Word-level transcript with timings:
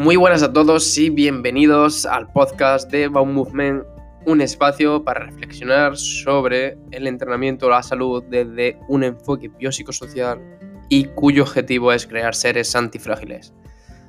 Muy 0.00 0.16
buenas 0.16 0.42
a 0.42 0.50
todos 0.50 0.96
y 0.96 1.10
bienvenidos 1.10 2.06
al 2.06 2.26
podcast 2.32 2.90
de 2.90 3.08
Baum 3.08 3.34
Movement, 3.34 3.84
un 4.24 4.40
espacio 4.40 5.04
para 5.04 5.26
reflexionar 5.26 5.94
sobre 5.94 6.78
el 6.90 7.06
entrenamiento 7.06 7.66
o 7.66 7.68
la 7.68 7.82
salud 7.82 8.24
desde 8.30 8.78
un 8.88 9.04
enfoque 9.04 9.48
biopsicosocial 9.48 10.40
y 10.88 11.04
cuyo 11.04 11.42
objetivo 11.42 11.92
es 11.92 12.06
crear 12.06 12.34
seres 12.34 12.74
antifrágiles. 12.74 13.52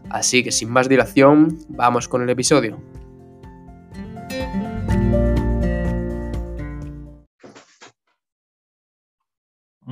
Así 0.10 0.46
que 0.46 0.54
sin 0.54 0.70
más 0.70 0.88
dilación, 0.88 1.58
vamos 1.68 2.08
con 2.08 2.22
el 2.22 2.30
episodio. 2.30 2.80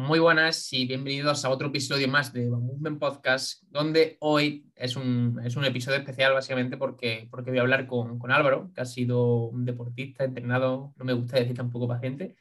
Muy 0.09 0.17
buenas 0.17 0.73
y 0.73 0.87
bienvenidos 0.87 1.45
a 1.45 1.51
otro 1.51 1.67
episodio 1.67 2.07
más 2.07 2.33
de 2.33 2.49
Movement 2.49 2.97
Podcast, 2.97 3.61
donde 3.69 4.17
hoy 4.21 4.65
es 4.73 4.95
un, 4.95 5.39
es 5.45 5.55
un, 5.55 5.65
episodio 5.65 5.99
especial 5.99 6.33
básicamente 6.33 6.77
porque, 6.77 7.27
porque 7.29 7.51
voy 7.51 7.59
a 7.59 7.61
hablar 7.61 7.85
con, 7.85 8.17
con, 8.17 8.31
Álvaro, 8.31 8.71
que 8.73 8.81
ha 8.81 8.85
sido 8.85 9.49
un 9.49 9.65
deportista, 9.65 10.23
entrenado, 10.23 10.95
no 10.97 11.05
me 11.05 11.13
gusta 11.13 11.37
decir 11.37 11.55
tampoco 11.55 11.87
paciente, 11.87 12.37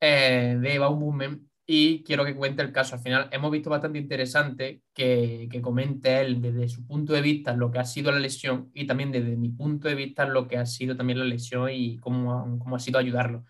eh, 0.00 0.58
de 0.60 0.80
Movement 0.80 1.48
y 1.64 2.02
quiero 2.02 2.24
que 2.24 2.34
cuente 2.34 2.62
el 2.62 2.72
caso. 2.72 2.96
Al 2.96 3.02
final 3.02 3.28
hemos 3.30 3.52
visto 3.52 3.70
bastante 3.70 4.00
interesante 4.00 4.82
que, 4.92 5.46
que 5.48 5.62
comente 5.62 6.20
él 6.20 6.42
desde 6.42 6.68
su 6.68 6.88
punto 6.88 7.12
de 7.12 7.20
vista 7.20 7.54
lo 7.54 7.70
que 7.70 7.78
ha 7.78 7.84
sido 7.84 8.10
la 8.10 8.18
lesión 8.18 8.72
y 8.74 8.84
también 8.84 9.12
desde 9.12 9.36
mi 9.36 9.50
punto 9.50 9.86
de 9.86 9.94
vista 9.94 10.26
lo 10.26 10.48
que 10.48 10.56
ha 10.56 10.66
sido 10.66 10.96
también 10.96 11.20
la 11.20 11.24
lesión 11.24 11.70
y 11.70 11.98
cómo, 11.98 12.58
cómo 12.58 12.74
ha 12.74 12.80
sido 12.80 12.98
ayudarlo 12.98 13.44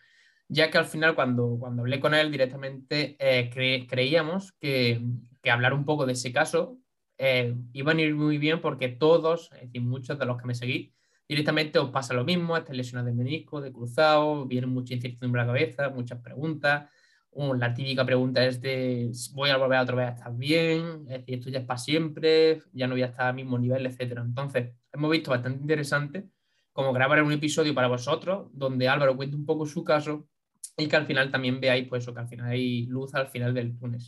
ya 0.48 0.70
que 0.70 0.78
al 0.78 0.86
final 0.86 1.14
cuando, 1.14 1.56
cuando 1.59 1.82
hablé 1.82 2.00
con 2.00 2.14
él 2.14 2.30
directamente 2.30 3.16
eh, 3.18 3.50
creíamos 3.88 4.52
que, 4.52 5.00
que, 5.42 5.50
hablar 5.50 5.74
un 5.74 5.84
poco 5.84 6.06
de 6.06 6.12
ese 6.12 6.32
caso 6.32 6.78
eh, 7.19 7.55
iba 7.72 7.92
a 7.92 7.95
ir 8.00 8.14
muy 8.14 8.38
bien 8.38 8.60
porque 8.60 8.88
todos, 8.88 9.50
es 9.55 9.62
decir, 9.62 9.83
muchos 9.83 10.19
de 10.19 10.27
los 10.27 10.36
que 10.36 10.47
me 10.47 10.55
seguí, 10.55 10.92
directamente 11.28 11.78
os 11.78 11.91
pasa 11.91 12.14
lo 12.14 12.25
mismo, 12.25 12.56
estas 12.56 12.77
lesiones 12.77 13.06
de 13.06 13.12
menisco, 13.12 13.61
de 13.61 13.72
cruzado, 13.72 14.47
viene 14.47 14.66
mucha 14.66 14.94
incertidumbre 14.94 15.41
a 15.41 15.44
la 15.44 15.53
cabeza, 15.53 15.88
muchas 15.91 16.20
preguntas. 16.20 16.91
la 17.33 17.75
típica 17.75 18.05
pregunta 18.05 18.44
es 18.44 18.60
de, 18.60 19.10
voy 19.33 19.50
a 19.50 19.56
volver 19.56 19.81
otra 19.81 19.97
vez 19.97 20.06
a 20.08 20.10
estar 20.12 20.36
bien, 20.36 21.06
es 21.08 21.20
decir, 21.20 21.34
esto 21.38 21.50
ya 21.50 21.60
es 21.60 21.64
para 21.66 21.78
siempre, 21.78 22.62
ya 22.72 22.86
no 22.86 22.94
voy 22.94 23.03
a 23.03 23.06
estar 23.06 23.27
al 23.27 23.34
mismo 23.34 23.58
nivel, 23.58 23.86
etc. 23.86 24.19
Entonces, 24.19 24.75
hemos 24.92 25.10
visto 25.10 25.31
bastante 25.31 25.60
interesante 25.60 26.28
como 26.72 26.92
grabar 26.92 27.22
un 27.22 27.33
episodio 27.33 27.75
para 27.75 27.88
vosotros, 27.88 28.48
donde 28.53 28.88
Álvaro 28.88 29.16
cuenta 29.16 29.36
un 29.36 29.47
poco 29.47 29.64
su 29.66 29.83
caso 29.83 30.28
y 30.77 30.89
que 30.89 30.97
al 30.97 31.06
final 31.06 31.31
también 31.31 31.61
veáis 31.61 31.89
pues, 31.89 32.03
eso, 32.03 32.14
que 32.14 32.20
al 32.20 32.28
final 32.28 32.50
hay 32.50 32.86
luz 32.86 33.14
al 33.14 33.28
final 33.28 33.55
del 33.55 33.78
túnel. 33.78 34.00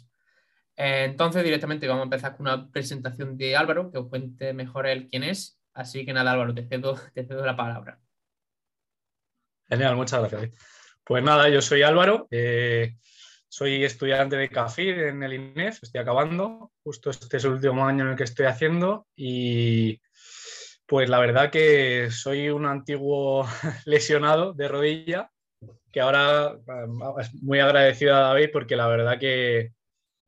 Eh, 0.76 1.04
entonces, 1.04 1.42
directamente 1.42 1.88
vamos 1.88 2.02
a 2.02 2.04
empezar 2.04 2.36
con 2.36 2.46
una 2.46 2.70
presentación 2.70 3.36
de 3.36 3.56
Álvaro, 3.56 3.90
que 3.90 3.98
os 3.98 4.08
cuente 4.08 4.52
mejor 4.52 4.86
él 4.86 5.08
quién 5.10 5.24
es. 5.24 5.60
Así 5.74 6.04
que 6.04 6.12
nada, 6.12 6.32
Álvaro, 6.32 6.54
te 6.54 6.66
cedo, 6.66 6.94
te 7.14 7.24
cedo 7.24 7.44
la 7.44 7.56
palabra. 7.56 7.98
Genial, 9.68 9.96
muchas 9.96 10.20
gracias. 10.20 10.52
Pues 11.04 11.22
nada, 11.22 11.48
yo 11.48 11.60
soy 11.60 11.82
Álvaro, 11.82 12.28
eh, 12.30 12.96
soy 13.48 13.84
estudiante 13.84 14.36
de 14.36 14.50
CAFIR 14.50 14.98
en 15.08 15.22
el 15.22 15.32
INEF, 15.32 15.82
estoy 15.82 16.00
acabando, 16.00 16.72
justo 16.82 17.10
este 17.10 17.38
es 17.38 17.44
el 17.44 17.52
último 17.52 17.86
año 17.86 18.04
en 18.04 18.10
el 18.10 18.16
que 18.16 18.24
estoy 18.24 18.46
haciendo 18.46 19.06
y 19.16 20.00
pues 20.84 21.08
la 21.08 21.18
verdad 21.18 21.50
que 21.50 22.10
soy 22.10 22.50
un 22.50 22.66
antiguo 22.66 23.46
lesionado 23.86 24.52
de 24.52 24.68
rodilla 24.68 25.30
que 25.92 26.00
ahora 26.00 26.56
muy 27.40 27.60
agradecido 27.60 28.14
a 28.14 28.20
David 28.20 28.50
porque 28.52 28.76
la 28.76 28.86
verdad 28.88 29.18
que 29.18 29.72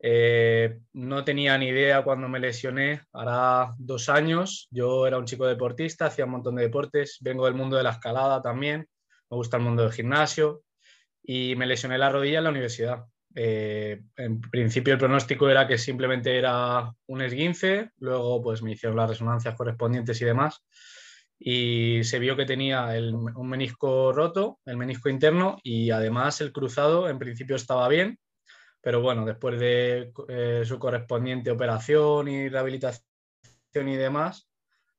eh, 0.03 0.79
no 0.95 1.25
tenía 1.25 1.59
ni 1.59 1.69
idea 1.69 2.03
cuando 2.03 2.29
me 2.29 2.41
lesioné, 2.41 3.03
hará 3.13 3.75
dos 3.79 4.09
años, 4.09 4.67
yo 4.71 5.07
era 5.07 5.19
un 5.19 5.27
chico 5.27 5.47
deportista, 5.47 6.07
hacía 6.07 6.25
un 6.25 6.31
montón 6.33 6.57
de 6.57 6.63
deportes, 6.63 7.19
vengo 7.21 7.45
del 7.45 7.55
mundo 7.55 7.77
de 7.77 7.83
la 7.83 7.91
escalada 7.91 8.41
también, 8.41 8.89
me 9.31 9.37
gusta 9.37 9.59
el 9.59 9.63
mundo 9.63 9.83
del 9.83 9.93
gimnasio. 9.93 10.63
Y 11.23 11.55
me 11.55 11.67
lesioné 11.67 11.99
la 11.99 12.11
rodilla 12.11 12.39
en 12.39 12.45
la 12.45 12.51
universidad. 12.51 13.05
Eh, 13.35 14.01
en 14.17 14.41
principio 14.41 14.95
el 14.95 14.99
pronóstico 14.99 15.49
era 15.49 15.69
que 15.69 15.79
simplemente 15.79 16.37
era 16.37 16.91
un 17.07 17.21
esguince, 17.21 17.91
luego 17.99 18.43
pues 18.43 18.63
me 18.63 18.73
hicieron 18.73 18.97
las 18.97 19.11
resonancias 19.11 19.55
correspondientes 19.55 20.21
y 20.23 20.25
demás 20.25 20.65
y 21.43 22.05
se 22.05 22.19
vio 22.19 22.37
que 22.37 22.45
tenía 22.45 22.85
un 22.85 23.49
menisco 23.49 24.13
roto, 24.13 24.61
el 24.67 24.77
menisco 24.77 25.09
interno 25.09 25.57
y 25.63 25.91
además 25.91 26.43
el 26.43 26.53
cruzado 26.53 27.09
en 27.09 27.19
principio 27.19 27.57
estaba 27.57 27.89
bien, 27.89 28.19
pero 28.83 29.01
bueno, 29.01 29.25
después 29.25 29.59
de 29.59 30.13
eh, 30.29 30.63
su 30.67 30.79
correspondiente 30.79 31.51
operación 31.51 32.29
y 32.29 32.51
rehabilitación 32.51 33.03
y 33.75 33.97
demás, 33.97 34.49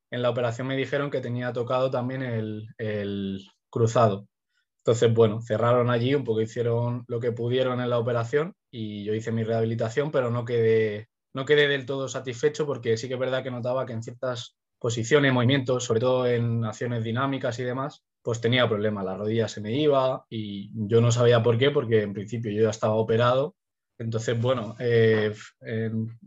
en 0.10 0.24
la 0.24 0.32
operación 0.32 0.66
me 0.66 0.76
dijeron 0.76 1.12
que 1.12 1.22
tenía 1.22 1.54
tocado 1.54 1.92
también 1.92 2.24
el, 2.24 2.68
el 2.80 3.46
cruzado. 3.70 4.28
Entonces, 4.80 5.14
bueno, 5.14 5.42
cerraron 5.44 5.92
allí, 5.92 6.16
un 6.16 6.24
poco 6.24 6.42
hicieron 6.42 7.06
lo 7.08 7.20
que 7.20 7.32
pudieron 7.32 7.82
en 7.82 7.90
la 7.92 8.00
operación 8.00 8.56
y 8.72 9.04
yo 9.04 9.14
hice 9.14 9.32
mi 9.32 9.44
rehabilitación, 9.44 10.10
pero 10.12 10.32
no 10.32 10.44
quedé, 10.44 11.08
no 11.36 11.46
quedé 11.46 11.68
del 11.68 11.86
todo 11.86 12.08
satisfecho 12.08 12.66
porque 12.66 12.98
sí 12.98 13.08
que 13.08 13.14
es 13.14 13.20
verdad 13.20 13.44
que 13.44 13.52
notaba 13.52 13.86
que 13.86 13.94
en 13.94 14.02
ciertas 14.02 14.58
posiciones, 14.82 15.32
movimientos, 15.32 15.84
sobre 15.84 16.00
todo 16.00 16.26
en 16.26 16.66
acciones 16.66 17.04
dinámicas 17.04 17.60
y 17.60 17.64
demás, 17.64 18.04
pues 18.24 18.42
tenía 18.42 18.68
problemas, 18.68 19.06
la 19.06 19.16
rodilla 19.16 19.48
se 19.48 19.62
me 19.62 19.72
iba 19.80 20.26
y 20.28 20.72
yo 20.74 21.00
no 21.02 21.12
sabía 21.12 21.44
por 21.44 21.56
qué, 21.60 21.70
porque 21.70 22.02
en 22.02 22.14
principio 22.14 22.52
yo 22.52 22.64
ya 22.64 22.72
estaba 22.72 22.96
operado. 22.96 23.56
Entonces, 24.00 24.42
bueno, 24.42 24.76
eh, 24.80 25.36
en, 25.60 26.18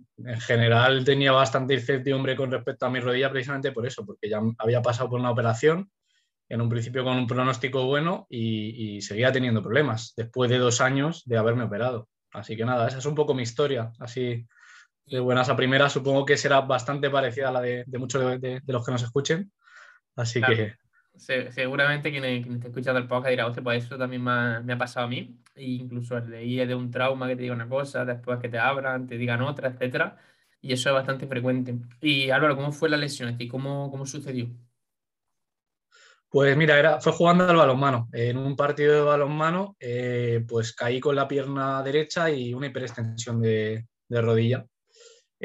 general 0.41 1.04
tenía 1.04 1.32
bastante 1.32 1.75
incertidumbre 1.75 2.37
con 2.37 2.53
respecto 2.53 2.87
a 2.87 2.91
mi 2.91 3.00
rodilla 3.00 3.28
precisamente 3.28 3.72
por 3.72 3.87
eso, 3.87 4.06
porque 4.06 4.31
ya 4.31 4.41
había 4.59 4.81
pasado 4.81 5.10
por 5.10 5.19
una 5.19 5.32
operación, 5.32 5.91
en 6.48 6.60
un 6.60 6.69
principio 6.69 7.03
con 7.03 7.16
un 7.16 7.26
pronóstico 7.26 7.84
bueno 7.86 8.28
y, 8.31 8.98
y 8.98 9.00
seguía 9.00 9.32
teniendo 9.32 9.62
problemas 9.62 10.12
después 10.16 10.48
de 10.48 10.59
dos 10.59 10.81
años 10.81 11.25
de 11.26 11.38
haberme 11.38 11.65
operado. 11.65 12.09
Así 12.32 12.56
que 12.56 12.65
nada, 12.65 12.86
esa 12.86 12.98
es 12.98 13.06
un 13.06 13.16
poco 13.16 13.34
mi 13.34 13.42
historia, 13.42 13.92
así 13.98 14.47
de 15.06 15.20
buenas 15.20 15.48
a 15.48 15.56
primeras, 15.56 15.92
supongo 15.92 16.25
que 16.25 16.37
será 16.37 16.62
bastante 16.62 17.10
parecida 17.10 17.48
a 17.48 17.53
la 17.53 17.60
de, 17.60 17.84
muchos 17.98 18.41
de, 18.41 18.62
los 18.66 18.84
que 18.84 18.92
nos 18.92 19.03
escuchen. 19.03 19.53
Así 20.16 20.41
que. 20.41 20.75
seguramente 21.16 22.10
quien, 22.10 22.22
quien 22.42 22.54
esté 22.54 22.69
escuchando 22.69 23.00
el 23.00 23.06
podcast 23.06 23.31
dirá, 23.31 23.53
pues 23.53 23.84
eso 23.84 23.98
también 23.98 24.22
me 24.22 24.72
ha, 24.72 24.78
pasado 24.78 25.06
a 25.06 25.09
mí. 25.09 25.38
E 25.54 25.65
incluso 25.65 26.16
el 26.16 26.31
de 26.31 26.44
ir 26.44 26.66
de 26.66 26.75
un 26.75 26.91
trauma 26.91 27.28
que 27.28 27.37
te 27.37 27.42
diga 27.42 27.54
una 27.54 27.69
cosa, 27.69 28.04
después 28.04 28.38
que 28.41 28.48
te 28.48 28.59
abran, 28.59 29.06
te 29.06 29.19
digan 29.19 29.42
otra, 29.42 29.69
etcétera. 29.69 30.16
Y 30.60 30.72
eso 30.72 30.88
es 30.88 30.94
bastante 30.94 31.26
frecuente. 31.26 31.76
Y 32.00 32.31
Álvaro, 32.31 32.56
¿cómo 32.56 32.72
fue 32.72 32.88
la 32.88 32.97
lesión? 32.97 33.36
¿Cómo, 33.50 33.91
cómo 33.91 34.06
sucedió? 34.06 34.48
Pues 36.31 36.56
mira, 36.56 36.78
era, 36.78 37.00
fue 37.00 37.12
jugando 37.12 37.44
al 37.44 37.54
balonmano. 37.54 38.09
En 38.12 38.38
un 38.38 38.56
partido 38.56 38.94
de 38.94 39.03
balonmano, 39.03 39.76
eh, 39.78 40.44
pues 40.48 40.72
caí 40.75 40.98
con 40.98 41.15
la 41.15 41.28
pierna 41.28 41.81
derecha 41.82 42.28
y 42.31 42.54
una 42.54 42.66
hiperextensión 42.66 43.41
de, 43.41 43.86
de 44.09 44.21
rodilla. 44.21 44.66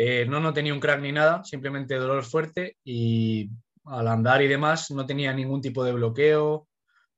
Eh, 0.01 0.25
no, 0.25 0.39
no 0.39 0.53
tenía 0.53 0.73
un 0.73 0.79
crack 0.79 1.01
ni 1.01 1.11
nada, 1.11 1.43
simplemente 1.43 1.95
dolor 1.95 2.23
fuerte 2.23 2.77
y 2.85 3.49
al 3.83 4.07
andar 4.07 4.41
y 4.41 4.47
demás 4.47 4.89
no 4.91 5.05
tenía 5.05 5.33
ningún 5.33 5.59
tipo 5.59 5.83
de 5.83 5.91
bloqueo. 5.91 6.53
O 6.53 6.67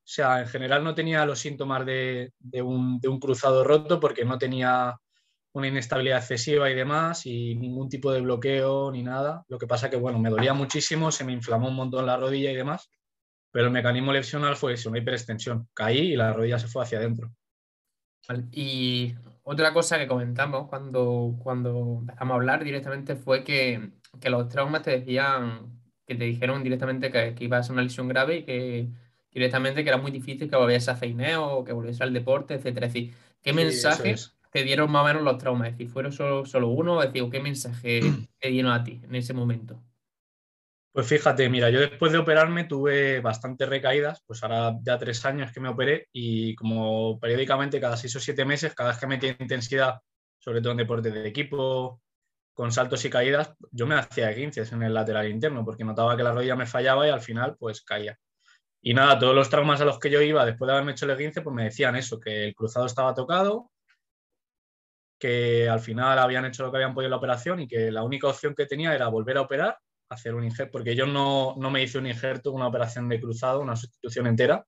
sea, 0.02 0.40
en 0.40 0.48
general 0.48 0.82
no 0.82 0.92
tenía 0.92 1.24
los 1.24 1.38
síntomas 1.38 1.86
de, 1.86 2.32
un, 2.60 2.98
cruzado 3.20 3.62
roto 3.62 4.00
porque 4.00 4.24
no 4.24 4.36
tenía 4.36 4.96
una 5.52 5.68
inestabilidad 5.68 6.18
excesiva 6.18 6.68
y 6.70 6.74
demás 6.74 7.24
y 7.24 7.54
ningún 7.54 7.88
tipo 7.88 8.10
de 8.10 8.20
bloqueo 8.20 8.90
ni 8.90 9.04
nada. 9.04 9.44
Lo 9.46 9.58
que 9.58 9.68
pasa 9.68 9.88
que, 9.88 9.96
bueno, 9.96 10.18
me 10.18 10.30
dolía 10.30 10.52
muchísimo, 10.52 11.12
se 11.12 11.22
me 11.22 11.32
inflamó 11.32 11.68
un 11.68 11.76
montón 11.76 12.04
la 12.04 12.16
rodilla 12.16 12.50
y 12.50 12.56
demás, 12.56 12.90
pero 13.52 13.66
el 13.66 13.72
mecanismo 13.72 14.12
lesional 14.12 14.56
fue 14.56 14.74
una 14.86 14.98
hiperextensión. 14.98 15.68
Caí 15.72 16.14
y 16.14 16.16
la 16.16 16.32
rodilla 16.32 16.58
se 16.58 16.66
fue 16.66 16.82
hacia 16.82 16.98
adentro. 16.98 17.32
Y 18.50 19.14
otra 19.44 19.72
cosa 19.72 19.98
que 19.98 20.06
comentamos 20.06 20.68
cuando, 20.68 21.36
cuando 21.42 21.98
empezamos 22.00 22.32
a 22.32 22.36
hablar 22.36 22.64
directamente 22.64 23.16
fue 23.16 23.44
que, 23.44 23.90
los 24.24 24.48
traumas 24.48 24.82
te 24.82 24.98
decían, 24.98 25.80
que 26.06 26.14
te 26.14 26.24
dijeron 26.24 26.62
directamente 26.62 27.10
que, 27.10 27.34
que 27.34 27.44
iba 27.44 27.58
a 27.58 27.62
ser 27.62 27.72
una 27.72 27.82
lesión 27.82 28.08
grave 28.08 28.38
y 28.38 28.44
que 28.44 28.88
directamente 29.32 29.82
que 29.82 29.88
era 29.88 29.98
muy 29.98 30.10
difícil 30.10 30.48
que 30.48 30.56
volviese 30.56 30.90
a 30.90 30.96
ceineo 30.96 31.46
o 31.46 31.64
que 31.64 31.72
volviese 31.72 32.02
al 32.02 32.12
deporte, 32.12 32.54
etcétera. 32.54 32.86
Es 32.86 32.92
decir, 32.92 33.14
¿qué 33.42 33.52
mensajes 33.52 34.36
te 34.50 34.62
dieron 34.62 34.90
más 34.90 35.02
o 35.02 35.06
menos 35.06 35.22
los 35.22 35.38
traumas? 35.38 35.68
Es 35.68 35.74
decir, 35.74 35.88
¿fueron 35.88 36.12
solo, 36.12 36.44
solo 36.44 36.68
uno? 36.68 37.02
Es 37.02 37.12
decir, 37.12 37.28
¿qué 37.30 37.40
mensaje 37.40 38.00
te 38.38 38.48
dieron 38.48 38.72
a 38.72 38.84
ti 38.84 39.00
en 39.02 39.14
ese 39.14 39.32
momento? 39.32 39.82
Pues 40.92 41.06
fíjate, 41.06 41.48
mira, 41.48 41.70
yo 41.70 41.80
después 41.80 42.12
de 42.12 42.18
operarme 42.18 42.64
tuve 42.64 43.20
bastantes 43.20 43.66
recaídas, 43.66 44.22
pues 44.26 44.42
ahora 44.42 44.76
ya 44.82 44.98
tres 44.98 45.24
años 45.24 45.50
que 45.50 45.58
me 45.60 45.70
operé 45.70 46.08
y 46.12 46.54
como 46.54 47.18
periódicamente 47.18 47.80
cada 47.80 47.96
seis 47.96 48.14
o 48.16 48.20
siete 48.20 48.44
meses, 48.44 48.74
cada 48.74 48.90
vez 48.90 48.98
que 48.98 49.06
metía 49.06 49.34
intensidad, 49.38 50.00
sobre 50.38 50.60
todo 50.60 50.72
en 50.72 50.78
deportes 50.78 51.14
de 51.14 51.26
equipo, 51.26 52.02
con 52.52 52.70
saltos 52.72 53.02
y 53.06 53.10
caídas, 53.10 53.54
yo 53.70 53.86
me 53.86 53.94
hacía 53.94 54.34
15 54.34 54.62
en 54.70 54.82
el 54.82 54.92
lateral 54.92 55.28
interno 55.30 55.64
porque 55.64 55.82
notaba 55.82 56.14
que 56.14 56.22
la 56.22 56.32
rodilla 56.32 56.56
me 56.56 56.66
fallaba 56.66 57.06
y 57.06 57.10
al 57.10 57.22
final 57.22 57.56
pues 57.58 57.82
caía. 57.82 58.18
Y 58.82 58.92
nada, 58.92 59.18
todos 59.18 59.34
los 59.34 59.48
traumas 59.48 59.80
a 59.80 59.86
los 59.86 59.98
que 59.98 60.10
yo 60.10 60.20
iba 60.20 60.44
después 60.44 60.66
de 60.66 60.72
haberme 60.74 60.92
hecho 60.92 61.10
el 61.10 61.16
15 61.16 61.40
pues 61.40 61.54
me 61.56 61.64
decían 61.64 61.96
eso, 61.96 62.20
que 62.20 62.44
el 62.44 62.54
cruzado 62.54 62.84
estaba 62.84 63.14
tocado, 63.14 63.70
que 65.18 65.70
al 65.70 65.80
final 65.80 66.18
habían 66.18 66.44
hecho 66.44 66.64
lo 66.64 66.70
que 66.70 66.78
habían 66.78 66.92
podido 66.92 67.06
en 67.06 67.12
la 67.12 67.16
operación 67.16 67.60
y 67.60 67.68
que 67.68 67.90
la 67.90 68.02
única 68.02 68.28
opción 68.28 68.54
que 68.54 68.66
tenía 68.66 68.94
era 68.94 69.08
volver 69.08 69.38
a 69.38 69.42
operar 69.42 69.78
hacer 70.12 70.34
un 70.34 70.44
injerto, 70.44 70.72
porque 70.72 70.94
yo 70.94 71.06
no, 71.06 71.54
no 71.58 71.70
me 71.70 71.82
hice 71.82 71.98
un 71.98 72.06
injerto, 72.06 72.52
una 72.52 72.66
operación 72.66 73.08
de 73.08 73.20
cruzado, 73.20 73.60
una 73.60 73.76
sustitución 73.76 74.26
entera, 74.26 74.64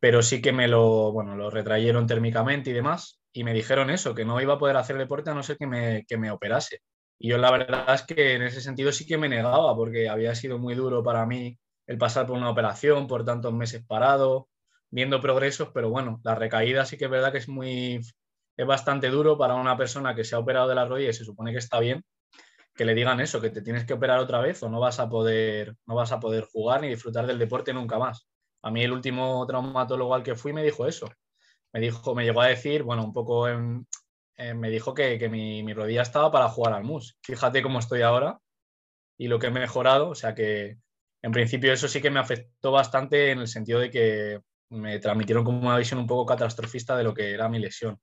pero 0.00 0.22
sí 0.22 0.40
que 0.40 0.52
me 0.52 0.68
lo, 0.68 1.12
bueno, 1.12 1.36
lo 1.36 1.50
retrayeron 1.50 2.06
térmicamente 2.06 2.70
y 2.70 2.72
demás, 2.72 3.20
y 3.32 3.44
me 3.44 3.52
dijeron 3.52 3.90
eso, 3.90 4.14
que 4.14 4.24
no 4.24 4.40
iba 4.40 4.54
a 4.54 4.58
poder 4.58 4.76
hacer 4.76 4.96
deporte 4.98 5.30
a 5.30 5.34
no 5.34 5.42
ser 5.42 5.56
que 5.56 5.66
me, 5.66 6.04
que 6.06 6.16
me 6.16 6.30
operase. 6.30 6.80
Y 7.18 7.28
yo 7.30 7.38
la 7.38 7.50
verdad 7.50 7.94
es 7.94 8.02
que 8.02 8.34
en 8.34 8.42
ese 8.42 8.60
sentido 8.60 8.92
sí 8.92 9.06
que 9.06 9.18
me 9.18 9.28
negaba, 9.28 9.74
porque 9.74 10.08
había 10.08 10.34
sido 10.34 10.58
muy 10.58 10.74
duro 10.74 11.02
para 11.02 11.26
mí 11.26 11.58
el 11.86 11.98
pasar 11.98 12.26
por 12.26 12.36
una 12.36 12.50
operación, 12.50 13.06
por 13.06 13.24
tantos 13.24 13.52
meses 13.52 13.84
parado, 13.86 14.48
viendo 14.90 15.20
progresos, 15.20 15.70
pero 15.74 15.90
bueno, 15.90 16.20
la 16.24 16.34
recaída 16.34 16.84
sí 16.84 16.96
que 16.96 17.06
es 17.06 17.10
verdad 17.10 17.32
que 17.32 17.38
es 17.38 17.48
muy, 17.48 18.00
es 18.56 18.66
bastante 18.66 19.08
duro 19.08 19.38
para 19.38 19.54
una 19.54 19.76
persona 19.76 20.14
que 20.14 20.24
se 20.24 20.34
ha 20.34 20.38
operado 20.38 20.68
de 20.68 20.74
la 20.74 20.86
rodilla 20.86 21.10
y 21.10 21.14
se 21.14 21.24
supone 21.24 21.52
que 21.52 21.58
está 21.58 21.80
bien, 21.80 22.04
que 22.78 22.84
le 22.84 22.94
digan 22.94 23.18
eso, 23.18 23.40
que 23.40 23.50
te 23.50 23.60
tienes 23.60 23.84
que 23.84 23.94
operar 23.94 24.20
otra 24.20 24.40
vez 24.40 24.62
o 24.62 24.68
no 24.70 24.78
vas 24.78 25.00
a 25.00 25.08
poder, 25.10 25.74
no 25.84 25.96
vas 25.96 26.12
a 26.12 26.20
poder 26.20 26.44
jugar 26.44 26.80
ni 26.80 26.88
disfrutar 26.88 27.26
del 27.26 27.36
deporte 27.36 27.74
nunca 27.74 27.98
más. 27.98 28.28
A 28.62 28.70
mí 28.70 28.84
el 28.84 28.92
último 28.92 29.44
traumatólogo 29.48 30.14
al 30.14 30.22
que 30.22 30.36
fui 30.36 30.52
me 30.52 30.62
dijo 30.62 30.86
eso. 30.86 31.10
Me 31.72 31.80
dijo, 31.80 32.14
me 32.14 32.24
llegó 32.24 32.40
a 32.40 32.46
decir, 32.46 32.84
bueno, 32.84 33.04
un 33.04 33.12
poco 33.12 33.48
me 33.48 34.70
dijo 34.70 34.94
que, 34.94 35.28
mi, 35.28 35.64
mi, 35.64 35.74
rodilla 35.74 36.02
estaba 36.02 36.30
para 36.30 36.48
jugar 36.48 36.72
al 36.72 36.84
MUS. 36.84 37.18
Fíjate 37.20 37.62
cómo 37.62 37.80
estoy 37.80 38.02
ahora 38.02 38.38
y 39.18 39.26
lo 39.26 39.40
que 39.40 39.48
he 39.48 39.50
mejorado. 39.50 40.10
O 40.10 40.14
sea 40.14 40.36
que 40.36 40.78
en 41.20 41.32
principio 41.32 41.72
eso 41.72 41.88
sí 41.88 42.00
que 42.00 42.10
me 42.10 42.20
afectó 42.20 42.70
bastante 42.70 43.32
en 43.32 43.40
el 43.40 43.48
sentido 43.48 43.80
de 43.80 43.90
que 43.90 44.40
me 44.70 45.00
transmitieron 45.00 45.44
como 45.44 45.60
una 45.60 45.78
visión 45.78 45.98
un 45.98 46.06
poco 46.06 46.26
catastrofista 46.26 46.96
de 46.96 47.02
lo 47.02 47.12
que 47.12 47.32
era 47.32 47.48
mi 47.48 47.58
lesión. 47.58 47.98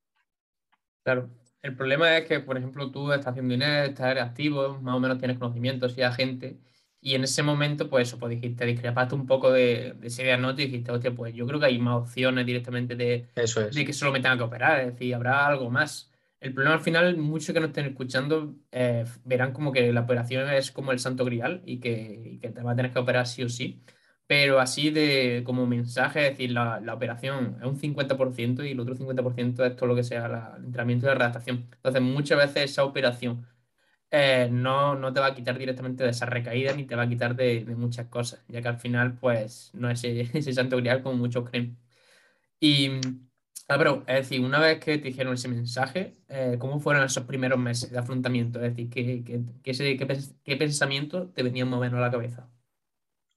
Claro. 1.02 1.30
El 1.66 1.76
problema 1.76 2.18
es 2.18 2.28
que, 2.28 2.40
por 2.40 2.58
ejemplo, 2.58 2.92
tú 2.92 3.12
estás 3.12 3.28
haciendo 3.32 3.54
dinero, 3.54 3.88
estás 3.88 4.18
activo, 4.20 4.80
más 4.82 4.96
o 4.96 5.00
menos 5.00 5.18
tienes 5.18 5.38
conocimientos 5.40 5.98
y 5.98 6.02
gente 6.14 6.60
y 7.02 7.14
en 7.16 7.24
ese 7.24 7.44
momento, 7.44 7.88
pues 7.90 8.08
eso, 8.08 8.18
pues 8.18 8.32
dijiste, 8.32 8.66
discrepaste 8.66 9.14
un 9.14 9.28
poco 9.28 9.52
de, 9.52 9.94
de 10.00 10.08
ese 10.08 10.24
diagnóstico 10.24 10.68
y 10.68 10.72
dijiste, 10.72 10.92
hostia, 10.92 11.14
pues 11.14 11.36
yo 11.36 11.46
creo 11.46 11.60
que 11.60 11.68
hay 11.68 11.78
más 11.78 12.02
opciones 12.04 12.46
directamente 12.48 12.96
de, 12.96 13.28
de 13.36 13.86
que 13.86 13.94
solo 13.94 14.12
me 14.12 14.20
tenga 14.22 14.38
que 14.38 14.44
operar, 14.44 14.80
es 14.82 14.94
decir, 14.94 15.14
habrá 15.14 15.46
algo 15.48 15.70
más. 15.70 16.12
El 16.40 16.54
problema 16.54 16.76
al 16.76 16.82
final, 16.82 17.18
muchos 17.18 17.54
que 17.54 17.60
nos 17.60 17.70
estén 17.70 17.86
escuchando 17.86 18.56
eh, 18.72 19.06
verán 19.24 19.54
como 19.54 19.72
que 19.72 19.94
la 19.94 20.02
operación 20.02 20.50
es 20.50 20.72
como 20.72 20.92
el 20.92 21.00
santo 21.00 21.26
grial 21.26 21.62
y 21.66 21.80
que, 21.80 22.22
y 22.26 22.40
que, 22.40 22.50
te 22.50 22.62
va 22.64 22.72
a 22.74 22.76
tener 22.76 22.92
que 22.92 23.00
operar 23.00 23.28
sí 23.28 23.44
o 23.44 23.50
sí. 23.50 23.84
Pero 24.28 24.60
así 24.60 24.90
de 24.90 25.44
como 25.46 25.68
mensaje, 25.68 26.28
es 26.28 26.32
decir, 26.32 26.52
la, 26.52 26.80
la 26.82 26.94
operación 26.96 27.58
es 27.60 27.68
un 27.68 27.80
50% 27.80 28.68
y 28.68 28.72
el 28.72 28.80
otro 28.80 28.96
50% 28.96 29.66
es 29.66 29.76
todo 29.76 29.88
lo 29.88 29.96
que 29.96 30.04
sea 30.04 30.56
el 30.58 30.66
entrenamiento 30.66 31.08
de 31.08 31.16
redactación. 31.16 31.68
Entonces, 31.76 32.02
muchas 32.02 32.38
veces 32.40 32.72
esa 32.72 32.84
operación 32.84 33.46
eh, 34.12 34.48
no, 34.52 34.96
no 34.96 35.12
te 35.14 35.20
va 35.20 35.28
a 35.28 35.36
quitar 35.36 35.58
directamente 35.58 36.04
de 36.04 36.12
esa 36.12 36.26
recaída 36.26 36.74
ni 36.74 36.86
te 36.86 36.96
va 36.96 37.04
a 37.04 37.10
quitar 37.10 37.36
de, 37.36 37.66
muchas 37.76 38.08
cosas, 38.08 38.44
ya 38.48 38.62
que 38.62 38.68
al 38.70 38.80
final, 38.80 39.18
pues, 39.18 39.72
no 39.74 39.90
es 39.90 40.04
ese, 40.04 40.54
santo 40.54 40.78
grial 40.78 41.02
como 41.04 41.18
muchos 41.18 41.50
creen. 41.50 41.78
Y, 42.60 42.92
ah, 43.68 43.78
pero, 43.78 44.04
es 44.08 44.16
decir, 44.16 44.42
una 44.42 44.60
vez 44.60 44.80
que 44.80 44.98
te 44.98 45.10
dijeron 45.10 45.34
ese 45.34 45.48
mensaje, 45.50 46.16
eh, 46.30 46.58
¿cómo 46.60 46.80
fueron 46.80 47.04
esos 47.04 47.26
primeros 47.26 47.60
meses 47.60 47.92
de 47.92 48.00
afrontamiento? 48.00 48.60
Es 48.64 48.76
decir, 48.76 48.90
¿qué, 48.90 49.24
qué, 50.44 50.56
pensamiento 50.58 51.30
te 51.30 51.44
venía 51.44 51.66
moviendo 51.66 51.98
a 51.98 52.02
la 52.02 52.12
cabeza? 52.12 52.50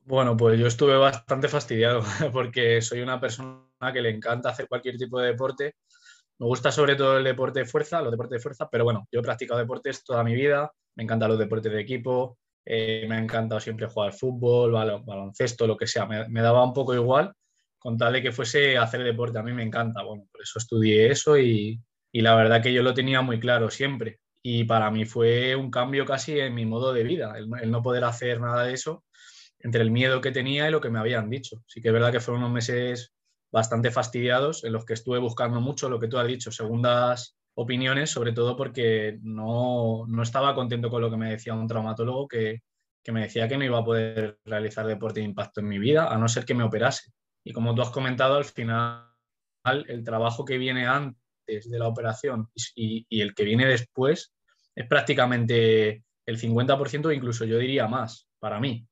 Bueno, 0.09 0.39
pues 0.39 0.59
yo 0.59 0.67
estuve 0.67 0.97
bastante 0.97 1.49
fastidiado 1.49 2.01
porque 2.33 2.81
soy 2.81 3.03
una 3.03 3.21
persona 3.21 3.93
que 3.93 4.01
le 4.01 4.09
encanta 4.09 4.49
hacer 4.49 4.67
cualquier 4.67 4.97
tipo 4.97 5.21
de 5.21 5.27
deporte. 5.29 5.75
Me 6.39 6.47
gusta 6.47 6.73
sobre 6.73 6.97
todo 6.97 7.19
el 7.19 7.25
deporte 7.25 7.61
de 7.61 7.67
fuerza, 7.67 8.01
los 8.01 8.11
deportes 8.11 8.39
de 8.39 8.43
fuerza, 8.43 8.71
pero 8.73 8.85
bueno, 8.85 9.07
yo 9.13 9.21
he 9.21 9.23
practicado 9.23 9.61
deportes 9.61 10.03
toda 10.05 10.25
mi 10.25 10.35
vida, 10.35 10.73
me 10.97 11.03
encantan 11.05 11.29
los 11.29 11.39
deportes 11.39 11.71
de 11.71 11.81
equipo, 11.83 12.39
eh, 12.65 13.05
me 13.07 13.17
ha 13.17 13.19
encantado 13.19 13.61
siempre 13.61 13.87
jugar 13.87 14.15
fútbol, 14.15 14.73
baloncesto, 14.73 15.67
lo 15.67 15.77
que 15.77 15.87
sea, 15.87 16.07
me, 16.07 16.41
daba 16.41 16.65
un 16.65 16.73
poco 16.73 16.95
igual 16.95 17.35
con 17.79 17.99
tal 17.99 18.15
de 18.15 18.23
que 18.23 18.33
fuese 18.33 18.79
hacer 18.79 19.05
deporte, 19.05 19.39
a 19.39 19.43
mí 19.43 19.53
me 19.53 19.63
encanta, 19.63 20.03
bueno, 20.03 20.25
por 20.33 20.41
eso 20.41 20.59
estudié 20.59 21.11
eso 21.11 21.37
y, 21.37 21.79
y 22.13 22.21
la 22.23 22.35
verdad 22.35 22.63
que 22.63 22.73
yo 22.73 22.83
lo 22.83 22.95
tenía 22.95 23.21
muy 23.21 23.39
claro 23.39 23.71
siempre. 23.71 24.21
Y 24.43 24.65
para 24.65 24.91
mí 24.91 25.05
fue 25.05 25.55
un 25.55 25.71
cambio 25.71 26.07
casi 26.07 26.41
en 26.41 26.55
mi 26.55 26.65
modo 26.65 26.95
de 26.95 27.03
vida, 27.03 27.35
el, 27.37 27.51
el 27.61 27.71
no 27.71 27.83
poder 27.83 28.05
hacer 28.05 28.41
nada 28.41 28.65
de 28.65 28.73
eso 28.73 29.05
entre 29.61 29.83
el 29.83 29.91
miedo 29.91 30.21
que 30.21 30.33
tenía 30.33 30.69
y 30.69 30.71
lo 30.71 30.81
que 30.81 30.91
me 30.91 30.99
habían 30.99 31.31
dicho. 31.31 31.63
Sí 31.67 31.81
que 31.81 31.89
es 31.89 31.95
verdad 31.95 32.13
que 32.13 32.21
fueron 32.21 32.43
unos 32.43 32.55
meses 32.55 33.13
bastante 33.51 33.91
fastidiados 33.91 34.65
en 34.65 34.73
los 34.73 34.85
que 34.85 34.95
estuve 34.95 35.19
buscando 35.19 35.61
mucho 35.61 35.89
lo 35.89 35.99
que 35.99 36.09
tú 36.09 36.19
has 36.19 36.27
dicho, 36.27 36.53
segundas 36.53 37.37
opiniones, 37.55 38.11
sobre 38.11 38.33
todo 38.33 38.57
porque 38.57 39.19
no, 39.23 40.05
no 40.07 40.23
estaba 40.23 40.55
contento 40.55 40.91
con 40.91 41.03
lo 41.03 41.11
que 41.11 41.17
me 41.17 41.31
decía 41.31 41.55
un 41.55 41.67
traumatólogo 41.67 42.29
que, 42.29 42.63
que, 43.03 43.11
me 43.11 43.23
decía 43.23 43.49
que 43.49 43.57
no 43.57 43.65
iba 43.65 43.79
a 43.79 43.85
poder 43.85 44.39
realizar 44.45 44.87
deporte 44.87 45.21
de 45.21 45.27
impacto 45.27 45.61
en 45.61 45.69
mi 45.69 45.79
vida, 45.79 46.13
a 46.13 46.17
no 46.19 46.29
ser 46.29 46.45
que 46.45 46.55
me 46.55 46.63
operase. 46.63 47.11
Y 47.45 47.53
como 47.53 47.75
tú 47.75 47.83
has 47.83 47.91
comentado, 47.91 48.37
al 48.37 48.45
final 48.45 49.09
el 49.65 50.05
trabajo 50.05 50.45
que 50.45 50.57
viene 50.57 50.87
antes 50.87 51.69
de 51.69 51.79
la 51.79 51.89
operación 51.89 52.49
y, 52.77 53.07
y 53.09 53.21
el 53.23 53.35
que 53.35 53.45
viene 53.45 53.67
después 53.67 54.33
es 54.77 54.87
prácticamente 54.87 56.05
el 56.27 56.39
50%, 56.39 57.13
incluso 57.13 57.45
yo 57.45 57.59
diría 57.59 57.89
más, 57.89 58.29
para 58.39 58.61
mí. 58.61 58.87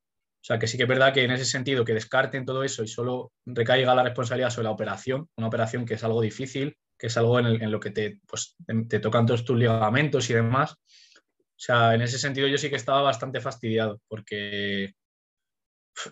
Sea, 0.47 0.61
que 0.61 0.69
sí 0.69 0.77
que 0.77 0.85
es 0.85 0.89
verdad 0.89 1.13
que 1.13 1.25
en 1.25 1.33
ese 1.33 1.45
sentido 1.45 1.85
que 1.85 1.93
descarten 1.93 2.45
todo 2.45 2.63
eso 2.63 2.85
y 2.85 2.87
solo 2.87 3.33
recaiga 3.47 3.97
la 3.97 4.05
responsabilidad 4.05 4.51
sobre 4.51 4.67
la 4.67 4.71
operación, 4.71 5.29
una 5.37 5.49
operación 5.49 5.85
que 5.85 5.95
es 5.95 6.05
algo 6.05 6.21
difícil, 6.21 6.77
que 6.97 7.09
es 7.09 7.17
algo 7.17 7.41
en, 7.41 7.69
lo 7.69 7.81
que 7.81 7.91
te, 7.91 8.21
pues, 8.29 8.55
te 8.89 9.01
tocan 9.01 9.27
todos 9.27 9.45
tus 9.45 9.59
ligamentos 9.59 10.31
y 10.31 10.35
demás. 10.35 10.75
O 10.75 11.57
sea, 11.57 11.97
en 11.97 12.03
ese 12.03 12.17
sentido 12.17 12.47
yo 12.47 12.59
sí 12.59 12.71
que 12.71 12.77
estaba 12.77 13.03
bastante 13.03 13.41
fastidiado 13.41 14.01
porque 14.07 14.95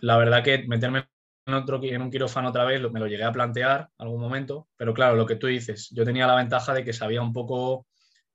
la 0.00 0.16
verdad 0.16 0.42
que 0.42 0.66
meterme 0.66 1.06
en, 1.46 1.54
otro, 1.54 1.80
en 1.84 2.02
un 2.02 2.10
quirófano 2.10 2.48
otra 2.48 2.64
vez 2.64 2.82
me 2.90 2.98
lo 2.98 3.06
llegué 3.06 3.22
a 3.22 3.30
plantear 3.30 3.88
algún 3.98 4.20
momento, 4.20 4.68
pero 4.76 4.94
claro, 4.94 5.14
lo 5.14 5.26
que 5.26 5.36
tú 5.36 5.46
dices, 5.46 5.90
yo 5.92 6.04
tenía 6.04 6.26
la 6.26 6.34
ventaja 6.34 6.74
de 6.74 6.82
que 6.82 6.92
sabía 6.92 7.22
un 7.22 7.32
poco 7.32 7.86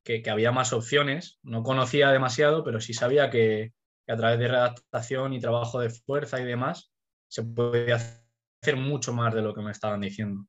que, 0.05 0.21
que 0.21 0.29
había 0.29 0.53
más 0.53 0.71
opciones, 0.71 1.39
no 1.43 1.61
conocía 1.61 2.09
demasiado, 2.09 2.63
pero 2.63 2.79
sí 2.79 2.93
sabía 2.93 3.29
que, 3.29 3.73
a 4.09 4.17
través 4.17 4.39
de 4.39 4.47
redactación 4.47 5.33
y 5.33 5.39
trabajo 5.39 5.79
de 5.79 5.89
fuerza 5.89 6.39
y 6.39 6.45
demás 6.45 6.91
se 7.27 7.43
puede 7.43 7.93
hacer 7.93 8.75
mucho 8.75 9.13
más 9.13 9.33
de 9.33 9.41
lo 9.41 9.53
que 9.53 9.61
me 9.61 9.71
estaban 9.71 10.01
diciendo. 10.01 10.45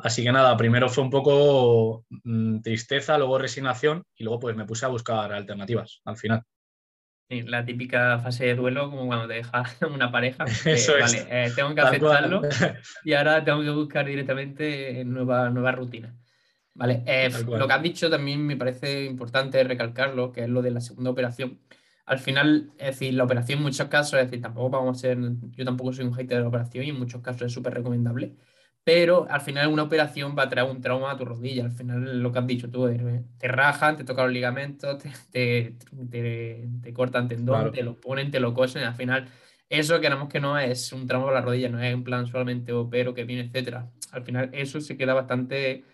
Así 0.00 0.22
que 0.22 0.30
nada, 0.30 0.56
primero 0.56 0.88
fue 0.88 1.02
un 1.02 1.10
poco 1.10 2.04
mm, 2.08 2.60
tristeza, 2.60 3.18
luego 3.18 3.38
resignación 3.38 4.04
y 4.14 4.24
luego 4.24 4.38
pues 4.38 4.56
me 4.56 4.64
puse 4.64 4.86
a 4.86 4.90
buscar 4.90 5.32
alternativas 5.32 6.00
al 6.04 6.16
final. 6.16 6.42
Sí, 7.28 7.42
la 7.42 7.64
típica 7.64 8.18
fase 8.20 8.46
de 8.46 8.54
duelo, 8.54 8.90
como 8.90 9.06
cuando 9.06 9.26
te 9.26 9.34
deja 9.34 9.64
una 9.92 10.12
pareja. 10.12 10.44
Eso 10.64 10.92
vale, 11.00 11.26
eh, 11.30 11.52
tengo 11.54 11.74
que 11.74 11.80
aceptarlo 11.80 12.42
y 13.04 13.12
ahora 13.12 13.42
tengo 13.42 13.62
que 13.62 13.70
buscar 13.70 14.06
directamente 14.06 15.04
nueva, 15.04 15.50
nueva 15.50 15.72
rutina. 15.72 16.14
Vale, 16.74 17.02
eh, 17.06 17.28
lo 17.44 17.66
que 17.66 17.72
has 17.72 17.82
dicho 17.82 18.08
también 18.08 18.46
me 18.46 18.56
parece 18.56 19.04
importante 19.04 19.64
recalcarlo, 19.64 20.32
que 20.32 20.44
es 20.44 20.48
lo 20.48 20.62
de 20.62 20.70
la 20.70 20.80
segunda 20.80 21.10
operación 21.10 21.58
al 22.08 22.18
final, 22.18 22.72
es 22.78 22.86
decir, 22.86 23.12
la 23.12 23.24
operación 23.24 23.58
en 23.58 23.64
muchos 23.64 23.86
casos, 23.88 24.18
es 24.18 24.26
decir, 24.26 24.40
tampoco 24.40 24.70
vamos 24.70 24.96
a 24.96 25.00
ser, 25.00 25.18
yo 25.50 25.64
tampoco 25.64 25.92
soy 25.92 26.06
un 26.06 26.14
hater 26.14 26.38
de 26.38 26.42
la 26.42 26.48
operación 26.48 26.84
y 26.84 26.88
en 26.88 26.98
muchos 26.98 27.20
casos 27.20 27.42
es 27.42 27.52
súper 27.52 27.74
recomendable, 27.74 28.34
pero 28.82 29.26
al 29.28 29.42
final 29.42 29.68
una 29.68 29.82
operación 29.82 30.34
va 30.36 30.44
a 30.44 30.48
traer 30.48 30.70
un 30.70 30.80
trauma 30.80 31.10
a 31.10 31.18
tu 31.18 31.26
rodilla, 31.26 31.66
al 31.66 31.72
final 31.72 32.22
lo 32.22 32.32
que 32.32 32.38
has 32.38 32.46
dicho 32.46 32.70
tú, 32.70 32.88
te 33.38 33.48
rajan, 33.48 33.98
te 33.98 34.04
tocan 34.04 34.24
los 34.24 34.32
ligamentos, 34.32 35.02
te, 35.30 35.76
te, 36.10 36.92
cortan 36.94 37.28
tendón, 37.28 37.72
te 37.72 37.82
lo 37.82 38.00
ponen, 38.00 38.30
te 38.30 38.40
lo 38.40 38.54
cosen, 38.54 38.84
al 38.84 38.94
final 38.94 39.28
eso 39.68 40.00
queremos 40.00 40.30
que 40.30 40.40
no 40.40 40.58
es 40.58 40.90
un 40.94 41.06
trauma 41.06 41.26
para 41.26 41.40
la 41.40 41.44
rodilla, 41.44 41.68
no 41.68 41.78
es 41.82 41.92
en 41.92 42.04
plan 42.04 42.26
solamente 42.26 42.72
opero 42.72 43.12
que 43.12 43.24
viene, 43.24 43.42
etcétera. 43.42 43.90
Al 44.12 44.22
final 44.22 44.48
eso 44.54 44.80
se 44.80 44.96
queda 44.96 45.12
bastante 45.12 45.84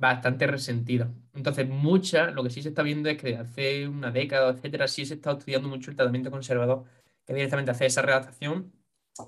bastante 0.00 0.46
resentida. 0.46 1.12
Entonces, 1.34 1.68
mucha, 1.68 2.30
lo 2.30 2.42
que 2.42 2.50
sí 2.50 2.62
se 2.62 2.70
está 2.70 2.82
viendo 2.82 3.08
es 3.10 3.18
que 3.18 3.36
hace 3.36 3.86
una 3.88 4.10
década, 4.10 4.50
etcétera, 4.50 4.88
sí 4.88 5.04
se 5.06 5.14
está 5.14 5.32
estudiando 5.32 5.68
mucho 5.68 5.90
el 5.90 5.96
tratamiento 5.96 6.30
conservador, 6.30 6.84
que 7.26 7.34
directamente 7.34 7.70
hace 7.70 7.86
esa 7.86 8.02
redactación 8.02 8.72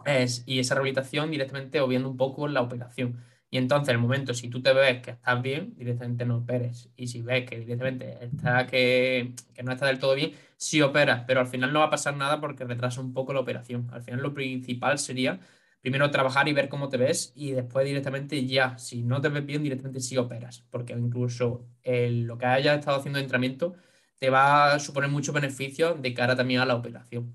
es, 0.07 0.43
y 0.47 0.59
esa 0.61 0.75
rehabilitación 0.75 1.31
directamente 1.31 1.81
obviando 1.81 2.09
un 2.11 2.17
poco 2.17 2.49
la 2.49 2.62
operación. 2.62 3.23
Y 3.50 3.59
entonces, 3.59 3.91
en 3.91 3.97
el 3.97 4.00
momento, 4.02 4.33
si 4.33 4.49
tú 4.49 4.62
te 4.62 4.73
ves 4.73 5.02
que 5.02 5.11
estás 5.12 5.43
bien, 5.43 5.75
directamente 5.76 6.25
no 6.25 6.38
operes. 6.38 6.88
Y 6.97 7.09
si 7.09 7.21
ves 7.21 7.49
que 7.49 7.59
directamente 7.59 8.25
está 8.25 8.67
que, 8.67 9.35
que 9.55 9.62
no 9.62 9.73
está 9.73 9.87
del 9.87 9.99
todo 9.99 10.14
bien, 10.14 10.33
sí 10.57 10.81
operas, 10.81 11.25
pero 11.26 11.41
al 11.41 11.47
final 11.47 11.73
no 11.73 11.81
va 11.81 11.87
a 11.87 11.91
pasar 11.91 12.17
nada 12.17 12.41
porque 12.41 12.64
retrasa 12.64 13.00
un 13.02 13.12
poco 13.12 13.35
la 13.35 13.41
operación. 13.41 13.88
Al 13.93 14.02
final, 14.02 14.21
lo 14.23 14.33
principal 14.33 14.99
sería 14.99 15.38
primero 15.82 16.10
trabajar 16.10 16.48
y 16.48 16.52
ver 16.54 16.68
cómo 16.68 16.88
te 16.88 16.96
ves 16.96 17.32
y 17.36 17.52
después 17.52 17.84
directamente 17.84 18.46
ya, 18.46 18.78
si 18.78 19.02
no 19.02 19.20
te 19.20 19.28
ves 19.28 19.44
bien, 19.44 19.62
directamente 19.62 20.00
sí 20.00 20.16
operas, 20.16 20.64
porque 20.70 20.94
incluso 20.94 21.66
lo 21.84 22.38
que 22.38 22.46
hayas 22.46 22.78
estado 22.78 22.98
haciendo 22.98 23.18
de 23.18 23.24
entrenamiento 23.24 23.74
te 24.18 24.30
va 24.30 24.74
a 24.74 24.78
suponer 24.78 25.10
muchos 25.10 25.34
beneficios 25.34 26.00
de 26.00 26.14
cara 26.14 26.36
también 26.36 26.60
a 26.60 26.66
la 26.66 26.76
operación. 26.76 27.34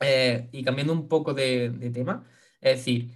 Eh, 0.00 0.48
y 0.52 0.62
cambiando 0.62 0.92
un 0.92 1.08
poco 1.08 1.34
de, 1.34 1.70
tema, 1.92 2.24
es 2.60 2.78
decir, 2.78 3.10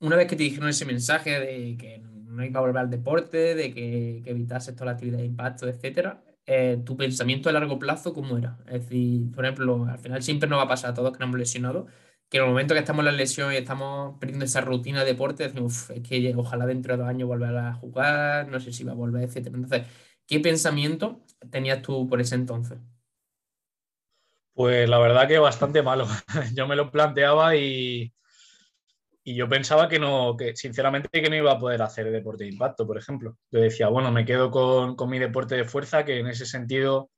una 0.00 0.16
vez 0.16 0.28
que 0.28 0.36
te 0.36 0.44
dijeron 0.44 0.68
ese 0.68 0.84
mensaje 0.84 1.40
de 1.40 1.76
que 1.76 1.98
no 1.98 2.44
iba 2.44 2.60
a 2.60 2.62
volver 2.62 2.78
al 2.78 2.90
deporte, 2.90 3.56
de 3.56 3.74
que, 3.74 4.22
que 4.24 4.34
toda 4.72 4.86
la 4.86 4.92
actividad 4.92 5.18
de 5.18 5.24
impacto, 5.24 5.66
etcétera, 5.68 6.22
eh, 6.46 6.80
tu 6.84 6.96
pensamiento 6.96 7.48
a 7.48 7.52
largo 7.52 7.78
plazo, 7.78 8.14
¿cómo 8.14 8.38
era? 8.38 8.58
Es 8.66 8.84
decir, 8.84 9.30
por 9.32 9.44
ejemplo, 9.44 9.86
al 9.90 9.98
final 9.98 10.22
siempre 10.22 10.48
nos 10.48 10.60
va 10.60 10.62
a 10.64 10.68
pasar 10.68 10.90
a 10.92 10.94
todos 10.94 11.12
que 11.12 11.18
nos 11.18 11.28
hemos 11.28 11.38
lesionado, 11.40 11.88
que 12.28 12.38
en 12.38 12.44
el 12.44 12.50
momento 12.50 12.74
que 12.74 12.80
estamos 12.80 13.00
en 13.00 13.06
la 13.06 13.12
lesión 13.12 13.52
y 13.52 13.56
estamos 13.56 14.18
perdiendo 14.18 14.44
esa 14.44 14.60
rutina 14.60 15.00
de 15.00 15.12
deporte, 15.12 15.44
decimos, 15.44 15.90
es 15.90 16.02
que 16.06 16.34
ojalá 16.36 16.66
dentro 16.66 16.94
de 16.94 16.98
dos 16.98 17.08
años 17.08 17.28
volver 17.28 17.56
a 17.56 17.74
jugar, 17.74 18.48
no 18.48 18.60
sé 18.60 18.72
si 18.72 18.84
va 18.84 18.92
a 18.92 18.96
volver, 18.96 19.24
etc. 19.24 19.46
Entonces, 19.46 19.86
¿qué 20.26 20.40
pensamiento 20.40 21.24
tenías 21.50 21.80
tú 21.82 22.06
por 22.08 22.20
ese 22.20 22.34
entonces? 22.34 22.78
Pues 24.52 24.88
la 24.88 24.98
verdad 24.98 25.28
que 25.28 25.38
bastante 25.38 25.82
malo. 25.82 26.06
Yo 26.54 26.66
me 26.66 26.76
lo 26.76 26.90
planteaba 26.90 27.56
y, 27.56 28.12
y 29.22 29.34
yo 29.36 29.48
pensaba 29.48 29.88
que 29.88 29.98
no, 29.98 30.36
que 30.36 30.56
sinceramente 30.56 31.22
que 31.22 31.30
no 31.30 31.36
iba 31.36 31.52
a 31.52 31.58
poder 31.58 31.82
hacer 31.82 32.10
deporte 32.10 32.44
de 32.44 32.50
impacto, 32.50 32.86
por 32.86 32.98
ejemplo. 32.98 33.36
Yo 33.50 33.60
decía, 33.60 33.88
bueno, 33.88 34.10
me 34.10 34.24
quedo 34.24 34.50
con, 34.50 34.96
con, 34.96 35.10
mi 35.10 35.18
deporte 35.18 35.54
de 35.54 35.64
fuerza, 35.64 36.04
que 36.04 36.18
en 36.18 36.28
ese 36.28 36.46
sentido 36.46 37.10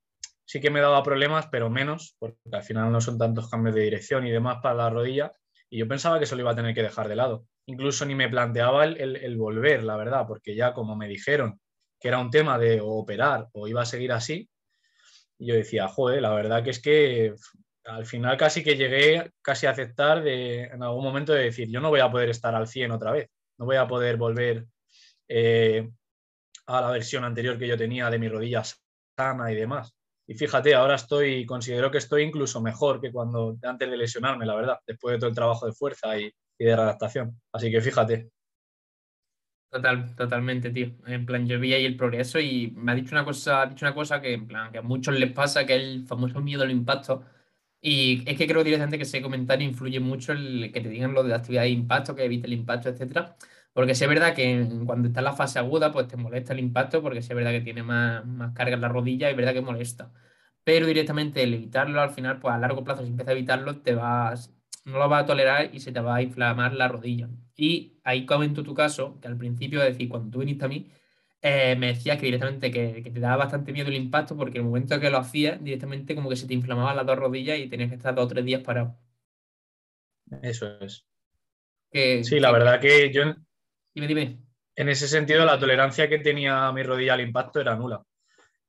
sí 0.50 0.60
que 0.60 0.68
me 0.68 0.80
daba 0.80 1.04
problemas, 1.04 1.46
pero 1.46 1.70
menos, 1.70 2.16
porque 2.18 2.36
al 2.50 2.64
final 2.64 2.90
no 2.90 3.00
son 3.00 3.16
tantos 3.16 3.48
cambios 3.48 3.72
de 3.76 3.82
dirección 3.82 4.26
y 4.26 4.32
demás 4.32 4.58
para 4.60 4.74
la 4.74 4.90
rodilla. 4.90 5.32
Y 5.70 5.78
yo 5.78 5.86
pensaba 5.86 6.18
que 6.18 6.24
eso 6.24 6.34
lo 6.34 6.42
iba 6.42 6.50
a 6.50 6.56
tener 6.56 6.74
que 6.74 6.82
dejar 6.82 7.06
de 7.06 7.14
lado. 7.14 7.46
Incluso 7.66 8.04
ni 8.04 8.16
me 8.16 8.28
planteaba 8.28 8.84
el, 8.84 9.36
volver, 9.36 9.84
la 9.84 9.96
verdad, 9.96 10.24
porque 10.26 10.56
ya 10.56 10.74
como 10.74 10.96
me 10.96 11.06
dijeron 11.06 11.60
que 12.00 12.08
era 12.08 12.18
un 12.18 12.32
tema 12.32 12.58
de 12.58 12.80
operar 12.82 13.46
o 13.52 13.68
iba 13.68 13.82
a 13.82 13.86
seguir 13.86 14.10
así, 14.10 14.50
yo 15.38 15.54
decía, 15.54 15.86
joder, 15.86 16.20
la 16.20 16.34
verdad 16.34 16.64
que 16.64 16.70
es 16.70 16.82
que 16.82 17.32
al 17.84 18.04
final 18.04 18.36
casi 18.36 18.64
que 18.64 18.76
llegué 18.76 19.30
casi 19.42 19.68
a 19.68 19.70
aceptar 19.70 20.20
de, 20.20 20.64
en 20.64 20.82
algún 20.82 21.04
momento 21.04 21.32
de 21.32 21.44
decir, 21.44 21.68
yo 21.70 21.80
no 21.80 21.90
voy 21.90 22.00
a 22.00 22.10
poder 22.10 22.28
estar 22.28 22.56
al 22.56 22.66
100 22.66 22.90
otra 22.90 23.12
vez, 23.12 23.30
no 23.56 23.66
voy 23.66 23.76
a 23.76 23.86
poder 23.86 24.16
volver 24.16 24.66
eh, 25.28 25.88
a 26.66 26.80
la 26.80 26.90
versión 26.90 27.22
anterior 27.22 27.56
que 27.56 27.68
yo 27.68 27.78
tenía 27.78 28.10
de 28.10 28.18
mi 28.18 28.28
rodilla 28.28 28.64
sana 29.16 29.52
y 29.52 29.54
demás. 29.54 29.94
Y 30.30 30.34
fíjate, 30.34 30.76
ahora 30.76 30.94
estoy, 30.94 31.44
considero 31.44 31.90
que 31.90 31.98
estoy 31.98 32.22
incluso 32.22 32.60
mejor 32.62 33.00
que 33.00 33.10
cuando 33.10 33.58
antes 33.64 33.90
de 33.90 33.96
lesionarme, 33.96 34.46
la 34.46 34.54
verdad, 34.54 34.78
después 34.86 35.14
de 35.14 35.18
todo 35.18 35.28
el 35.28 35.34
trabajo 35.34 35.66
de 35.66 35.72
fuerza 35.72 36.16
y, 36.16 36.32
de 36.56 36.72
adaptación. 36.72 37.40
Así 37.52 37.68
que 37.68 37.80
fíjate. 37.80 38.30
Total, 39.68 40.14
totalmente, 40.14 40.70
tío. 40.70 40.92
En 41.06 41.26
plan, 41.26 41.48
yo 41.48 41.58
vi 41.58 41.74
ahí 41.74 41.84
el 41.84 41.96
progreso 41.96 42.38
y 42.38 42.72
me 42.76 42.92
ha 42.92 42.94
dicho 42.94 43.12
una 43.12 43.24
cosa, 43.24 43.62
ha 43.62 43.66
dicho 43.66 43.84
una 43.84 43.94
cosa 43.94 44.20
que 44.20 44.34
en 44.34 44.46
plan, 44.46 44.70
que 44.70 44.78
a 44.78 44.82
muchos 44.82 45.18
les 45.18 45.32
pasa, 45.32 45.66
que 45.66 45.74
es 45.74 45.82
el 45.82 46.06
famoso 46.06 46.40
miedo 46.40 46.62
al 46.62 46.70
impacto 46.70 47.24
y 47.82 48.22
es 48.30 48.36
que 48.36 48.46
creo 48.46 48.62
directamente 48.62 48.98
que 48.98 49.04
ese 49.04 49.22
comentario 49.22 49.66
influye 49.66 49.98
mucho 50.00 50.32
el 50.32 50.70
que 50.72 50.80
te 50.80 50.88
digan 50.90 51.14
lo 51.14 51.24
de 51.24 51.34
actividad 51.34 51.62
de 51.62 51.70
impacto, 51.70 52.14
que 52.14 52.24
evite 52.24 52.46
el 52.46 52.52
impacto, 52.52 52.90
etcétera. 52.90 53.36
Porque 53.72 53.92
es 53.92 54.00
verdad 54.08 54.34
que 54.34 54.68
cuando 54.84 55.08
está 55.08 55.20
en 55.20 55.24
la 55.24 55.32
fase 55.32 55.58
aguda, 55.58 55.92
pues 55.92 56.08
te 56.08 56.16
molesta 56.16 56.52
el 56.52 56.58
impacto, 56.60 57.02
porque 57.02 57.20
es 57.20 57.28
verdad 57.28 57.52
que 57.52 57.60
tiene 57.60 57.82
más, 57.82 58.26
más 58.26 58.52
carga 58.54 58.74
en 58.74 58.80
la 58.80 58.88
rodilla, 58.88 59.28
y 59.28 59.32
es 59.32 59.36
verdad 59.36 59.54
que 59.54 59.60
molesta. 59.60 60.12
Pero 60.64 60.86
directamente 60.86 61.42
el 61.42 61.54
evitarlo 61.54 62.00
al 62.00 62.10
final, 62.10 62.38
pues 62.40 62.54
a 62.54 62.58
largo 62.58 62.84
plazo, 62.84 63.02
si 63.02 63.08
empiezas 63.08 63.30
a 63.30 63.36
evitarlo, 63.36 63.80
te 63.80 63.94
vas, 63.94 64.54
no 64.84 64.98
lo 64.98 65.08
vas 65.08 65.24
a 65.24 65.26
tolerar 65.26 65.74
y 65.74 65.80
se 65.80 65.92
te 65.92 66.00
va 66.00 66.16
a 66.16 66.22
inflamar 66.22 66.74
la 66.74 66.88
rodilla. 66.88 67.28
Y 67.56 68.00
ahí 68.04 68.26
comento 68.26 68.62
tu 68.62 68.74
caso, 68.74 69.18
que 69.20 69.28
al 69.28 69.36
principio, 69.36 69.80
es 69.82 69.88
decir, 69.92 70.08
cuando 70.08 70.30
tú 70.30 70.40
viniste 70.40 70.64
a 70.64 70.68
mí, 70.68 70.90
eh, 71.42 71.74
me 71.76 71.88
decías 71.88 72.18
que 72.18 72.26
directamente 72.26 72.70
que, 72.70 73.02
te 73.02 73.20
daba 73.20 73.36
bastante 73.44 73.72
miedo 73.72 73.88
el 73.88 73.94
impacto 73.94 74.36
porque 74.36 74.58
en 74.58 74.64
el 74.64 74.68
momento 74.68 75.00
que 75.00 75.10
lo 75.10 75.18
hacías, 75.18 75.62
directamente 75.62 76.14
como 76.14 76.28
que 76.28 76.36
se 76.36 76.46
te 76.46 76.54
inflamaban 76.54 76.96
las 76.96 77.06
dos 77.06 77.18
rodillas 77.18 77.58
y 77.58 77.68
tenías 77.68 77.88
que 77.88 77.96
estar 77.96 78.14
dos 78.14 78.26
o 78.26 78.28
tres 78.28 78.44
días 78.44 78.62
parado. 78.62 78.98
Eso 80.42 80.78
es. 80.80 81.06
sí, 81.92 82.40
la 82.40 82.52
verdad 82.52 82.80
que 82.80 83.10
yo... 83.12 83.34
Dime, 83.94 84.06
dime. 84.06 84.38
En 84.76 84.88
ese 84.88 85.08
sentido, 85.08 85.44
la 85.44 85.58
tolerancia 85.58 86.08
que 86.08 86.18
tenía 86.18 86.70
mi 86.72 86.82
rodilla 86.82 87.14
al 87.14 87.20
impacto 87.20 87.60
era 87.60 87.76
nula. 87.76 88.02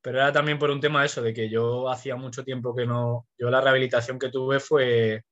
Pero 0.01 0.17
era 0.17 0.31
también 0.31 0.57
por 0.59 0.71
un 0.71 0.79
tema 0.79 1.05
eso, 1.05 1.21
de 1.21 1.33
que 1.33 1.49
yo 1.49 1.89
hacía 1.89 2.15
mucho 2.15 2.43
tiempo 2.43 2.75
que 2.75 2.85
no... 2.85 3.27
Yo 3.37 3.49
la 3.49 3.61
rehabilitación 3.61 4.17
que 4.19 4.29
tuve 4.29 4.59
fue, 4.59 5.23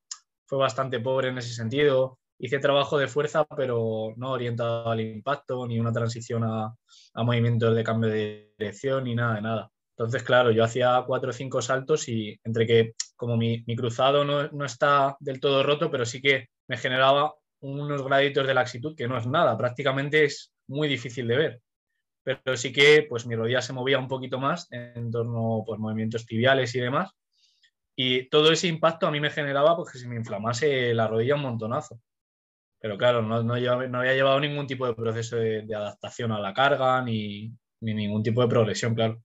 fue 0.46 0.60
bastante 0.60 1.00
pobre 1.00 1.29
en 1.29 1.38
ese 1.39 1.53
sentido 1.53 2.19
hice 2.39 2.60
trabajo 2.60 2.98
de 2.98 3.08
fuerza, 3.08 3.46
pero 3.46 4.13
no 4.15 4.31
orientado 4.31 4.89
al 4.89 5.01
impacto, 5.01 5.67
ni 5.67 5.79
una 5.79 5.91
transición 5.91 6.43
a, 6.46 6.74
movimientos 7.15 7.75
de 7.75 7.84
cambio 7.84 8.10
de 8.10 8.53
dirección, 8.58 9.03
ni 9.03 9.13
nada 9.13 9.36
de 9.36 9.41
nada. 9.41 9.72
Entonces, 9.98 10.24
claro, 10.24 10.51
yo 10.51 10.63
hacía 10.63 11.03
cuatro 11.05 11.31
o 11.31 11.34
cinco 11.34 11.62
saltos 11.62 12.08
y 12.08 12.39
entre 12.46 12.65
que 12.65 12.93
como 13.17 13.36
mi, 13.36 13.63
cruzado 13.75 14.24
no, 14.24 14.65
está 14.65 15.17
del 15.19 15.41
todo 15.41 15.62
roto, 15.63 15.91
pero 15.91 16.05
sí 16.05 16.22
que 16.22 16.48
me 16.67 16.77
generaba 16.77 17.34
unos 17.62 18.04
graditos 18.04 18.48
de 18.48 18.54
laxitud 18.54 18.96
que 18.96 19.08
no 19.08 19.18
es 19.18 19.28
nada, 19.28 19.58
prácticamente 19.58 20.25
es 20.25 20.54
muy 20.68 20.88
difícil 20.88 21.28
de 21.28 21.38
ver. 21.38 21.62
Pero 22.24 22.58
sí 22.58 22.72
que 22.72 23.06
pues 23.10 23.25
mi 23.25 23.36
rodilla 23.36 23.62
se 23.62 23.74
movía 23.74 23.98
un 23.98 24.08
poquito 24.08 24.39
más 24.39 24.68
en 24.72 25.10
torno 25.12 25.62
a 25.62 25.66
pues, 25.66 25.80
movimientos 25.80 26.25
tibiales 26.25 26.75
y 26.75 26.80
demás. 26.80 27.12
Y 27.96 28.30
todo 28.30 28.51
ese 28.51 28.68
impacto 28.68 29.08
a 29.08 29.12
mí 29.12 29.20
me 29.20 29.30
generaba 29.30 29.75
pues, 29.75 29.92
que 29.92 30.00
se 30.00 30.08
me 30.08 30.16
inflamase 30.16 30.94
la 30.94 31.08
rodilla 31.08 31.36
un 31.36 31.42
montonazo. 31.42 32.00
Pero 32.80 32.98
claro, 32.98 33.22
no, 33.22 33.44
no, 33.44 33.54
había 33.54 34.13
llevado 34.13 34.39
ningún 34.39 34.66
tipo 34.66 34.88
de 34.88 34.96
proceso 34.96 35.36
de, 35.36 35.68
adaptación 35.75 36.32
a 36.32 36.39
la 36.39 36.54
carga 36.54 37.01
ni, 37.04 37.54
ningún 37.82 38.24
tipo 38.24 38.42
de 38.42 38.48
progresión, 38.48 38.96
claro. 38.96 39.22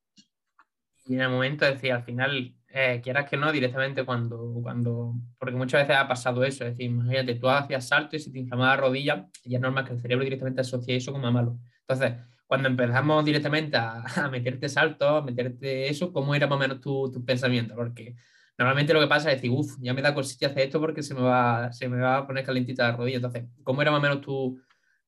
Y 1.07 1.14
en 1.14 1.21
el 1.21 1.29
momento, 1.29 1.64
decía, 1.64 1.97
al 1.97 2.05
final, 2.05 2.55
eh, 2.76 3.00
quieras 3.00 3.31
que 3.31 3.37
no, 3.37 3.52
directamente 3.52 4.04
cuando, 4.04 4.59
cuando, 4.61 5.14
porque 5.38 5.54
muchas 5.54 5.83
veces 5.83 5.97
ha 5.97 6.09
pasado 6.09 6.45
eso, 6.45 6.64
es 6.64 6.73
decir, 6.73 6.90
imagínate, 6.90 7.37
tú 7.37 7.49
hacías 7.49 7.87
salto 7.87 8.16
y 8.16 8.19
se 8.19 8.33
te 8.33 8.40
inflamaba 8.40 8.75
la 8.75 8.83
rodilla, 8.83 9.28
y 9.45 9.54
es 9.54 9.61
normal 9.61 9.85
que 9.85 9.93
el 9.93 10.00
cerebro 10.00 10.25
directamente 10.25 10.62
asocie 10.62 10.97
eso 10.97 11.12
como 11.12 11.28
a 11.28 11.31
malo. 11.31 11.57
Entonces, 11.83 12.14
cuando 12.47 12.69
empezamos 12.69 13.25
directamente 13.25 13.76
a, 13.78 14.28
meterte 14.31 14.69
saltos, 14.69 15.23
a 15.23 15.25
meterte 15.25 15.88
eso, 15.88 16.12
¿cómo 16.12 16.35
era 16.35 16.49
más 16.49 16.57
o 16.57 16.59
menos 16.59 16.81
tu, 16.81 17.12
tu 17.12 17.25
pensamiento? 17.25 17.76
Porque 17.76 18.16
Normalmente 18.57 18.95
lo 18.95 19.00
que 19.00 19.09
pasa 19.09 19.31
es 19.31 19.38
decir, 19.38 19.50
uff, 19.50 19.76
ya 19.81 19.95
me 19.95 20.02
da 20.02 20.14
cosilla 20.14 20.49
hacer 20.49 20.64
esto 20.64 20.81
porque 20.81 21.02
se 21.02 21.14
me, 21.14 21.23
va, 21.23 21.73
se 21.73 21.88
me 21.88 21.99
va 21.99 22.19
a 22.19 22.26
poner 22.26 22.45
calentita 22.45 22.85
la 22.85 22.97
rodilla. 22.97 23.16
Entonces, 23.16 23.45
¿cómo 23.64 23.83
era 23.83 23.90
más 23.90 23.99
o 23.99 24.02
menos 24.02 24.21
tu, 24.21 24.61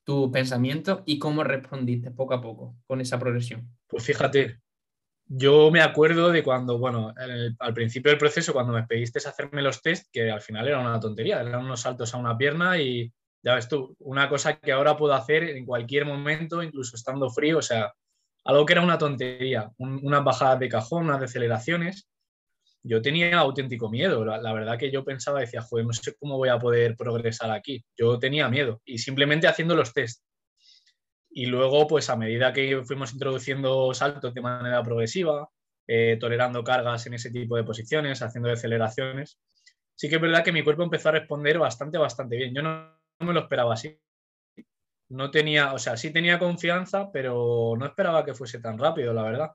tu 0.02 0.32
pensamiento 0.32 1.04
y 1.06 1.18
cómo 1.18 1.44
respondiste 1.44 2.10
poco 2.10 2.34
a 2.34 2.40
poco 2.40 2.76
con 2.86 3.00
esa 3.00 3.18
progresión? 3.20 3.68
Pues 3.86 4.04
fíjate, 4.04 4.60
yo 5.26 5.70
me 5.70 5.80
acuerdo 5.80 6.30
de 6.30 6.42
cuando, 6.42 6.78
bueno, 6.78 7.12
al 7.58 7.74
principio 7.74 8.10
del 8.10 8.18
proceso, 8.18 8.52
cuando 8.52 8.72
me 8.72 8.84
pediste 8.84 9.18
hacerme 9.18 9.62
los 9.62 9.82
test, 9.82 10.08
que 10.12 10.30
al 10.30 10.40
final 10.40 10.68
era 10.68 10.78
una 10.78 11.00
tontería, 11.00 11.40
eran 11.40 11.64
unos 11.64 11.80
saltos 11.80 12.14
a 12.14 12.18
una 12.18 12.36
pierna 12.36 12.78
y 12.78 13.12
ya 13.42 13.54
ves 13.54 13.68
tú, 13.68 13.96
una 14.00 14.28
cosa 14.28 14.58
que 14.58 14.72
ahora 14.72 14.96
puedo 14.96 15.14
hacer 15.14 15.44
en 15.44 15.64
cualquier 15.64 16.04
momento, 16.04 16.62
incluso 16.62 16.96
estando 16.96 17.30
frío, 17.30 17.58
o 17.58 17.62
sea, 17.62 17.92
algo 18.44 18.64
que 18.64 18.72
era 18.74 18.82
una 18.82 18.98
tontería, 18.98 19.70
unas 19.78 20.24
bajadas 20.24 20.60
de 20.60 20.68
cajón, 20.68 21.06
unas 21.06 21.20
deceleraciones, 21.20 22.08
yo 22.86 23.02
tenía 23.02 23.38
auténtico 23.38 23.90
miedo. 23.90 24.24
La, 24.24 24.52
verdad 24.52 24.78
que 24.78 24.92
yo 24.92 25.04
pensaba, 25.04 25.40
decía, 25.40 25.60
joder, 25.60 25.86
no 25.86 25.92
sé 25.92 26.14
cómo 26.18 26.36
voy 26.36 26.48
a 26.48 26.58
poder 26.58 26.96
progresar 26.96 27.50
aquí. 27.50 27.84
Yo 27.96 28.18
tenía 28.18 28.48
miedo 28.48 28.80
y 28.84 28.98
simplemente 28.98 29.48
haciendo 29.48 29.74
los 29.74 29.92
test. 29.92 30.22
Y 31.36 31.44
luego, 31.44 31.86
pues 31.86 32.08
a 32.08 32.16
medida 32.16 32.50
que 32.50 32.82
fuimos 32.82 33.12
introduciendo 33.12 33.92
saltos 33.92 34.32
de 34.32 34.40
manera 34.40 34.82
progresiva, 34.82 35.46
eh, 35.86 36.16
tolerando 36.18 36.64
cargas 36.64 37.06
en 37.06 37.12
ese 37.12 37.30
tipo 37.30 37.56
de 37.56 37.62
posiciones, 37.62 38.22
haciendo 38.22 38.48
deceleraciones, 38.48 39.38
sí 39.94 40.08
que 40.08 40.14
es 40.14 40.20
verdad 40.22 40.42
que 40.42 40.50
mi 40.50 40.64
cuerpo 40.64 40.84
empezó 40.84 41.10
a 41.10 41.12
responder 41.12 41.58
bastante, 41.58 41.98
bastante 41.98 42.36
bien. 42.36 42.54
Yo 42.54 42.62
no, 42.62 42.88
no 43.20 43.26
me 43.26 43.34
lo 43.34 43.40
esperaba 43.40 43.74
así. 43.74 44.00
No 45.10 45.30
tenía, 45.30 45.74
o 45.74 45.78
sea, 45.78 45.98
sí 45.98 46.10
tenía 46.10 46.38
confianza, 46.38 47.12
pero 47.12 47.74
no 47.78 47.84
esperaba 47.84 48.24
que 48.24 48.32
fuese 48.32 48.58
tan 48.58 48.78
rápido, 48.78 49.12
la 49.12 49.24
verdad. 49.24 49.50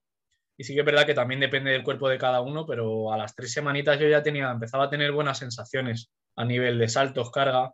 Y 0.56 0.64
sí 0.64 0.76
que 0.76 0.82
es 0.82 0.86
verdad 0.86 1.08
que 1.08 1.16
también 1.16 1.40
depende 1.40 1.72
del 1.72 1.84
cuerpo 1.84 2.08
de 2.10 2.20
cada 2.20 2.42
uno, 2.42 2.64
pero 2.64 3.12
a 3.12 3.18
las 3.18 3.36
tres 3.36 3.54
semanitas 3.54 4.00
yo 4.00 4.08
ya 4.08 4.22
tenía, 4.22 4.52
empezaba 4.52 4.84
a 4.84 4.90
tener 4.92 5.12
buenas 5.14 5.40
sensaciones 5.40 6.12
a 6.36 6.46
nivel 6.46 6.78
de 6.78 6.88
saltos, 6.88 7.32
carga. 7.32 7.74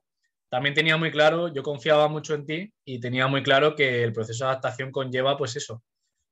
También 0.49 0.73
tenía 0.73 0.95
muy 0.95 1.11
claro, 1.11 1.49
yo 1.49 1.61
confiaba 1.61 2.07
mucho 2.07 2.33
en 2.33 2.45
ti 2.45 2.73
y 2.85 2.99
tenía 2.99 3.27
muy 3.27 3.43
claro 3.43 3.75
que 3.75 4.03
el 4.03 4.13
proceso 4.13 4.45
de 4.45 4.51
adaptación 4.51 4.91
conlleva, 4.91 5.37
pues 5.37 5.55
eso, 5.57 5.83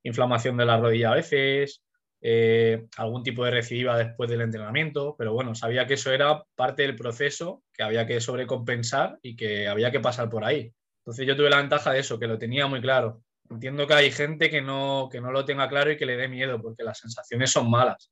inflamación 0.02 0.56
de 0.56 0.64
la 0.64 0.78
rodilla 0.78 1.10
a 1.10 1.16
veces, 1.16 1.82
eh, 2.22 2.86
algún 2.96 3.22
tipo 3.22 3.44
de 3.44 3.50
recidiva 3.50 3.98
después 3.98 4.30
del 4.30 4.40
entrenamiento, 4.40 5.14
pero 5.18 5.34
bueno, 5.34 5.54
sabía 5.54 5.86
que 5.86 5.94
eso 5.94 6.12
era 6.12 6.42
parte 6.54 6.82
del 6.82 6.96
proceso, 6.96 7.62
que 7.74 7.82
había 7.82 8.06
que 8.06 8.20
sobrecompensar 8.20 9.18
y 9.20 9.36
que 9.36 9.68
había 9.68 9.90
que 9.90 10.00
pasar 10.00 10.30
por 10.30 10.44
ahí. 10.44 10.72
Entonces 11.00 11.26
yo 11.26 11.36
tuve 11.36 11.50
la 11.50 11.58
ventaja 11.58 11.92
de 11.92 12.00
eso, 12.00 12.18
que 12.18 12.26
lo 12.26 12.38
tenía 12.38 12.66
muy 12.66 12.80
claro. 12.80 13.20
Entiendo 13.50 13.86
que 13.86 13.94
hay 13.94 14.10
gente 14.10 14.48
que 14.48 14.62
no, 14.62 15.08
que 15.12 15.20
no 15.20 15.30
lo 15.30 15.44
tenga 15.44 15.68
claro 15.68 15.92
y 15.92 15.96
que 15.96 16.06
le 16.06 16.16
dé 16.16 16.26
miedo 16.26 16.60
porque 16.60 16.82
las 16.82 16.98
sensaciones 16.98 17.50
son 17.52 17.70
malas. 17.70 18.10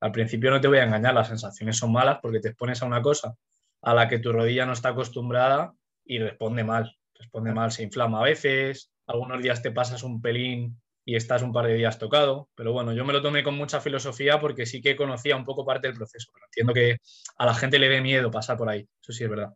Al 0.00 0.10
principio 0.12 0.50
no 0.50 0.60
te 0.60 0.66
voy 0.66 0.78
a 0.78 0.84
engañar, 0.84 1.14
las 1.14 1.28
sensaciones 1.28 1.76
son 1.76 1.92
malas 1.92 2.18
porque 2.20 2.40
te 2.40 2.48
expones 2.48 2.82
a 2.82 2.86
una 2.86 3.02
cosa 3.02 3.36
a 3.82 3.94
la 3.94 4.08
que 4.08 4.18
tu 4.18 4.32
rodilla 4.32 4.66
no 4.66 4.72
está 4.72 4.90
acostumbrada 4.90 5.74
y 6.04 6.18
responde 6.18 6.64
mal. 6.64 6.96
Responde 7.14 7.52
mal, 7.52 7.70
se 7.70 7.82
inflama 7.82 8.20
a 8.20 8.24
veces, 8.24 8.90
algunos 9.06 9.42
días 9.42 9.62
te 9.62 9.70
pasas 9.70 10.02
un 10.02 10.20
pelín 10.20 10.80
y 11.04 11.14
estás 11.16 11.42
un 11.42 11.52
par 11.52 11.66
de 11.66 11.74
días 11.74 11.98
tocado. 11.98 12.48
Pero 12.54 12.72
bueno, 12.72 12.92
yo 12.92 13.04
me 13.04 13.12
lo 13.12 13.22
tomé 13.22 13.42
con 13.42 13.56
mucha 13.56 13.80
filosofía 13.80 14.40
porque 14.40 14.66
sí 14.66 14.80
que 14.80 14.96
conocía 14.96 15.36
un 15.36 15.44
poco 15.44 15.64
parte 15.64 15.88
del 15.88 15.96
proceso. 15.96 16.30
Pero 16.32 16.46
entiendo 16.46 16.72
que 16.72 16.96
a 17.36 17.46
la 17.46 17.54
gente 17.54 17.78
le 17.78 17.88
dé 17.88 18.00
miedo 18.00 18.30
pasar 18.30 18.56
por 18.56 18.68
ahí. 18.68 18.88
Eso 19.00 19.12
sí 19.12 19.24
es 19.24 19.30
verdad. 19.30 19.52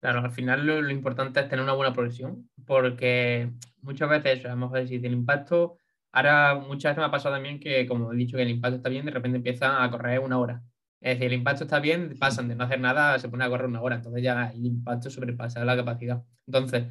Claro, 0.00 0.20
al 0.20 0.30
final 0.30 0.64
lo, 0.66 0.90
importante 0.90 1.40
es 1.40 1.48
tener 1.48 1.62
una 1.62 1.74
buena 1.74 1.92
progresión, 1.92 2.48
porque 2.66 3.50
muchas 3.82 4.08
veces, 4.08 4.46
a 4.46 4.50
lo 4.50 4.56
mejor 4.56 4.88
si 4.88 4.98
tiene 4.98 5.14
impacto, 5.14 5.76
Ahora 6.12 6.56
muchas 6.56 6.90
veces 6.90 6.98
me 6.98 7.04
ha 7.04 7.10
pasado 7.10 7.36
también 7.36 7.60
que, 7.60 7.86
como 7.86 8.12
he 8.12 8.16
dicho, 8.16 8.36
que 8.36 8.42
el 8.42 8.50
impacto 8.50 8.76
está 8.78 8.88
bien, 8.88 9.06
de 9.06 9.12
repente 9.12 9.36
empieza 9.36 9.82
a 9.82 9.90
correr 9.90 10.18
una 10.20 10.38
hora. 10.38 10.62
Es 11.00 11.14
decir, 11.14 11.32
el 11.32 11.38
impacto 11.38 11.64
está 11.64 11.80
bien, 11.80 12.14
pasan 12.18 12.48
de 12.48 12.54
no 12.54 12.64
hacer 12.64 12.78
nada, 12.78 13.18
se 13.18 13.28
pone 13.28 13.44
a 13.44 13.48
correr 13.48 13.66
una 13.66 13.80
hora, 13.80 13.96
entonces 13.96 14.22
ya 14.22 14.50
el 14.50 14.66
impacto 14.66 15.08
sobrepasa 15.08 15.64
la 15.64 15.76
capacidad. 15.76 16.22
Entonces, 16.46 16.86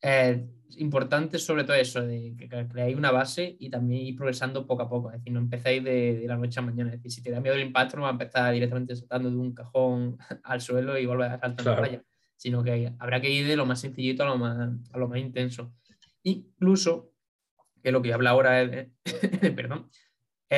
es 0.00 0.40
importante 0.78 1.38
sobre 1.38 1.64
todo 1.64 1.76
eso, 1.76 2.00
de 2.00 2.34
que 2.36 2.48
creáis 2.48 2.96
una 2.96 3.10
base 3.10 3.56
y 3.58 3.68
también 3.68 4.06
ir 4.06 4.16
progresando 4.16 4.66
poco 4.66 4.82
a 4.82 4.88
poco, 4.88 5.10
es 5.10 5.18
decir, 5.18 5.32
no 5.32 5.40
empecéis 5.40 5.84
de, 5.84 6.24
la 6.26 6.36
noche 6.36 6.60
a 6.60 6.62
mañana, 6.62 6.90
es 6.90 6.96
decir, 6.96 7.12
si 7.12 7.22
te 7.22 7.30
da 7.30 7.40
miedo 7.40 7.54
el 7.54 7.62
impacto 7.62 7.96
no 7.96 8.04
va 8.04 8.08
a 8.08 8.12
empezar 8.12 8.52
directamente 8.54 8.96
saltando 8.96 9.30
de 9.30 9.36
un 9.36 9.54
cajón 9.54 10.16
al 10.44 10.60
suelo 10.60 10.98
y 10.98 11.04
volver 11.04 11.30
a 11.30 11.38
saltar 11.38 11.66
en 11.66 11.72
la 11.72 11.76
playa, 11.76 12.02
sino 12.36 12.64
que 12.64 12.92
habrá 12.98 13.20
que 13.20 13.30
ir 13.30 13.46
de 13.46 13.56
lo 13.56 13.66
más 13.66 13.80
sencillito 13.80 14.22
a 14.22 14.26
lo 14.26 14.38
más, 14.38 14.70
a 14.92 14.98
lo 14.98 15.08
más 15.08 15.18
intenso. 15.18 15.74
Incluso, 16.22 17.12
que 17.82 17.92
lo 17.92 18.00
que 18.00 18.12
habla 18.12 18.30
ahora 18.30 18.62
es, 18.62 18.88
perdón, 19.54 19.88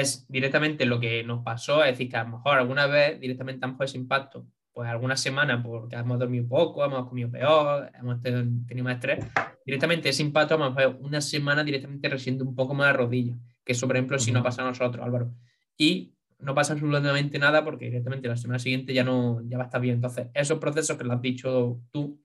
es 0.00 0.26
directamente 0.28 0.86
lo 0.86 0.98
que 0.98 1.22
nos 1.22 1.44
pasó, 1.44 1.84
es 1.84 1.92
decir, 1.92 2.10
que 2.10 2.16
a 2.16 2.24
lo 2.24 2.38
mejor 2.38 2.58
alguna 2.58 2.86
vez 2.86 3.20
directamente 3.20 3.64
a 3.64 3.68
lo 3.68 3.74
mejor 3.74 3.86
ese 3.86 3.98
impacto, 3.98 4.46
pues 4.72 4.88
alguna 4.88 5.16
semana 5.16 5.62
porque 5.62 5.94
hemos 5.94 6.18
dormido 6.18 6.48
poco, 6.48 6.84
hemos 6.84 7.08
comido 7.08 7.30
peor, 7.30 7.92
hemos 7.98 8.20
tenido 8.20 8.84
más 8.84 8.94
estrés, 8.94 9.24
directamente 9.64 10.08
ese 10.08 10.22
impacto 10.22 10.54
a 10.54 10.58
lo 10.58 10.70
mejor 10.70 10.98
una 11.00 11.20
semana 11.20 11.62
directamente 11.62 12.08
resiente 12.08 12.42
un 12.42 12.56
poco 12.56 12.74
más 12.74 12.88
la 12.88 12.92
rodilla, 12.92 13.36
que 13.64 13.72
eso 13.72 13.86
por 13.86 13.96
ejemplo 13.96 14.18
si 14.18 14.32
no 14.32 14.42
pasa 14.42 14.62
a 14.62 14.66
nosotros, 14.66 15.04
Álvaro. 15.04 15.32
Y 15.76 16.14
no 16.40 16.54
pasa 16.54 16.72
absolutamente 16.72 17.38
nada 17.38 17.64
porque 17.64 17.86
directamente 17.86 18.28
la 18.28 18.36
semana 18.36 18.58
siguiente 18.58 18.92
ya 18.92 19.04
no 19.04 19.40
ya 19.46 19.58
va 19.58 19.64
a 19.64 19.66
estar 19.66 19.80
bien. 19.80 19.94
Entonces, 19.94 20.26
esos 20.34 20.58
procesos 20.58 20.98
que 20.98 21.04
lo 21.04 21.12
has 21.12 21.22
dicho 21.22 21.80
tú, 21.92 22.20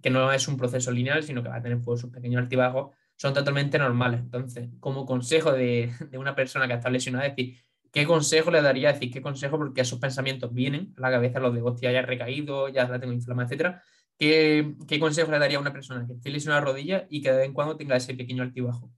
que 0.00 0.10
no 0.10 0.32
es 0.32 0.46
un 0.46 0.56
proceso 0.56 0.92
lineal, 0.92 1.22
sino 1.22 1.42
que 1.42 1.48
va 1.48 1.56
a 1.56 1.62
tener 1.62 1.80
pues, 1.80 2.00
sus 2.00 2.10
pequeños 2.10 2.40
altibajos, 2.40 2.96
son 3.18 3.34
totalmente 3.34 3.78
normales. 3.78 4.20
Entonces, 4.20 4.68
como 4.80 5.04
consejo 5.04 5.52
de, 5.52 5.92
una 6.12 6.34
persona 6.34 6.66
que 6.66 6.74
está 6.74 6.88
lesionada, 6.88 7.26
es 7.26 7.36
decir, 7.36 7.58
¿qué 7.92 8.06
consejo 8.06 8.50
le 8.50 8.62
daría? 8.62 8.92
decir, 8.92 9.12
¿qué 9.12 9.20
consejo? 9.20 9.58
Porque 9.58 9.82
esos 9.82 9.98
pensamientos 9.98 10.54
vienen 10.54 10.94
a 10.96 11.02
la 11.02 11.10
cabeza, 11.10 11.40
los 11.40 11.54
de 11.54 11.60
hostia, 11.60 11.92
ya 11.92 11.98
he 11.98 12.02
recaído, 12.02 12.68
ya 12.68 12.88
la 12.88 12.98
tengo 12.98 13.12
inflamada, 13.12 13.46
etcétera. 13.46 13.82
¿Qué, 14.16 14.74
¿Qué, 14.88 14.98
consejo 14.98 15.30
le 15.30 15.38
daría 15.38 15.58
a 15.58 15.60
una 15.60 15.72
persona 15.72 16.06
que 16.06 16.14
esté 16.14 16.30
lesionada 16.30 16.60
la 16.60 16.66
rodilla 16.66 17.06
y 17.08 17.22
que 17.22 17.30
de 17.30 17.38
vez 17.38 17.46
en 17.46 17.52
cuando 17.52 17.76
tenga 17.76 17.96
ese 17.96 18.14
pequeño 18.14 18.42
altibajo? 18.42 18.90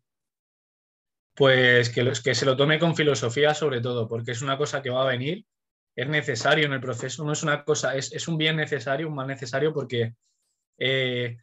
Pues 1.34 1.90
que, 1.90 2.10
que 2.22 2.34
se 2.34 2.46
lo 2.46 2.56
tome 2.56 2.78
con 2.78 2.96
filosofía 2.96 3.54
sobre 3.54 3.80
todo, 3.80 4.08
porque 4.08 4.32
es 4.32 4.42
una 4.42 4.56
cosa 4.56 4.82
que 4.82 4.90
va 4.90 5.02
a 5.02 5.08
venir, 5.08 5.46
es 5.94 6.08
necesario 6.08 6.66
en 6.66 6.72
el 6.72 6.80
proceso, 6.80 7.24
no 7.24 7.32
es 7.32 7.42
una 7.42 7.64
cosa, 7.64 7.96
es, 7.96 8.12
es 8.12 8.28
un 8.28 8.38
bien 8.38 8.56
necesario, 8.56 9.08
un 9.08 9.14
mal 9.14 9.26
necesario, 9.26 9.72
porque 9.72 10.14
eh, 10.78 11.36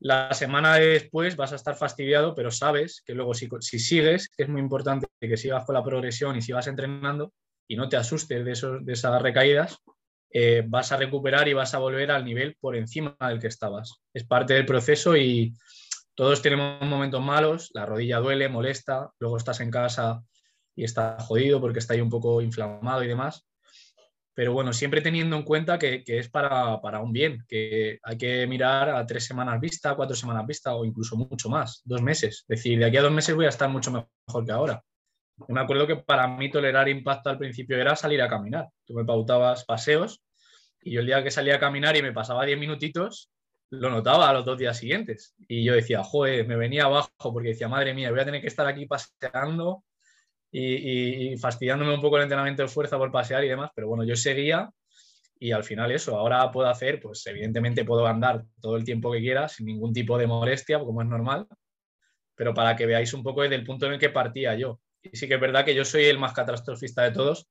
la 0.00 0.32
semana 0.34 0.76
después 0.76 1.36
vas 1.36 1.52
a 1.52 1.56
estar 1.56 1.76
fastidiado, 1.76 2.34
pero 2.34 2.50
sabes 2.50 3.02
que 3.06 3.14
luego 3.14 3.34
si, 3.34 3.48
si 3.60 3.78
sigues, 3.78 4.30
es 4.36 4.48
muy 4.48 4.60
importante 4.60 5.06
que 5.20 5.36
sigas 5.36 5.64
con 5.64 5.74
la 5.74 5.84
progresión 5.84 6.36
y 6.36 6.42
sigas 6.42 6.66
entrenando 6.66 7.32
y 7.66 7.76
no 7.76 7.88
te 7.88 7.96
asustes 7.96 8.44
de, 8.44 8.52
esos, 8.52 8.84
de 8.84 8.92
esas 8.92 9.20
recaídas, 9.22 9.78
eh, 10.30 10.64
vas 10.66 10.92
a 10.92 10.96
recuperar 10.96 11.48
y 11.48 11.52
vas 11.52 11.74
a 11.74 11.78
volver 11.78 12.10
al 12.10 12.24
nivel 12.24 12.56
por 12.60 12.76
encima 12.76 13.16
del 13.20 13.38
que 13.40 13.46
estabas. 13.46 14.02
Es 14.12 14.24
parte 14.24 14.54
del 14.54 14.66
proceso 14.66 15.16
y 15.16 15.54
todos 16.14 16.42
tenemos 16.42 16.80
momentos 16.82 17.22
malos, 17.22 17.70
la 17.72 17.86
rodilla 17.86 18.18
duele, 18.18 18.48
molesta, 18.48 19.10
luego 19.18 19.36
estás 19.36 19.60
en 19.60 19.70
casa 19.70 20.22
y 20.76 20.84
está 20.84 21.16
jodido 21.20 21.60
porque 21.60 21.78
está 21.78 21.94
ahí 21.94 22.00
un 22.00 22.10
poco 22.10 22.40
inflamado 22.40 23.02
y 23.04 23.08
demás. 23.08 23.46
Pero 24.34 24.52
bueno, 24.52 24.72
siempre 24.72 25.00
teniendo 25.00 25.36
en 25.36 25.44
cuenta 25.44 25.78
que, 25.78 26.02
es 26.06 26.28
para, 26.28 27.00
un 27.00 27.12
bien, 27.12 27.44
que 27.48 27.98
hay 28.02 28.18
que 28.18 28.46
mirar 28.48 28.90
a 28.90 29.06
tres 29.06 29.24
semanas 29.24 29.60
vista, 29.60 29.94
cuatro 29.94 30.16
semanas 30.16 30.44
vista 30.46 30.74
o 30.74 30.84
incluso 30.84 31.16
mucho 31.16 31.48
más, 31.48 31.82
dos 31.84 32.02
meses. 32.02 32.44
Es 32.48 32.56
decir, 32.56 32.78
de 32.78 32.86
aquí 32.86 32.96
a 32.96 33.02
dos 33.02 33.12
meses 33.12 33.34
voy 33.34 33.46
a 33.46 33.50
estar 33.50 33.68
mucho 33.68 33.92
mejor 33.92 34.44
que 34.44 34.52
ahora. 34.52 34.82
Yo 35.36 35.46
me 35.48 35.60
acuerdo 35.60 35.86
que 35.86 35.96
para 35.96 36.26
mí 36.26 36.50
tolerar 36.50 36.88
impacto 36.88 37.30
al 37.30 37.38
principio 37.38 37.78
era 37.78 37.94
salir 37.94 38.20
a 38.22 38.28
caminar. 38.28 38.68
Tú 38.84 38.94
me 38.94 39.04
pautabas 39.04 39.64
paseos 39.64 40.20
y 40.82 40.92
yo 40.92 41.00
el 41.00 41.06
día 41.06 41.22
que 41.22 41.30
salía 41.30 41.56
a 41.56 41.60
caminar 41.60 41.96
y 41.96 42.02
me 42.02 42.12
pasaba 42.12 42.44
diez 42.44 42.58
minutitos, 42.58 43.30
lo 43.70 43.90
notaba 43.90 44.28
a 44.28 44.32
los 44.32 44.44
dos 44.44 44.58
días 44.58 44.76
siguientes. 44.76 45.34
Y 45.48 45.64
yo 45.64 45.74
decía, 45.74 46.02
joder, 46.02 46.46
me 46.46 46.56
venía 46.56 46.84
abajo 46.84 47.10
porque 47.18 47.50
decía, 47.50 47.68
madre 47.68 47.94
mía, 47.94 48.10
voy 48.10 48.20
a 48.20 48.24
tener 48.24 48.40
que 48.40 48.48
estar 48.48 48.66
aquí 48.66 48.86
paseando 48.86 49.84
y, 50.56 51.36
fastidiándome 51.36 51.94
un 51.94 52.00
poco 52.00 52.16
el 52.16 52.22
entrenamiento 52.22 52.62
de 52.62 52.68
fuerza 52.68 52.96
por 52.96 53.10
pasear 53.10 53.44
y 53.44 53.48
demás, 53.48 53.70
pero 53.74 53.88
bueno, 53.88 54.04
yo 54.04 54.14
seguía 54.14 54.70
y 55.38 55.50
al 55.50 55.64
final 55.64 55.90
eso, 55.90 56.16
ahora 56.16 56.50
puedo 56.52 56.68
hacer, 56.68 57.00
pues 57.00 57.26
evidentemente 57.26 57.84
puedo 57.84 58.06
andar 58.06 58.44
todo 58.60 58.76
el 58.76 58.84
tiempo 58.84 59.10
que 59.12 59.18
quiera 59.18 59.48
sin 59.48 59.66
ningún 59.66 59.92
tipo 59.92 60.16
de 60.16 60.28
molestia, 60.28 60.78
como 60.78 61.02
es 61.02 61.08
normal, 61.08 61.46
pero 62.36 62.54
para 62.54 62.76
que 62.76 62.86
veáis 62.86 63.12
un 63.14 63.22
poco 63.22 63.42
desde 63.42 63.56
el 63.56 63.64
punto 63.64 63.86
en 63.86 63.94
el 63.94 63.98
que 63.98 64.10
partía 64.10 64.54
yo. 64.54 64.80
Y 65.02 65.16
sí 65.16 65.26
que 65.26 65.34
es 65.34 65.40
verdad 65.40 65.64
que 65.64 65.74
yo 65.74 65.84
soy 65.84 66.04
el 66.04 66.18
más 66.18 66.32
catastrofista 66.32 67.02
de 67.02 67.10
todos, 67.10 67.48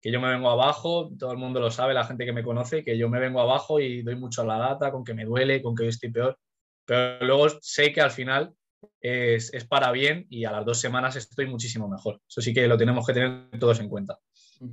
que 0.00 0.12
yo 0.12 0.20
me 0.20 0.28
vengo 0.28 0.48
abajo, 0.48 1.10
todo 1.18 1.32
el 1.32 1.38
mundo 1.38 1.60
lo 1.60 1.70
sabe, 1.70 1.92
la 1.92 2.04
gente 2.04 2.24
que 2.24 2.32
me 2.32 2.44
conoce, 2.44 2.84
que 2.84 2.96
yo 2.96 3.08
me 3.08 3.18
vengo 3.18 3.40
abajo 3.40 3.80
y 3.80 4.02
doy 4.02 4.16
mucho 4.16 4.42
a 4.42 4.46
la 4.46 4.58
data, 4.58 4.92
con 4.92 5.02
que 5.02 5.14
me 5.14 5.24
duele, 5.24 5.60
con 5.60 5.74
que 5.74 5.88
estoy 5.88 6.12
peor, 6.12 6.38
pero 6.84 7.24
luego 7.26 7.48
sé 7.60 7.92
que 7.92 8.00
al 8.00 8.10
final 8.12 8.54
es, 9.00 9.50
para 9.68 9.92
bien 9.92 10.26
y 10.30 10.44
a 10.44 10.52
las 10.52 10.64
dos 10.64 10.80
semanas 10.80 11.16
estoy 11.16 11.46
muchísimo 11.46 11.88
mejor. 11.88 12.20
Eso 12.28 12.40
sí 12.40 12.52
que 12.52 12.66
lo 12.68 12.76
tenemos 12.76 13.06
que 13.06 13.12
tener 13.12 13.50
todos 13.58 13.80
en 13.80 13.88
cuenta. 13.88 14.18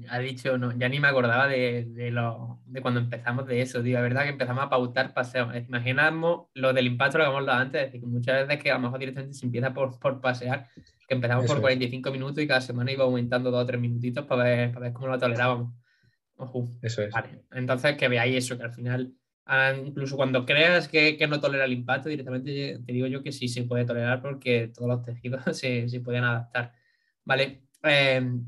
Ha 0.10 0.20
dicho, 0.20 0.58
no, 0.58 0.78
ya 0.78 0.88
ni 0.88 1.00
me 1.00 1.08
acordaba 1.08 1.48
de, 1.48 2.10
lo, 2.12 2.62
de 2.66 2.82
cuando 2.82 3.00
empezamos 3.00 3.48
de 3.48 3.62
eso, 3.62 3.82
digo, 3.82 3.98
la 3.98 4.04
verdad 4.04 4.24
que 4.24 4.30
empezamos 4.30 4.64
a 4.64 4.70
pautar 4.70 5.14
paseos. 5.14 5.54
Imaginamos 5.68 6.48
lo 6.54 6.72
del 6.72 6.88
impacto, 6.88 7.18
lo 7.18 7.24
que 7.24 7.30
hemos 7.30 7.40
hablado 7.40 7.60
antes, 7.60 7.82
es 7.82 7.88
decir, 7.88 8.02
que 8.02 8.08
muchas 8.08 8.48
veces 8.48 8.64
que 8.64 8.72
a 8.72 8.76
lo 8.76 8.82
mejor 8.82 9.00
directamente 9.00 9.38
se 9.38 9.46
empieza 9.46 9.74
por, 9.74 10.00
por 10.00 10.22
pasear, 10.22 10.70
que 11.08 11.16
empezamos 11.16 11.46
por 11.46 11.60
45 11.60 12.12
minutos 12.12 12.44
y 12.44 12.48
cada 12.48 12.62
semana 12.62 12.92
iba 12.92 13.04
aumentando 13.04 13.52
dos 13.52 13.64
o 13.64 13.66
tres 13.66 13.82
minutitos 13.82 14.26
para 14.26 14.44
ver, 14.44 14.72
para 14.72 14.86
ver 14.86 14.94
cómo 14.94 15.08
lo 15.08 15.20
tolerábamos. 15.20 15.74
Eso 16.82 17.04
es. 17.04 17.14
Entonces, 17.52 17.98
que 17.98 18.08
veáis 18.08 18.36
eso, 18.36 18.58
que 18.58 18.64
al 18.64 18.74
final 18.74 19.14
incluso 19.86 20.16
cuando 20.16 20.46
creas 20.46 20.88
que, 20.88 21.18
no 21.30 21.40
tolera 21.40 21.66
el 21.66 21.74
impacto, 21.74 22.10
directamente 22.10 22.80
te 22.86 22.94
digo 22.94 23.08
yo 23.08 23.24
que 23.24 23.32
sí 23.32 23.48
se 23.48 23.64
puede 23.64 23.86
tolerar 23.86 24.22
porque 24.22 24.72
todos 24.74 24.90
los 24.90 25.04
tejidos 25.04 25.44
se, 25.58 26.02
pueden 26.04 26.24
adaptar. 26.24 26.74
Vale. 27.26 27.64
Em, 27.84 28.46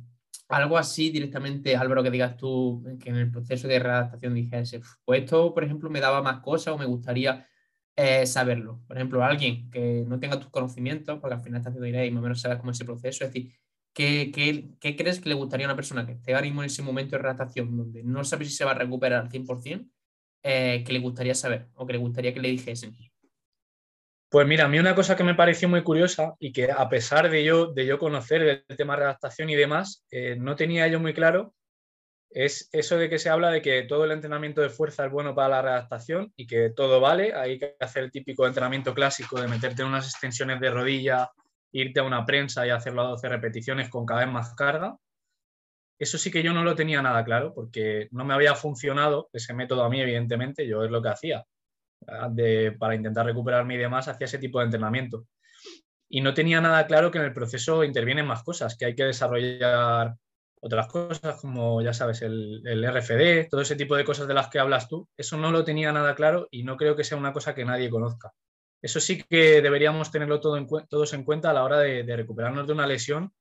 algo 0.49 0.77
así 0.77 1.09
directamente, 1.09 1.75
Álvaro, 1.75 2.03
que 2.03 2.11
digas 2.11 2.37
tú 2.37 2.83
que 3.01 3.09
en 3.09 3.15
el 3.17 3.31
proceso 3.31 3.67
de 3.67 3.79
readaptación 3.79 4.33
dijese, 4.35 4.81
pues 5.05 5.23
esto, 5.23 5.53
por 5.53 5.63
ejemplo, 5.63 5.89
me 5.89 5.99
daba 5.99 6.21
más 6.21 6.41
cosas 6.41 6.73
o 6.73 6.77
me 6.77 6.85
gustaría 6.85 7.47
eh, 7.95 8.25
saberlo. 8.25 8.81
Por 8.87 8.97
ejemplo, 8.97 9.23
alguien 9.23 9.69
que 9.69 10.03
no 10.07 10.19
tenga 10.19 10.39
tus 10.39 10.49
conocimientos, 10.49 11.19
porque 11.19 11.35
al 11.35 11.41
final 11.41 11.59
estás 11.59 11.71
haciendo 11.71 11.87
idea 11.87 12.05
y 12.05 12.11
más 12.11 12.21
o 12.21 12.23
menos 12.23 12.41
sabes 12.41 12.57
cómo 12.59 12.71
es 12.71 12.77
ese 12.77 12.85
proceso, 12.85 13.25
es 13.25 13.33
decir, 13.33 13.53
¿qué, 13.93 14.31
qué, 14.79 14.95
crees 14.95 15.19
que 15.19 15.29
le 15.29 15.35
gustaría 15.35 15.65
a 15.67 15.69
una 15.69 15.75
persona 15.75 16.05
que 16.05 16.13
esté 16.13 16.33
ahora 16.33 16.45
mismo 16.45 16.61
en 16.61 16.67
ese 16.67 16.81
momento 16.81 17.15
de 17.15 17.21
readaptación 17.21 17.75
donde 17.77 18.03
no 18.03 18.23
sabe 18.23 18.45
si 18.45 18.51
se 18.51 18.65
va 18.65 18.71
a 18.71 18.75
recuperar 18.75 19.21
al 19.23 19.29
100%? 19.29 19.89
Eh, 20.45 20.83
que 20.85 20.91
le 20.91 20.99
gustaría 20.99 21.33
saber 21.33 21.67
o 21.75 21.87
que 21.87 21.93
le 21.93 21.99
gustaría 21.99 22.33
que 22.33 22.41
le 22.41 22.49
dijesen? 22.49 22.93
Pues 24.29 24.45
mira, 24.45 24.65
a 24.65 24.67
mí 24.67 24.77
una 24.77 24.93
cosa 24.93 25.15
que 25.15 25.23
me 25.23 25.35
pareció 25.35 25.69
muy 25.69 25.83
curiosa 25.83 26.33
y 26.37 26.51
que 26.51 26.69
a 26.69 26.89
pesar 26.89 27.29
de 27.29 27.45
yo, 27.45 27.67
de 27.67 27.85
yo 27.85 27.97
conocer 27.97 28.65
el 28.67 28.77
tema 28.77 28.93
de 28.93 29.01
redactación 29.01 29.49
y 29.49 29.55
demás, 29.55 30.03
eh, 30.11 30.35
no 30.37 30.55
tenía 30.55 30.87
yo 30.87 30.99
muy 30.99 31.13
claro, 31.13 31.53
es 32.29 32.67
eso 32.71 32.97
de 32.97 33.09
que 33.09 33.19
se 33.19 33.29
habla 33.29 33.51
de 33.51 33.61
que 33.61 33.83
todo 33.83 34.05
el 34.05 34.11
entrenamiento 34.11 34.59
de 34.59 34.69
fuerza 34.69 35.05
es 35.05 35.11
bueno 35.11 35.35
para 35.35 35.49
la 35.49 35.61
redactación 35.61 36.33
y 36.35 36.47
que 36.47 36.71
todo 36.71 36.99
vale, 36.99 37.33
hay 37.33 37.59
que 37.59 37.75
hacer 37.79 38.03
el 38.03 38.11
típico 38.11 38.45
entrenamiento 38.45 38.93
clásico 38.93 39.39
de 39.39 39.47
meterte 39.47 39.83
en 39.83 39.89
unas 39.89 40.09
extensiones 40.09 40.59
de 40.59 40.71
rodilla, 40.71 41.29
irte 41.71 41.99
a 41.99 42.03
una 42.03 42.25
prensa 42.25 42.65
y 42.65 42.71
hacerlo 42.71 43.03
a 43.03 43.09
12 43.09 43.29
repeticiones 43.29 43.89
con 43.89 44.05
cada 44.05 44.25
vez 44.25 44.33
más 44.33 44.55
carga, 44.55 44.97
eso 46.03 46.17
sí 46.17 46.31
que 46.31 46.43
yo 46.43 46.53
no 46.53 46.63
lo 46.63 46.75
tenía 46.75 47.01
nada 47.01 47.23
claro 47.23 47.53
porque 47.53 48.07
no 48.11 48.25
me 48.25 48.33
había 48.33 48.55
funcionado 48.55 49.29
ese 49.33 49.53
método 49.53 49.83
a 49.83 49.89
mí, 49.89 50.01
evidentemente, 50.01 50.67
yo 50.67 50.83
es 50.83 50.91
lo 50.91 51.01
que 51.01 51.09
hacía. 51.09 51.45
para 52.79 52.95
intentar 52.95 53.25
recuperarme 53.25 53.75
y 53.75 53.77
demás, 53.77 54.07
hacía 54.07 54.25
ese 54.25 54.37
tipo 54.37 54.59
de 54.59 54.65
entrenamiento. 54.65 55.25
Y 56.09 56.21
no 56.21 56.33
tenía 56.33 56.61
nada 56.61 56.85
claro 56.87 57.09
que 57.09 57.17
en 57.17 57.25
el 57.25 57.33
proceso 57.33 57.83
intervienen 57.83 58.27
más 58.27 58.43
cosas, 58.43 58.77
que 58.77 58.85
hay 58.85 58.95
que 58.95 59.05
desarrollar 59.05 60.15
otras 60.61 60.87
cosas 60.87 61.39
como, 61.41 61.81
ya 61.81 61.93
sabes, 61.93 62.21
el, 62.21 62.61
el, 62.65 62.85
RFD, 62.85 63.49
todo 63.49 63.61
ese 63.61 63.75
tipo 63.75 63.95
de 63.95 64.05
cosas 64.05 64.27
de 64.27 64.33
las 64.33 64.49
que 64.49 64.59
hablas 64.59 64.87
tú. 64.87 65.09
Eso 65.17 65.37
no 65.37 65.51
lo 65.51 65.63
tenía 65.63 65.91
nada 65.91 66.15
claro 66.15 66.47
y 66.51 66.63
no 66.63 66.77
creo 66.77 66.95
que 66.95 67.03
sea 67.03 67.17
una 67.17 67.33
cosa 67.33 67.55
que 67.55 67.65
nadie 67.65 67.89
conozca. 67.89 68.31
Eso 68.81 68.99
sí 68.99 69.23
que 69.23 69.61
deberíamos 69.61 70.11
tenerlo 70.11 70.39
todo 70.39 70.57
en, 70.57 70.67
todos 70.89 71.13
en 71.13 71.23
cuenta 71.23 71.49
a 71.49 71.53
la 71.53 71.63
hora 71.63 71.79
de 71.79 72.15
recuperarnos 72.15 72.67
de 72.67 72.73
una 72.73 72.87
lesión 72.87 73.33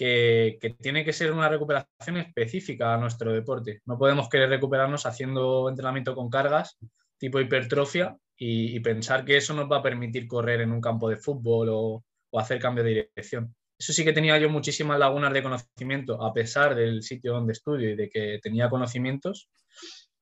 que, 0.00 0.76
tiene 0.80 1.04
que 1.04 1.12
ser 1.12 1.30
una 1.30 1.50
recuperación 1.50 2.16
específica 2.16 2.94
a 2.94 2.96
nuestro 2.96 3.34
deporte. 3.34 3.82
No 3.84 3.98
podemos 3.98 4.30
querer 4.30 4.48
recuperarnos 4.48 5.04
haciendo 5.04 5.68
entrenamiento 5.68 6.14
con 6.14 6.30
cargas 6.30 6.78
tipo 7.18 7.38
hipertrofia 7.38 8.16
y, 8.34 8.80
pensar 8.80 9.26
que 9.26 9.36
eso 9.36 9.52
nos 9.52 9.70
va 9.70 9.78
a 9.78 9.82
permitir 9.82 10.26
correr 10.26 10.62
en 10.62 10.72
un 10.72 10.80
campo 10.80 11.10
de 11.10 11.18
fútbol 11.18 11.68
o, 11.70 12.04
hacer 12.32 12.58
cambio 12.58 12.82
de 12.82 13.08
dirección. 13.14 13.54
Eso 13.78 13.92
sí 13.92 14.02
que 14.02 14.14
tenía 14.14 14.38
yo 14.38 14.48
muchísimas 14.48 14.98
lagunas 14.98 15.34
de 15.34 15.42
conocimiento, 15.42 16.22
a 16.24 16.32
pesar 16.32 16.74
del 16.74 17.02
sitio 17.02 17.34
donde 17.34 17.52
estudio 17.52 17.90
y 17.90 17.96
de 17.96 18.08
que 18.08 18.38
tenía 18.42 18.70
conocimientos. 18.70 19.50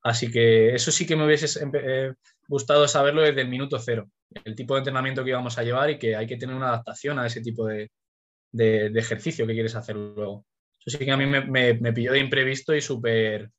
Así 0.03 0.29
que 0.29 0.75
eso 0.75 0.91
sí 0.91 1.05
que 1.07 1.15
me 1.15 1.25
hubiese 1.25 1.47
eh, 1.73 2.13
gustado 2.49 2.85
saberlo 2.87 3.21
desde 3.21 3.41
el 3.41 3.47
minuto 3.47 3.79
cero, 3.79 4.09
el 4.43 4.55
tipo 4.55 4.73
de 4.73 4.79
entrenamiento 4.79 5.23
que 5.23 5.29
íbamos 5.29 5.57
a 5.57 5.63
llevar 5.63 5.89
y 5.89 5.99
que 5.99 6.17
hay 6.17 6.27
que 6.27 6.37
tener 6.37 6.55
una 6.55 6.69
adaptación 6.69 7.17
a 7.19 7.27
ese 7.27 7.41
tipo 7.41 7.65
de, 7.65 7.89
de, 8.51 8.87
ejercicio 8.87 9.45
que 9.45 9.53
quieres 9.53 9.75
hacer 9.75 9.95
luego. 9.95 10.45
Eso 10.79 10.97
sí 10.97 11.05
que 11.05 11.11
a 11.11 11.17
mí 11.17 11.25
me, 11.25 11.41
me, 11.41 11.93
pilló 11.93 12.13
de 12.13 12.19
imprevisto 12.19 12.75
y 12.75 12.81
súper 12.81 13.51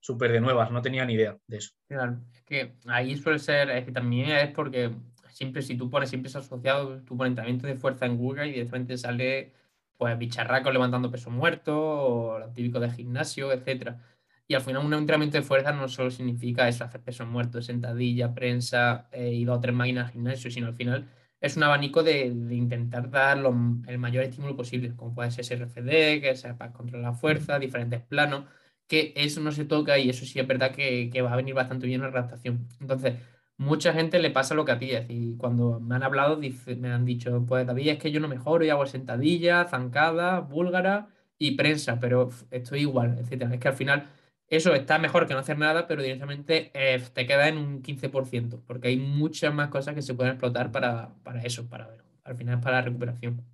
súper 0.00 0.30
de 0.30 0.40
nuevas, 0.40 0.70
no 0.70 0.80
tenía 0.80 1.04
ni 1.04 1.14
idea 1.14 1.36
de 1.48 1.56
eso. 1.56 1.72
Claro, 1.88 2.20
es 2.32 2.42
que 2.42 2.76
ahí 2.86 3.16
suele 3.16 3.40
ser, 3.40 3.70
es 3.70 3.84
que 3.84 3.90
también 3.90 4.30
es 4.30 4.52
porque 4.52 4.92
siempre 5.30 5.62
si 5.62 5.76
tú 5.76 5.90
pones, 5.90 6.08
siempre 6.08 6.28
es 6.28 6.36
asociado, 6.36 7.04
pones 7.04 7.30
entrenamiento 7.30 7.66
de 7.66 7.74
fuerza 7.74 8.06
en 8.06 8.16
Google 8.16 8.46
y 8.48 8.58
de 8.58 8.66
frente 8.66 8.96
sale 8.96 9.52
pues 9.96 10.16
bicharracos 10.16 10.72
levantando 10.72 11.10
peso 11.10 11.30
muerto 11.30 11.76
o 11.76 12.38
lo 12.38 12.52
típico 12.52 12.78
de 12.78 12.90
gimnasio, 12.90 13.52
etcétera. 13.52 14.00
Y 14.48 14.54
al 14.54 14.60
final 14.60 14.86
un 14.86 14.94
entrenamiento 14.94 15.38
de 15.38 15.42
fuerza 15.42 15.72
no 15.72 15.88
solo 15.88 16.10
significa 16.10 16.68
eso, 16.68 16.84
hacer 16.84 17.00
peso 17.00 17.26
muerto, 17.26 17.60
sentadilla, 17.60 18.32
prensa 18.32 19.08
eh, 19.10 19.32
y 19.32 19.44
dos 19.44 19.58
o 19.58 19.60
tres 19.60 19.74
máquinas 19.74 20.06
de 20.06 20.12
gimnasio, 20.12 20.50
sino 20.50 20.68
al 20.68 20.74
final 20.74 21.08
es 21.40 21.56
un 21.56 21.62
abanico 21.64 22.02
de, 22.02 22.26
intentar 22.26 23.10
dar 23.10 23.38
el 23.38 23.98
mayor 23.98 24.24
estímulo 24.24 24.56
posible, 24.56 24.94
como 24.96 25.14
puede 25.14 25.30
ser 25.30 25.44
SRFD, 25.44 26.20
que 26.20 26.36
sea 26.36 26.56
para 26.56 26.72
controlar 26.72 27.12
la 27.12 27.18
fuerza, 27.18 27.58
diferentes 27.58 28.00
planos, 28.02 28.44
que 28.86 29.12
eso 29.16 29.40
no 29.40 29.52
se 29.52 29.64
toca 29.64 29.98
y 29.98 30.10
eso 30.10 30.24
sí 30.26 30.38
es 30.40 30.46
verdad 30.46 30.72
que, 30.72 31.10
que 31.10 31.22
va 31.22 31.32
a 31.32 31.36
venir 31.36 31.54
bastante 31.54 31.86
bien 31.86 32.02
en 32.02 32.12
la 32.12 32.18
adaptación. 32.20 32.68
Entonces, 32.80 33.14
mucha 33.58 33.92
gente 33.92 34.18
le 34.18 34.30
pasa 34.30 34.54
lo 34.54 34.64
que 34.64 34.72
a 34.72 34.78
ti. 34.78 34.90
y 35.08 35.36
cuando 35.36 35.80
me 35.80 35.94
han 35.96 36.02
hablado, 36.02 36.38
me 36.38 36.92
han 36.92 37.04
dicho, 37.04 37.44
pues 37.46 37.66
David, 37.66 37.88
es 37.88 37.98
que 37.98 38.10
yo 38.12 38.20
no 38.20 38.28
mejoro 38.28 38.64
y 38.64 38.70
hago 38.70 38.86
sentadilla, 38.86 39.64
zancada, 39.66 40.40
búlgara 40.40 41.08
y 41.38 41.52
prensa, 41.56 42.00
pero 42.00 42.30
estoy 42.50 42.80
igual, 42.80 43.18
etcétera. 43.18 43.54
Es 43.54 43.60
que 43.60 43.68
al 43.68 43.74
final 43.74 44.08
eso 44.48 44.74
está 44.74 44.98
mejor 44.98 45.26
que 45.26 45.34
no 45.34 45.40
hacer 45.40 45.58
nada, 45.58 45.86
pero 45.86 46.02
directamente 46.02 46.70
eh, 46.74 47.02
te 47.12 47.26
queda 47.26 47.48
en 47.48 47.58
un 47.58 47.82
15%, 47.82 48.62
porque 48.66 48.88
hay 48.88 48.96
muchas 48.96 49.52
más 49.52 49.68
cosas 49.68 49.94
que 49.94 50.02
se 50.02 50.14
pueden 50.14 50.32
explotar 50.32 50.70
para, 50.72 51.14
eso, 51.44 51.68
para 51.68 51.88
ver. 51.88 52.04
Al 52.24 52.36
final 52.36 52.58
es 52.58 52.64
para 52.64 52.76
la 52.78 52.82
recuperación. 52.82 53.44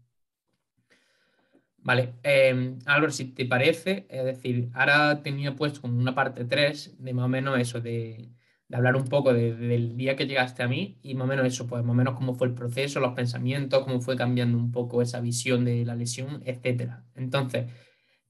Vale, 1.79 2.15
eh, 2.23 2.77
Álvaro, 2.87 3.11
si 3.11 3.25
te 3.27 3.45
parece, 3.45 4.07
es 4.09 4.25
decir, 4.25 4.71
ahora 4.75 5.23
tenía 5.23 5.57
puesto 5.57 5.81
como 5.81 5.99
una 5.99 6.15
parte 6.15 6.45
3 6.45 6.97
de 6.99 7.13
más 7.13 7.25
o 7.25 7.29
menos 7.29 7.59
eso, 7.59 7.81
de, 7.81 8.31
hablar 8.73 8.97
un 8.97 9.07
poco 9.09 9.35
del 9.35 9.97
día 9.97 10.17
que 10.17 10.27
llegaste 10.27 10.63
a 10.63 10.69
mí 10.69 10.99
y 11.03 11.15
más 11.15 11.25
o 11.27 11.29
menos 11.29 11.47
eso, 11.47 11.67
pues 11.67 11.83
más 11.83 11.93
o 11.93 11.95
menos 11.95 12.15
cómo 12.15 12.35
fue 12.35 12.47
el 12.49 12.55
proceso, 12.55 13.01
los 13.01 13.15
pensamientos, 13.15 13.85
cómo 13.85 14.01
fue 14.01 14.17
cambiando 14.17 14.57
un 14.59 14.71
poco 14.73 15.03
esa 15.03 15.21
visión 15.21 15.65
de 15.65 15.85
la 15.85 15.95
lesión, 15.97 16.43
etcétera. 16.47 17.05
Entonces, 17.15 17.67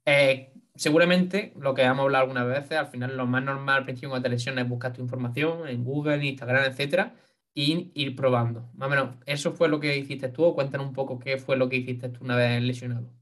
eh, 0.05 0.52
seguramente 0.75 1.53
lo 1.59 1.75
que 1.75 1.83
hemos 1.83 2.01
hablado 2.01 2.25
algunas 2.25 2.47
veces, 2.47 2.79
al 2.79 2.89
final 2.89 3.17
lo 3.17 3.27
más 3.27 3.43
normal 3.43 3.79
al 3.79 3.85
principio 3.85 4.11
cuando 4.11 4.25
te 4.25 4.31
lesiones 4.31 4.65
es 4.65 4.71
buscar 4.71 4.93
tu 4.93 5.03
información 5.03 5.69
en 5.69 5.85
Google, 5.85 6.25
Instagram, 6.25 6.65
etcétera, 6.65 7.15
y 7.55 7.91
ir 7.95 8.17
probando. 8.17 8.71
Más 8.75 8.87
o 8.87 8.91
menos, 8.91 9.17
¿eso 9.27 9.53
fue 9.53 9.69
lo 9.69 9.81
que 9.81 9.97
hiciste 9.97 10.29
tú? 10.29 10.55
Cuéntanos 10.55 10.87
un 10.87 10.95
poco 10.95 11.19
qué 11.19 11.39
fue 11.39 11.57
lo 11.57 11.69
que 11.69 11.77
hiciste 11.77 12.09
tú 12.09 12.25
una 12.25 12.37
vez 12.37 12.63
lesionado. 12.63 13.13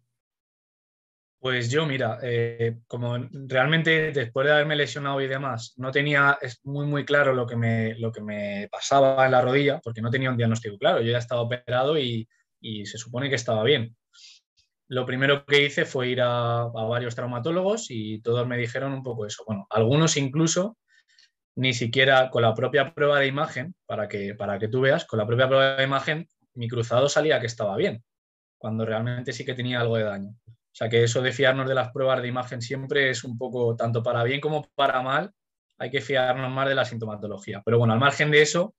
Pues 1.40 1.70
yo, 1.70 1.86
mira, 1.86 2.18
eh, 2.22 2.80
como 2.86 3.16
realmente 3.32 4.12
después 4.12 4.46
de 4.46 4.52
haberme 4.52 4.76
lesionado 4.76 5.22
y 5.22 5.26
demás, 5.26 5.72
no 5.78 5.90
tenía 5.90 6.38
muy, 6.64 6.86
muy 6.86 7.06
claro 7.06 7.32
lo 7.32 7.46
que, 7.46 7.56
me, 7.56 7.94
lo 7.98 8.12
que 8.12 8.20
me 8.20 8.68
pasaba 8.70 9.24
en 9.24 9.32
la 9.32 9.40
rodilla, 9.40 9.80
porque 9.82 10.02
no 10.02 10.10
tenía 10.10 10.30
un 10.30 10.36
diagnóstico 10.36 10.76
claro. 10.76 11.00
Yo 11.00 11.10
ya 11.10 11.18
estaba 11.18 11.40
operado 11.40 11.98
y, 11.98 12.28
se 12.84 12.98
supone 12.98 13.30
que 13.30 13.36
estaba 13.36 13.64
bien. 13.64 13.96
Lo 14.90 15.06
primero 15.06 15.46
que 15.46 15.66
hice 15.66 15.84
fue 15.84 16.08
ir 16.08 16.20
a, 16.20 16.64
varios 16.64 17.14
traumatólogos 17.14 17.86
y 17.90 18.20
todos 18.22 18.44
me 18.48 18.56
dijeron 18.56 18.92
un 18.92 19.04
poco 19.04 19.24
eso. 19.24 19.44
Bueno, 19.46 19.64
algunos 19.70 20.16
incluso 20.16 20.78
ni 21.54 21.74
siquiera 21.74 22.28
con 22.28 22.42
la 22.42 22.54
propia 22.54 22.92
prueba 22.92 23.20
de 23.20 23.28
imagen, 23.28 23.76
para 23.86 24.08
que, 24.08 24.34
para 24.34 24.58
que 24.58 24.66
tú 24.66 24.80
veas, 24.80 25.04
con 25.04 25.20
la 25.20 25.26
propia 25.26 25.46
prueba 25.46 25.76
de 25.76 25.84
imagen, 25.84 26.26
mi 26.54 26.66
cruzado 26.68 27.08
salía 27.08 27.38
que 27.38 27.46
estaba 27.46 27.76
bien, 27.76 28.02
cuando 28.58 28.84
realmente 28.84 29.32
sí 29.32 29.44
que 29.44 29.54
tenía 29.54 29.80
algo 29.80 29.96
de 29.96 30.02
daño. 30.02 30.30
O 30.48 30.74
sea 30.74 30.88
que 30.88 31.04
eso 31.04 31.22
de 31.22 31.30
fiarnos 31.30 31.68
de 31.68 31.74
las 31.74 31.92
pruebas 31.92 32.20
de 32.20 32.26
imagen 32.26 32.60
siempre 32.60 33.10
es 33.10 33.22
un 33.22 33.38
poco, 33.38 33.76
tanto 33.76 34.02
para 34.02 34.24
bien 34.24 34.40
como 34.40 34.68
para 34.74 35.02
mal, 35.02 35.30
hay 35.78 35.90
que 35.90 36.00
fiarnos 36.00 36.50
más 36.50 36.68
de 36.68 36.74
la 36.74 36.84
sintomatología. 36.84 37.62
Pero 37.64 37.78
bueno, 37.78 37.92
al 37.92 38.00
margen 38.00 38.32
de 38.32 38.42
eso, 38.42 38.74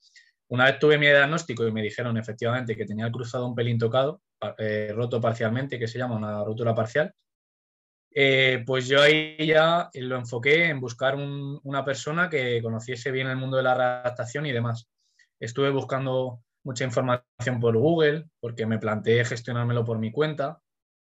una 0.49 0.65
vez 0.65 0.77
tuve 0.77 0.97
mi 0.97 1.05
diagnóstico 1.05 1.65
y 1.65 1.71
me 1.71 1.81
dijeron 1.81 2.17
efectivamente 2.17 2.75
que 2.75 2.85
tenía 2.85 3.05
el 3.05 3.13
cruzado 3.13 3.47
un 3.47 3.55
pelín 3.55 3.77
tocado, 3.77 4.21
eh, 4.57 4.91
roto 4.93 5.19
parcialmente, 5.21 5.79
que 5.79 5.87
se 5.87 5.97
llama 5.97 6.15
una 6.15 6.43
rotura 6.43 6.73
parcial, 6.75 7.13
eh, 8.13 8.63
pues 8.65 8.87
yo 8.87 9.01
ahí 9.01 9.37
ya 9.45 9.89
lo 9.93 10.17
enfoqué 10.17 10.65
en 10.65 10.79
buscar 10.79 11.15
una 11.15 11.85
persona 11.85 12.29
que 12.29 12.61
conociese 12.61 13.11
bien 13.11 13.27
el 13.27 13.37
mundo 13.37 13.57
de 13.57 13.63
la 13.63 13.75
redactación 13.75 14.45
y 14.45 14.51
demás. 14.51 14.87
Estuve 15.39 15.69
buscando 15.69 16.43
mucha 16.63 16.83
información 16.83 17.59
por 17.59 17.77
Google 17.77 18.25
porque 18.39 18.65
me 18.65 18.79
planteé 18.79 19.23
gestionármelo 19.25 19.85
por 19.85 19.97
mi 19.97 20.11
cuenta 20.11 20.61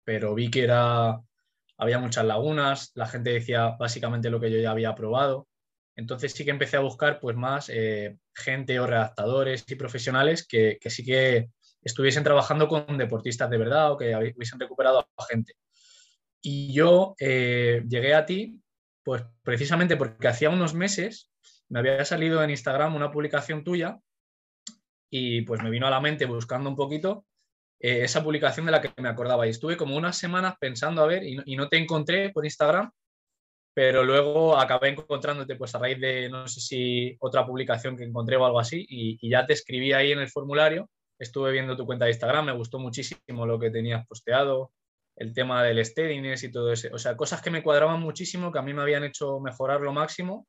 pero 0.03 0.35
vi 0.35 0.49
que 0.49 0.63
era, 0.63 1.21
había 1.77 1.99
muchas 1.99 2.25
lagunas, 2.25 2.91
la 2.95 3.07
gente 3.07 3.31
decía 3.31 3.75
básicamente 3.79 4.29
lo 4.29 4.39
que 4.39 4.51
yo 4.51 4.59
ya 4.59 4.71
había 4.71 4.95
probado. 4.95 5.47
Entonces 5.95 6.33
sí 6.33 6.45
que 6.45 6.51
empecé 6.51 6.77
a 6.77 6.81
buscar 6.81 7.19
pues 7.19 7.35
más 7.35 7.69
eh, 7.69 8.17
gente 8.33 8.79
o 8.79 8.87
redactadores 8.87 9.65
y 9.67 9.75
profesionales 9.75 10.47
que, 10.47 10.79
sí 10.85 11.03
que 11.03 11.49
estuviesen 11.81 12.23
trabajando 12.23 12.67
con 12.67 12.97
deportistas 12.97 13.49
de 13.49 13.57
verdad 13.57 13.91
o 13.91 13.97
que 13.97 14.15
hubiesen 14.15 14.59
recuperado 14.59 14.99
a 14.99 15.25
gente. 15.25 15.53
Y 16.41 16.73
yo 16.73 17.15
eh, 17.19 17.83
llegué 17.87 18.13
a 18.15 18.25
ti 18.25 18.59
pues 19.03 19.23
precisamente 19.43 19.97
porque 19.97 20.27
hacía 20.27 20.49
unos 20.49 20.73
meses 20.73 21.31
me 21.69 21.79
había 21.79 22.03
salido 22.03 22.43
en 22.43 22.49
Instagram 22.49 22.95
una 22.95 23.11
publicación 23.11 23.63
tuya 23.63 23.97
y 25.09 25.41
pues 25.41 25.63
me 25.63 25.69
vino 25.69 25.87
a 25.87 25.89
la 25.89 26.01
mente 26.01 26.25
buscando 26.25 26.69
un 26.69 26.75
poquito 26.75 27.25
eh, 27.79 28.03
esa 28.03 28.23
publicación 28.23 28.65
de 28.65 28.73
la 28.73 28.81
que 28.81 28.93
me 29.01 29.09
acordaba. 29.09 29.47
Y 29.47 29.51
estuve 29.51 29.77
como 29.77 29.95
unas 29.95 30.17
semanas 30.17 30.55
pensando 30.59 31.01
a 31.01 31.07
ver 31.07 31.23
y 31.23 31.55
no, 31.55 31.69
te 31.69 31.77
encontré 31.77 32.29
por 32.29 32.45
Instagram, 32.45 32.91
pero 33.73 34.03
luego 34.03 34.57
acabé 34.57 34.89
encontrándote 34.89 35.55
pues 35.55 35.73
a 35.73 35.79
raíz 35.79 35.99
de 35.99 36.29
no 36.29 36.47
sé 36.47 36.59
si 36.59 37.15
otra 37.19 37.45
publicación 37.45 37.95
que 37.95 38.03
encontré 38.03 38.35
o 38.35 38.45
algo 38.45 38.59
así 38.59 38.85
y, 38.87 39.29
ya 39.29 39.45
te 39.45 39.53
escribí 39.53 39.93
ahí 39.93 40.11
en 40.11 40.19
el 40.19 40.29
formulario. 40.29 40.89
Estuve 41.21 41.51
viendo 41.51 41.77
tu 41.77 41.85
cuenta 41.85 42.05
de 42.05 42.11
Instagram, 42.11 42.47
me 42.47 42.51
gustó 42.51 42.79
muchísimo 42.79 43.45
lo 43.45 43.59
que 43.59 43.69
tenías 43.69 44.07
posteado, 44.07 44.71
el 45.15 45.33
tema 45.33 45.63
del 45.63 45.85
steadiness 45.85 46.43
y 46.43 46.51
todo 46.51 46.71
eso. 46.71 46.87
O 46.93 46.97
sea, 46.97 47.15
cosas 47.15 47.43
que 47.43 47.51
me 47.51 47.61
cuadraban 47.61 48.01
muchísimo, 48.01 48.51
que 48.51 48.57
a 48.57 48.63
mí 48.63 48.73
me 48.73 48.81
habían 48.81 49.03
hecho 49.03 49.39
mejorar 49.39 49.81
lo 49.81 49.93
máximo. 49.93 50.47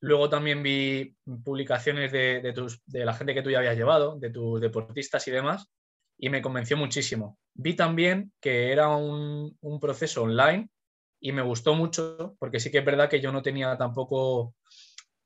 Luego 0.00 0.28
también 0.28 0.62
vi 0.62 1.16
publicaciones 1.42 2.12
de, 2.12 2.52
tus, 2.54 2.82
de 2.84 3.06
la 3.06 3.14
gente 3.14 3.32
que 3.32 3.40
tú 3.40 3.48
ya 3.48 3.60
habías 3.60 3.76
llevado, 3.76 4.18
de 4.18 4.28
tus 4.28 4.60
deportistas 4.60 5.26
y 5.26 5.30
demás, 5.30 5.70
y 6.18 6.28
me 6.28 6.42
convenció 6.42 6.76
muchísimo. 6.76 7.38
Vi 7.54 7.74
también 7.74 8.30
que 8.42 8.72
era 8.72 8.88
un, 8.88 9.56
proceso 9.80 10.24
online 10.24 10.68
y 11.18 11.32
me 11.32 11.40
gustó 11.40 11.74
mucho 11.74 12.36
porque 12.38 12.60
sí 12.60 12.70
que 12.70 12.78
es 12.78 12.84
verdad 12.84 13.08
que 13.08 13.22
yo 13.22 13.32
no 13.32 13.40
tenía 13.40 13.78
tampoco 13.78 14.54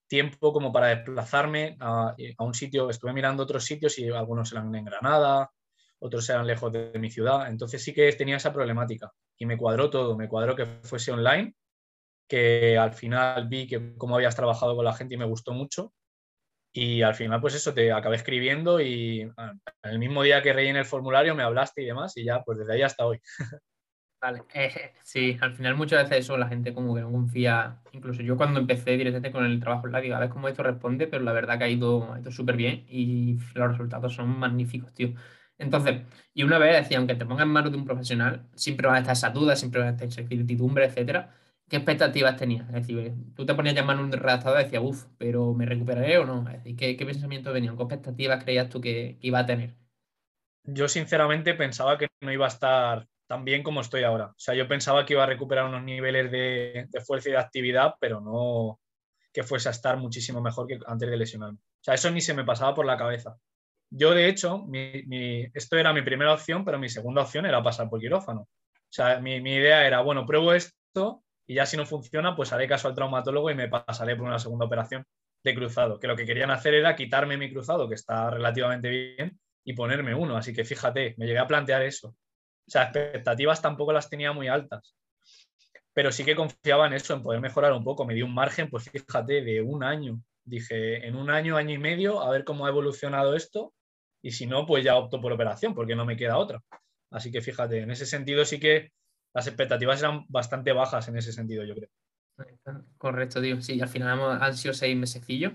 tiempo 0.09 0.53
como 0.53 0.73
para 0.73 0.89
desplazarme 0.89 1.77
a, 1.81 2.15
un 2.39 2.55
sitio. 2.55 2.91
Estuve 2.91 3.13
mirando 3.13 3.43
otros 3.43 3.65
sitios 3.65 3.99
y 3.99 4.09
algunos 4.09 4.53
eran 4.53 4.75
en 4.75 4.85
Granada, 4.85 5.51
otros 5.99 6.29
eran 6.31 6.47
lejos 6.47 6.73
de, 6.73 6.99
mi 6.99 7.11
ciudad. 7.11 7.49
Entonces 7.49 7.83
sí 7.83 7.93
que 7.93 8.11
tenía 8.13 8.37
esa 8.37 8.53
problemática 8.53 9.13
y 9.39 9.47
me 9.47 9.57
cuadró 9.57 9.91
todo. 9.91 10.17
Me 10.17 10.29
cuadró 10.29 10.55
que 10.57 10.67
fuese 10.67 11.13
online, 11.13 11.55
que 12.29 12.79
al 12.79 12.93
final 12.93 13.49
vi 13.49 13.67
que 13.67 13.97
cómo 13.97 14.17
habías 14.17 14.37
trabajado 14.37 14.77
con 14.77 14.85
la 14.85 14.95
gente 14.95 15.15
y 15.15 15.19
me 15.19 15.27
gustó 15.27 15.53
mucho. 15.53 15.93
Y 16.73 17.01
al 17.01 17.15
final, 17.15 17.41
pues 17.41 17.55
eso, 17.55 17.73
te 17.73 17.91
acabé 17.91 18.17
escribiendo 18.17 18.81
y 18.83 19.31
ah, 19.39 19.55
el 19.85 19.99
mismo 19.99 20.23
día 20.23 20.43
que 20.43 20.53
rellené 20.53 20.81
el 20.81 20.85
formulario 20.85 21.35
me 21.35 21.43
hablaste 21.43 21.83
y 21.83 21.87
demás, 21.87 22.15
y 22.19 22.25
ya, 22.25 22.43
pues 22.45 22.59
desde 22.59 22.75
ahí 22.75 22.83
hasta 22.83 23.07
hoy. 23.07 23.19
Vale, 24.21 24.43
sí, 25.03 25.37
al 25.41 25.55
final 25.55 25.77
muchas 25.77 26.05
veces 26.05 26.25
eso 26.25 26.37
la 26.39 26.49
gente 26.49 26.73
como 26.75 26.95
que 26.95 27.03
no 27.03 27.13
confía, 27.13 27.83
incluso 27.93 28.23
yo 28.23 28.37
cuando 28.37 28.59
empecé 28.61 28.93
directamente 28.97 29.31
con 29.31 29.45
el 29.45 29.61
trabajo 29.61 29.87
en 29.87 29.93
la 29.93 30.01
digo, 30.01 30.17
a 30.17 30.21
ver 30.21 30.31
cómo 30.31 30.49
esto 30.49 30.63
responde, 30.63 31.07
pero 31.07 31.23
la 31.23 31.33
verdad 31.33 31.59
que 31.59 31.65
ha 31.65 31.69
ido, 31.69 32.17
ido 32.19 32.31
súper 32.33 32.57
bien 32.57 32.87
y 32.89 33.39
los 33.55 33.69
resultados 33.73 34.15
son 34.15 34.39
magníficos, 34.39 34.93
tío. 34.95 35.15
Entonces, 35.59 36.03
y 36.35 36.43
una 36.43 36.59
vez 36.59 36.77
decía, 36.83 36.99
aunque 36.99 37.15
te 37.15 37.27
pongas 37.27 37.45
en 37.45 37.53
manos 37.53 37.71
de 37.73 37.79
un 37.79 37.85
profesional, 37.85 38.49
siempre 38.55 38.87
van 38.87 38.97
a 38.97 38.99
estar 39.01 39.13
esas 39.15 39.33
dudas, 39.35 39.59
siempre 39.59 39.81
van 39.81 39.89
a 39.91 39.93
estar 39.93 40.09
esa 40.09 40.23
incertidumbre, 40.23 40.87
etcétera. 40.87 41.35
¿qué 41.69 41.77
expectativas 41.77 42.37
tenías? 42.37 42.67
Es 42.69 42.75
decir, 42.75 43.13
tú 43.35 43.45
te 43.47 43.55
ponías 43.55 43.75
a 43.77 43.81
llamar 43.81 43.99
un 43.99 44.13
redactador 44.13 44.61
y 44.61 44.65
decías, 44.65 44.83
uff, 44.85 45.07
pero 45.19 45.53
¿me 45.55 45.67
recuperaré 45.67 46.19
o 46.19 46.25
no? 46.27 46.47
Es 46.49 46.55
decir, 46.59 46.77
¿qué, 46.77 46.97
qué 46.97 47.07
pensamientos 47.07 47.53
venían? 47.53 47.77
¿Qué 47.77 47.83
expectativas 47.83 48.43
creías 48.45 48.69
tú 48.69 48.81
que, 48.81 49.19
iba 49.21 49.41
a 49.41 49.47
tener? 49.47 49.75
Yo 50.65 50.89
sinceramente 50.89 51.55
pensaba 51.55 51.97
que 51.99 52.09
no 52.21 52.33
iba 52.33 52.45
a 52.47 52.49
estar 52.49 53.09
tan 53.27 53.45
bien 53.45 53.63
como 53.63 53.81
estoy 53.81 54.05
ahora. 54.05 54.27
O 54.27 54.39
sea, 54.39 54.55
yo 54.55 54.69
pensaba 54.69 55.05
que 55.05 55.15
iba 55.15 55.25
a 55.25 55.27
recuperar 55.27 55.67
unos 55.67 55.83
niveles 55.83 56.31
de, 56.31 56.89
fuerza 57.05 57.29
y 57.29 57.33
de 57.33 57.39
actividad, 57.39 57.95
pero 58.01 58.21
no 58.21 58.81
que 59.33 59.43
fuese 59.43 59.69
a 59.69 59.73
estar 59.73 59.99
muchísimo 59.99 60.41
mejor 60.41 60.67
que 60.67 60.79
antes 60.87 61.11
de 61.11 61.17
lesionarme. 61.17 61.59
O 61.59 61.85
sea, 61.85 61.95
eso 61.95 62.11
ni 62.11 62.21
se 62.21 62.35
me 62.35 62.45
pasaba 62.45 62.75
por 62.75 62.87
la 62.87 62.97
cabeza. 62.97 63.37
Yo, 63.91 64.13
de 64.13 64.29
hecho, 64.29 64.67
esto 65.53 65.77
era 65.77 65.93
mi 65.93 66.03
primera 66.03 66.33
opción, 66.33 66.65
pero 66.65 66.79
mi 66.79 66.89
segunda 66.89 67.23
opción 67.23 67.47
era 67.47 67.63
pasar 67.63 67.89
por 67.89 68.01
quirófano. 68.01 68.41
O 68.41 68.93
sea, 68.93 69.21
mi, 69.21 69.41
mi 69.41 69.55
idea 69.55 69.87
era, 69.87 70.01
bueno, 70.01 70.25
pruebo 70.25 70.53
esto 70.53 71.23
y 71.47 71.55
ya 71.55 71.67
si 71.67 71.77
no 71.77 71.87
funciona, 71.87 72.35
pues 72.35 72.53
haré 72.53 72.67
caso 72.67 72.89
al 72.89 72.95
traumatólogo 72.95 73.51
y 73.51 73.55
me 73.55 73.69
pasaré 73.69 74.17
por 74.17 74.27
una 74.27 74.39
segunda 74.39 74.67
operación 74.67 75.05
de 75.45 75.55
cruzado, 75.55 76.01
que 76.01 76.09
lo 76.09 76.17
que 76.17 76.27
querían 76.27 76.51
hacer 76.51 76.75
era 76.75 76.97
quitarme 76.97 77.37
mi 77.37 77.53
cruzado, 77.53 77.89
que 77.89 77.95
está 77.95 78.31
relativamente 78.31 78.89
bien, 78.89 79.39
y 79.65 79.75
ponerme 79.75 80.15
uno. 80.15 80.37
Así 80.37 80.53
que 80.53 80.65
fíjate, 80.65 81.15
me 81.19 81.27
llegué 81.27 81.39
a 81.39 81.47
plantear 81.47 81.83
eso. 81.83 82.17
O 82.67 82.71
sea, 82.71 82.85
expectativas 82.85 83.63
tampoco 83.63 83.93
las 83.93 84.11
tenía 84.11 84.33
muy 84.33 84.49
altas. 84.49 84.95
Pero 85.93 86.13
sí 86.13 86.25
que 86.25 86.37
confiaba 86.37 86.87
en 86.87 86.93
eso, 86.93 87.15
en 87.15 87.23
poder 87.23 87.41
mejorar 87.41 87.73
un 87.73 87.85
poco. 87.85 88.05
Me 88.05 88.15
dio 88.15 88.27
un 88.27 88.35
margen, 88.35 88.69
pues 88.69 88.91
fíjate, 88.91 89.43
de 89.43 89.63
un 89.63 89.83
año. 89.83 90.21
Dije, 90.45 91.07
en 91.07 91.17
un 91.17 91.31
año, 91.31 91.57
año 91.57 91.75
y 91.75 91.79
medio, 91.79 92.21
a 92.21 92.31
ver 92.31 92.45
cómo 92.45 92.67
ha 92.67 92.69
evolucionado 92.69 93.35
esto. 93.35 93.73
Y 94.23 94.33
si 94.33 94.47
no, 94.47 94.67
pues 94.67 94.85
ya 94.85 94.97
opto 94.97 95.21
por 95.21 95.33
operación, 95.33 95.75
porque 95.75 95.95
no 95.95 96.05
me 96.05 96.17
queda 96.17 96.39
otra. 96.39 96.61
Así 97.11 97.31
que 97.31 97.41
fíjate, 97.41 97.81
en 97.81 97.91
ese 97.91 98.07
sentido 98.07 98.45
sí 98.45 98.59
que 98.59 98.93
las 99.33 99.47
expectativas 99.47 100.01
eran 100.01 100.25
bastante 100.29 100.73
bajas 100.73 101.09
en 101.09 101.17
ese 101.17 101.33
sentido, 101.33 101.65
yo 101.65 101.75
creo. 101.75 101.91
Correcto, 102.99 103.41
tío. 103.41 103.61
Sí, 103.63 103.81
al 103.81 103.89
final 103.89 104.43
han 104.43 104.57
sido 104.57 104.75
seis 104.75 104.97
mesecillos. 104.97 105.53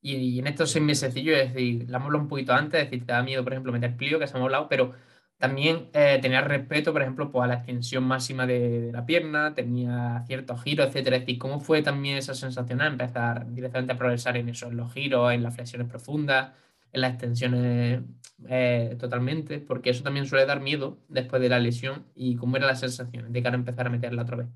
Y, 0.00 0.40
en 0.40 0.46
estos 0.48 0.70
seis 0.70 0.84
mesecillos, 0.84 1.38
es 1.38 1.54
decir, 1.54 1.88
la 1.88 1.98
hemos 1.98 2.06
hablado 2.06 2.24
un 2.24 2.28
poquito 2.28 2.52
antes, 2.52 2.82
es 2.82 2.90
decir, 2.90 3.06
te 3.06 3.12
da 3.12 3.22
miedo, 3.22 3.44
por 3.44 3.52
ejemplo, 3.52 3.72
meter 3.72 3.96
plío, 3.96 4.18
que 4.18 4.26
se 4.26 4.36
hemos 4.36 4.46
hablado, 4.46 4.68
pero 4.68 4.94
también 5.42 5.88
eh, 5.92 6.20
tener 6.22 6.46
respeto, 6.46 6.92
por 6.92 7.02
ejemplo, 7.02 7.32
pues, 7.32 7.42
a 7.42 7.48
la 7.48 7.54
extensión 7.54 8.04
máxima 8.04 8.46
de, 8.46 8.90
la 8.92 9.04
pierna, 9.04 9.56
tenía 9.56 10.22
ciertos 10.24 10.62
giros, 10.62 10.86
etcétera. 10.86 11.16
Es 11.16 11.22
decir, 11.22 11.40
¿cómo 11.40 11.58
fue 11.58 11.82
también 11.82 12.16
esa 12.16 12.32
sensación 12.32 12.80
a 12.80 12.86
empezar 12.86 13.52
directamente 13.52 13.92
a 13.92 13.98
progresar 13.98 14.36
en 14.36 14.50
eso, 14.50 14.68
en 14.68 14.76
los 14.76 14.92
giros, 14.92 15.32
en 15.32 15.42
las 15.42 15.56
flexiones 15.56 15.88
profundas, 15.88 16.52
en 16.92 17.00
las 17.00 17.14
extensiones 17.14 18.02
eh, 18.48 18.96
totalmente? 19.00 19.58
Porque 19.58 19.90
eso 19.90 20.04
también 20.04 20.26
suele 20.26 20.46
dar 20.46 20.60
miedo 20.60 20.98
después 21.08 21.42
de 21.42 21.48
la 21.48 21.58
lesión 21.58 22.06
y 22.14 22.36
cómo 22.36 22.56
era 22.56 22.68
la 22.68 22.76
sensación 22.76 23.32
de 23.32 23.42
cara 23.42 23.56
a 23.56 23.58
empezar 23.58 23.88
a 23.88 23.90
meterla 23.90 24.22
otra 24.22 24.36
vez. 24.36 24.46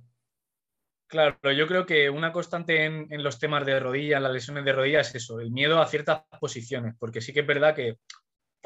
Claro, 1.08 1.36
yo 1.50 1.66
creo 1.66 1.84
que 1.84 2.10
una 2.10 2.30
constante 2.32 2.84
en, 2.84 3.22
los 3.24 3.40
temas 3.40 3.66
de 3.66 3.80
rodilla, 3.80 4.18
en 4.18 4.22
las 4.22 4.32
lesiones 4.32 4.64
de 4.64 4.72
rodilla, 4.72 5.00
es 5.00 5.12
eso, 5.16 5.40
el 5.40 5.50
miedo 5.50 5.80
a 5.80 5.88
ciertas 5.88 6.22
posiciones, 6.40 6.94
porque 6.96 7.20
sí 7.20 7.32
que 7.32 7.40
es 7.40 7.46
verdad 7.46 7.74
que 7.74 7.98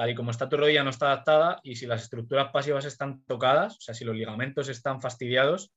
y 0.08 0.14
como 0.14 0.30
está 0.30 0.48
tu 0.48 0.56
rodilla 0.56 0.84
no 0.84 0.90
está 0.90 1.06
adaptada 1.06 1.60
y 1.62 1.76
si 1.76 1.86
las 1.86 2.02
estructuras 2.02 2.50
pasivas 2.52 2.84
están 2.84 3.24
tocadas, 3.24 3.76
o 3.76 3.80
sea, 3.80 3.94
si 3.94 4.04
los 4.04 4.16
ligamentos 4.16 4.68
están 4.68 5.00
fastidiados, 5.00 5.72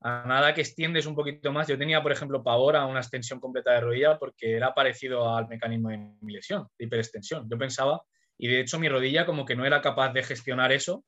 a 0.00 0.24
nada 0.26 0.54
que 0.54 0.60
extiendes 0.60 1.06
un 1.06 1.14
poquito 1.14 1.52
más. 1.52 1.66
Yo 1.68 1.78
tenía, 1.78 2.02
por 2.02 2.12
ejemplo, 2.12 2.42
pavor 2.42 2.76
a 2.76 2.86
una 2.86 3.00
extensión 3.00 3.40
completa 3.40 3.72
de 3.72 3.80
rodilla 3.80 4.18
porque 4.18 4.54
era 4.56 4.74
parecido 4.74 5.34
al 5.34 5.48
mecanismo 5.48 5.88
de 5.88 5.98
mi 6.20 6.32
lesión, 6.34 6.68
de 6.78 6.84
hiperextensión. 6.84 7.48
Yo 7.50 7.58
pensaba, 7.58 8.02
y 8.38 8.48
de 8.48 8.60
hecho 8.60 8.78
mi 8.78 8.88
rodilla 8.88 9.26
como 9.26 9.44
que 9.44 9.56
no 9.56 9.64
era 9.64 9.80
capaz 9.80 10.12
de 10.12 10.22
gestionar 10.22 10.72
eso 10.72 11.04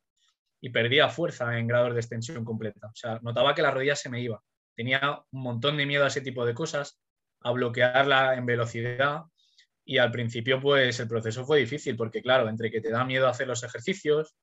y 0.61 0.71
perdía 0.71 1.09
fuerza 1.09 1.59
en 1.59 1.67
grados 1.67 1.95
de 1.95 2.01
extensión 2.01 2.45
completa. 2.45 2.89
O 2.89 2.97
sea, 2.97 3.21
notaba 3.23 3.55
que 3.55 3.63
la 3.63 3.71
rodilla 3.71 3.95
se 3.95 4.09
me 4.09 4.21
iba. 4.21 4.43
Tenía 4.75 5.23
un 5.31 5.43
montón 5.43 5.77
de 5.77 5.87
miedo 5.87 6.05
a 6.05 6.09
ese 6.09 6.21
tipo 6.21 6.47
de 6.47 6.55
cosas, 6.55 7.01
a 7.43 7.53
bloquearla 7.53 8.35
en 8.35 8.47
velocidad 8.47 9.23
y 9.89 9.97
al 9.97 10.11
principio 10.11 10.61
pues 10.61 11.01
el 11.01 11.09
proceso 11.09 11.47
fue 11.47 11.61
difícil 11.61 11.97
porque 11.97 12.21
claro, 12.21 12.51
entre 12.51 12.71
que 12.71 12.83
te 12.83 12.91
da 12.91 13.07
miedo 13.07 13.27
hacer 13.27 13.49
los 13.49 13.65
ejercicios, 13.65 14.37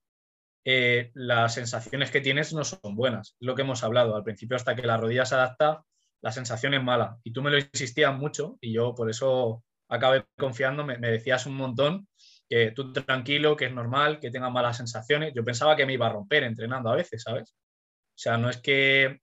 eh, 0.64 1.12
las 1.14 1.54
sensaciones 1.54 2.10
que 2.10 2.20
tienes 2.20 2.52
no 2.52 2.64
son 2.64 2.96
buenas, 2.96 3.36
lo 3.38 3.54
que 3.54 3.62
hemos 3.62 3.84
hablado. 3.84 4.16
Al 4.16 4.24
principio 4.24 4.56
hasta 4.56 4.74
que 4.74 4.82
la 4.82 4.96
rodilla 4.96 5.24
se 5.24 5.36
adapta, 5.36 5.84
la 6.20 6.32
sensación 6.32 6.74
es 6.74 6.82
mala 6.82 7.18
y 7.22 7.32
tú 7.32 7.42
me 7.42 7.52
lo 7.52 7.58
insistías 7.58 8.12
mucho 8.12 8.58
y 8.60 8.72
yo 8.72 8.92
por 8.92 9.08
eso 9.08 9.62
acabé 9.88 10.24
confiando, 10.36 10.84
me, 10.84 10.98
decías 10.98 11.46
un 11.46 11.54
montón 11.54 12.08
que 12.48 12.72
tú 12.72 12.92
tranquilo, 12.92 13.56
que 13.56 13.66
es 13.66 13.72
normal, 13.72 14.18
que 14.18 14.32
tengas 14.32 14.50
malas 14.50 14.78
sensaciones. 14.78 15.32
Yo 15.32 15.44
pensaba 15.44 15.76
que 15.76 15.86
me 15.86 15.92
iba 15.92 16.08
a 16.08 16.12
romper 16.12 16.42
entrenando 16.42 16.90
a 16.90 16.96
veces, 16.96 17.22
¿sabes? 17.22 17.50
O 17.52 18.18
sea, 18.18 18.36
no 18.36 18.50
es 18.50 18.56
que 18.56 19.20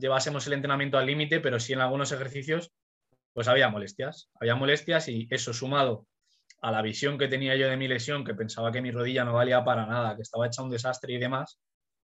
llevásemos 0.00 0.46
el 0.46 0.52
entrenamiento 0.52 0.96
al 0.96 1.06
límite, 1.06 1.40
pero 1.40 1.58
sí 1.58 1.72
en 1.72 1.80
algunos 1.80 2.12
ejercicios 2.12 2.70
pues 3.38 3.46
había 3.46 3.68
molestias. 3.68 4.32
Había 4.40 4.56
molestias 4.56 5.06
y 5.06 5.28
eso 5.30 5.52
sumado 5.52 6.08
a 6.60 6.72
la 6.72 6.82
visión 6.82 7.16
que 7.18 7.28
tenía 7.28 7.54
yo 7.54 7.68
de 7.68 7.76
mi 7.76 7.86
lesión, 7.86 8.24
que 8.24 8.34
pensaba 8.34 8.72
que 8.72 8.82
mi 8.82 8.90
rodilla 8.90 9.24
no 9.24 9.34
valía 9.34 9.62
para 9.62 9.86
nada, 9.86 10.16
que 10.16 10.22
estaba 10.22 10.48
hecha 10.48 10.64
un 10.64 10.70
desastre 10.70 11.12
y 11.12 11.18
demás, 11.18 11.60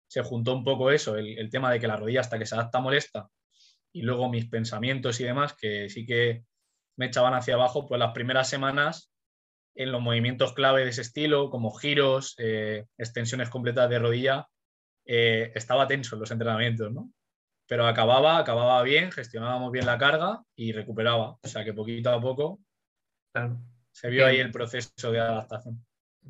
se 0.08 0.24
juntó 0.24 0.52
un 0.52 0.64
poco 0.64 0.90
eso, 0.90 1.16
el, 1.16 1.48
tema 1.48 1.70
de 1.70 1.78
que 1.78 1.86
la 1.86 1.94
rodilla 1.94 2.22
hasta 2.22 2.36
que 2.36 2.46
se 2.46 2.56
adapta 2.56 2.80
molesta 2.80 3.28
y 3.92 4.02
luego 4.02 4.28
mis 4.28 4.48
pensamientos 4.48 5.20
y 5.20 5.24
demás, 5.24 5.54
que 5.54 5.88
sí 5.88 6.04
que 6.04 6.42
me 6.96 7.06
echaban 7.06 7.34
hacia 7.34 7.54
abajo, 7.54 7.86
pues 7.86 8.00
las 8.00 8.12
primeras 8.12 8.48
semanas 8.48 9.12
en 9.76 9.92
los 9.92 10.02
movimientos 10.02 10.52
clave 10.52 10.82
de 10.82 10.90
ese 10.90 11.02
estilo, 11.02 11.48
como 11.48 11.70
giros, 11.70 12.34
eh, 12.38 12.86
extensiones 12.98 13.50
completas 13.50 13.88
de 13.88 14.00
rodilla, 14.00 14.48
eh, 15.04 15.52
estaba 15.54 15.86
tenso 15.86 16.16
en 16.16 16.22
los 16.22 16.30
entrenamientos, 16.32 16.90
¿no? 16.90 17.08
Pero 17.70 17.86
acababa, 17.86 18.36
acababa 18.36 18.82
bien, 18.82 19.12
gestionábamos 19.12 19.70
bien 19.70 19.86
la 19.86 19.96
carga 19.96 20.42
y 20.56 20.72
recuperaba. 20.72 21.38
O 21.40 21.46
sea 21.46 21.64
que 21.64 21.72
poquito 21.72 22.10
a 22.10 22.20
poco 22.20 22.58
se 23.92 24.10
vio 24.10 24.26
ahí 24.26 24.38
el 24.40 24.50
proceso 24.50 25.12
de 25.12 25.20
adaptación. 25.20 25.80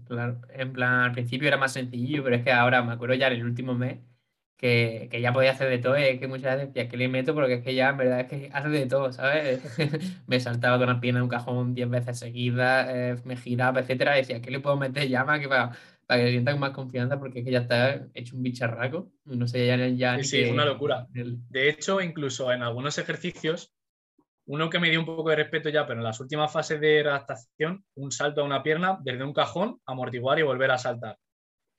Claro, 0.07 0.42
en 0.50 0.70
plan, 0.74 1.00
al 1.00 1.12
principio 1.12 1.48
era 1.48 1.57
más 1.57 1.72
sencillo, 1.72 2.22
pero 2.22 2.37
es 2.37 2.44
que 2.44 2.53
ahora 2.53 2.83
me 2.83 2.92
acuerdo 2.92 3.14
ya 3.14 3.29
en 3.29 3.33
el 3.33 3.44
último 3.44 3.74
mes 3.74 4.00
que, 4.59 5.09
ya 5.18 5.33
podía 5.33 5.53
hacer 5.53 5.70
de 5.70 5.79
todo, 5.79 5.96
es 5.96 6.20
que 6.20 6.29
muchas 6.29 6.57
veces 6.57 6.74
decía 6.74 6.90
que 6.90 6.98
le 6.98 7.09
meto 7.09 7.33
porque 7.35 7.55
es 7.55 7.64
que 7.64 7.74
ya 7.74 7.88
en 7.88 7.96
verdad 7.96 8.20
es 8.20 8.26
que 8.26 8.50
hace 8.53 8.68
de 8.68 8.85
todo, 8.85 9.11
¿sabes? 9.11 9.62
me 10.26 10.40
saltaba 10.40 10.76
con 10.76 10.88
la 10.88 11.00
pierna 11.00 11.20
en 11.20 11.24
un 11.24 11.31
cajón 11.31 11.74
10 11.74 11.88
veces 11.88 12.18
seguidas, 12.18 12.87
eh, 12.90 13.16
me 13.24 13.38
giraba, 13.38 13.81
etcétera, 13.81 14.18
y 14.18 14.20
decía, 14.20 14.42
¿qué 14.42 14.50
le 14.50 14.61
puedo 14.61 14.76
meter 14.76 15.09
más 15.24 15.40
que 15.40 15.48
para, 15.48 15.72
para 16.11 16.25
que 16.25 16.31
sienta 16.33 16.57
más 16.57 16.73
confianza 16.73 17.20
porque 17.20 17.38
es 17.38 17.44
que 17.44 17.53
ya 17.53 17.61
está 17.61 18.05
hecho 18.14 18.35
un 18.35 18.42
bicharraco. 18.42 19.12
No 19.27 19.46
sé, 19.46 19.64
ya, 19.64 19.77
ya 19.87 20.16
Sí, 20.18 20.25
sí 20.25 20.40
es 20.40 20.51
una 20.51 20.64
locura. 20.64 21.07
De 21.12 21.68
hecho, 21.68 22.01
incluso 22.01 22.51
en 22.51 22.64
algunos 22.64 22.99
ejercicios, 22.99 23.73
uno 24.46 24.68
que 24.68 24.81
me 24.81 24.90
dio 24.90 24.99
un 24.99 25.07
poco 25.07 25.31
de 25.31 25.37
respeto 25.37 25.68
ya, 25.68 25.87
pero 25.87 26.01
en 26.01 26.05
las 26.05 26.18
últimas 26.18 26.53
fases 26.53 26.81
de 26.81 27.03
adaptación, 27.03 27.85
un 27.94 28.11
salto 28.11 28.40
a 28.40 28.44
una 28.44 28.61
pierna 28.61 28.99
desde 29.01 29.23
un 29.23 29.33
cajón, 29.33 29.79
amortiguar 29.87 30.40
y 30.40 30.42
volver 30.42 30.73
a 30.73 30.79
saltar. 30.79 31.16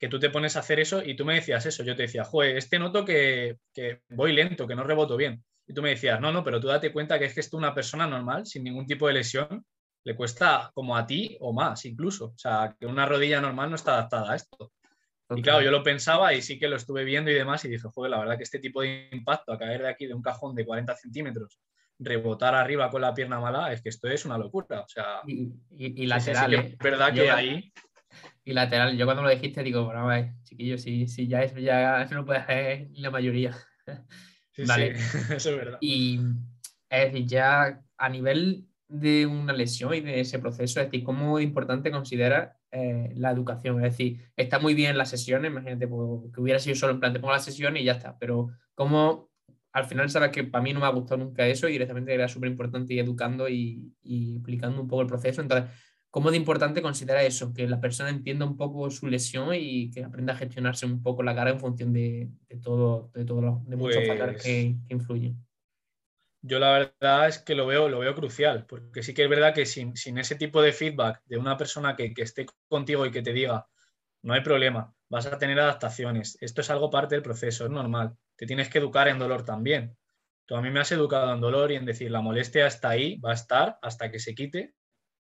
Que 0.00 0.08
tú 0.08 0.18
te 0.18 0.30
pones 0.30 0.56
a 0.56 0.60
hacer 0.60 0.80
eso 0.80 1.04
y 1.04 1.14
tú 1.14 1.26
me 1.26 1.34
decías 1.34 1.66
eso. 1.66 1.84
Yo 1.84 1.94
te 1.94 2.04
decía, 2.04 2.24
joder, 2.24 2.56
este 2.56 2.78
noto 2.78 3.04
que, 3.04 3.58
que 3.74 4.00
voy 4.08 4.32
lento, 4.32 4.66
que 4.66 4.74
no 4.74 4.82
reboto 4.82 5.18
bien. 5.18 5.44
Y 5.66 5.74
tú 5.74 5.82
me 5.82 5.90
decías, 5.90 6.18
no, 6.22 6.32
no, 6.32 6.42
pero 6.42 6.58
tú 6.58 6.68
date 6.68 6.90
cuenta 6.90 7.18
que 7.18 7.26
es 7.26 7.34
que 7.34 7.40
esto 7.40 7.58
una 7.58 7.74
persona 7.74 8.06
normal, 8.06 8.46
sin 8.46 8.64
ningún 8.64 8.86
tipo 8.86 9.06
de 9.08 9.12
lesión, 9.12 9.66
le 10.04 10.16
cuesta 10.16 10.70
como 10.74 10.96
a 10.96 11.06
ti 11.06 11.36
o 11.40 11.52
más 11.52 11.84
incluso. 11.84 12.26
O 12.26 12.38
sea, 12.38 12.74
que 12.78 12.86
una 12.86 13.06
rodilla 13.06 13.40
normal 13.40 13.70
no 13.70 13.76
está 13.76 13.94
adaptada 13.94 14.32
a 14.32 14.36
esto. 14.36 14.72
Y 15.34 15.40
claro, 15.40 15.62
yo 15.62 15.70
lo 15.70 15.82
pensaba 15.82 16.34
y 16.34 16.42
sí 16.42 16.58
que 16.58 16.68
lo 16.68 16.76
estuve 16.76 17.04
viendo 17.04 17.30
y 17.30 17.34
demás 17.34 17.64
y 17.64 17.68
dije, 17.68 17.88
joder, 17.92 18.10
la 18.10 18.18
verdad 18.18 18.36
que 18.36 18.42
este 18.42 18.58
tipo 18.58 18.82
de 18.82 19.08
impacto 19.12 19.52
a 19.52 19.58
caer 19.58 19.82
de 19.82 19.88
aquí 19.88 20.06
de 20.06 20.14
un 20.14 20.20
cajón 20.20 20.54
de 20.54 20.66
40 20.66 20.94
centímetros, 20.96 21.58
rebotar 21.98 22.54
arriba 22.54 22.90
con 22.90 23.00
la 23.00 23.14
pierna 23.14 23.40
mala, 23.40 23.72
es 23.72 23.80
que 23.80 23.88
esto 23.88 24.08
es 24.08 24.26
una 24.26 24.36
locura. 24.36 24.80
O 24.80 24.88
sea, 24.88 25.22
y, 25.26 26.06
lateral. 26.06 26.54
¿eh? 26.54 26.68
es 26.72 26.78
verdad 26.78 27.14
que 27.14 27.30
ahí... 27.30 27.72
Y 28.44 28.52
lateral, 28.52 28.96
yo 28.96 29.06
cuando 29.06 29.22
lo 29.22 29.30
dijiste 29.30 29.62
digo, 29.62 29.84
bueno, 29.84 30.06
ver, 30.06 30.32
chiquillo, 30.42 30.76
si, 30.76 31.06
si 31.06 31.28
ya 31.28 31.42
eso 31.42 31.58
ya 31.58 32.02
eso 32.02 32.14
no 32.14 32.26
puede 32.26 32.40
hacer 32.40 32.88
la 32.92 33.10
mayoría. 33.10 33.56
vale. 34.66 34.90
eso 35.30 35.50
es 35.50 35.56
verdad. 35.56 35.78
Y 35.80 36.20
es 36.90 37.12
decir, 37.12 37.26
ya 37.26 37.80
a 37.96 38.08
nivel 38.10 38.66
de 38.92 39.26
una 39.26 39.52
lesión 39.52 39.94
y 39.94 40.00
de 40.00 40.20
ese 40.20 40.38
proceso? 40.38 40.80
Es 40.80 40.86
decir, 40.86 41.02
¿cómo 41.02 41.40
importante 41.40 41.90
considera 41.90 42.58
eh, 42.70 43.12
la 43.16 43.30
educación? 43.30 43.82
Es 43.84 43.92
decir, 43.92 44.20
está 44.36 44.58
muy 44.58 44.74
bien 44.74 44.98
las 44.98 45.10
sesiones, 45.10 45.50
imagínate 45.50 45.88
pues, 45.88 46.32
que 46.32 46.40
hubiera 46.40 46.58
sido 46.58 46.76
solo 46.76 46.92
en 46.92 47.00
plan, 47.00 47.12
te 47.12 47.20
pongo 47.20 47.32
la 47.32 47.38
sesión 47.38 47.76
y 47.76 47.84
ya 47.84 47.92
está, 47.92 48.18
pero 48.18 48.50
¿cómo 48.74 49.30
al 49.72 49.86
final 49.86 50.10
sabes 50.10 50.30
que 50.30 50.44
para 50.44 50.62
mí 50.62 50.74
no 50.74 50.80
me 50.80 50.86
ha 50.86 50.90
gustado 50.90 51.24
nunca 51.24 51.46
eso 51.46 51.68
y 51.68 51.72
directamente 51.72 52.12
era 52.12 52.28
súper 52.28 52.50
importante 52.50 52.92
ir 52.92 53.00
educando 53.00 53.48
y, 53.48 53.94
y, 54.02 54.36
explicando 54.36 54.82
un 54.82 54.88
poco 54.88 55.02
el 55.02 55.08
proceso? 55.08 55.40
Entonces, 55.40 55.70
¿cómo 56.10 56.30
de 56.30 56.36
importante 56.36 56.82
considera 56.82 57.22
eso? 57.22 57.54
Que 57.54 57.66
la 57.66 57.80
persona 57.80 58.10
entienda 58.10 58.44
un 58.44 58.58
poco 58.58 58.90
su 58.90 59.06
lesión 59.06 59.48
y 59.54 59.90
que 59.90 60.04
aprenda 60.04 60.34
a 60.34 60.36
gestionarse 60.36 60.84
un 60.84 61.02
poco 61.02 61.22
la 61.22 61.34
cara 61.34 61.50
en 61.50 61.60
función 61.60 61.94
de, 61.94 62.30
todo, 62.62 63.10
de, 63.14 63.24
todo 63.24 63.62
de 63.66 63.76
muchos 63.76 64.06
factores 64.06 64.34
pues 64.34 64.44
que, 64.44 64.76
que 64.86 64.94
influyen 64.94 65.42
yo 66.42 66.58
la 66.58 66.72
verdad 66.72 67.28
es 67.28 67.38
que 67.38 67.54
lo 67.54 67.66
veo, 67.66 67.88
lo 67.88 68.00
veo 68.00 68.14
crucial, 68.14 68.66
porque 68.66 69.02
sí 69.02 69.14
que 69.14 69.24
es 69.24 69.30
verdad 69.30 69.54
que 69.54 69.64
sin, 69.64 69.94
ese 70.18 70.34
tipo 70.34 70.60
de 70.60 70.72
feedback 70.72 71.22
de 71.24 71.38
una 71.38 71.56
persona 71.56 71.94
que, 71.96 72.12
esté 72.16 72.46
contigo 72.68 73.06
y 73.06 73.12
que 73.12 73.22
te 73.22 73.32
diga, 73.32 73.68
no 74.22 74.34
hay 74.34 74.42
problema, 74.42 74.92
vas 75.08 75.26
a 75.26 75.38
tener 75.38 75.58
adaptaciones, 75.60 76.36
esto 76.40 76.60
es 76.60 76.70
algo 76.70 76.90
parte 76.90 77.14
del 77.14 77.22
proceso, 77.22 77.64
es 77.64 77.70
normal, 77.70 78.16
te 78.36 78.46
tienes 78.46 78.68
que 78.68 78.78
educar 78.78 79.08
en 79.08 79.18
dolor 79.18 79.44
también. 79.44 79.96
Tú 80.44 80.56
a 80.56 80.62
mí 80.62 80.70
me 80.70 80.80
has 80.80 80.90
educado 80.90 81.32
en 81.32 81.40
dolor 81.40 81.70
y 81.70 81.76
en 81.76 81.86
decir, 81.86 82.10
la 82.10 82.20
molestia 82.20 82.66
está 82.66 82.90
ahí, 82.90 83.18
va 83.20 83.30
a 83.30 83.34
estar 83.34 83.78
hasta 83.80 84.10
que 84.10 84.18
se 84.18 84.34
quite, 84.34 84.74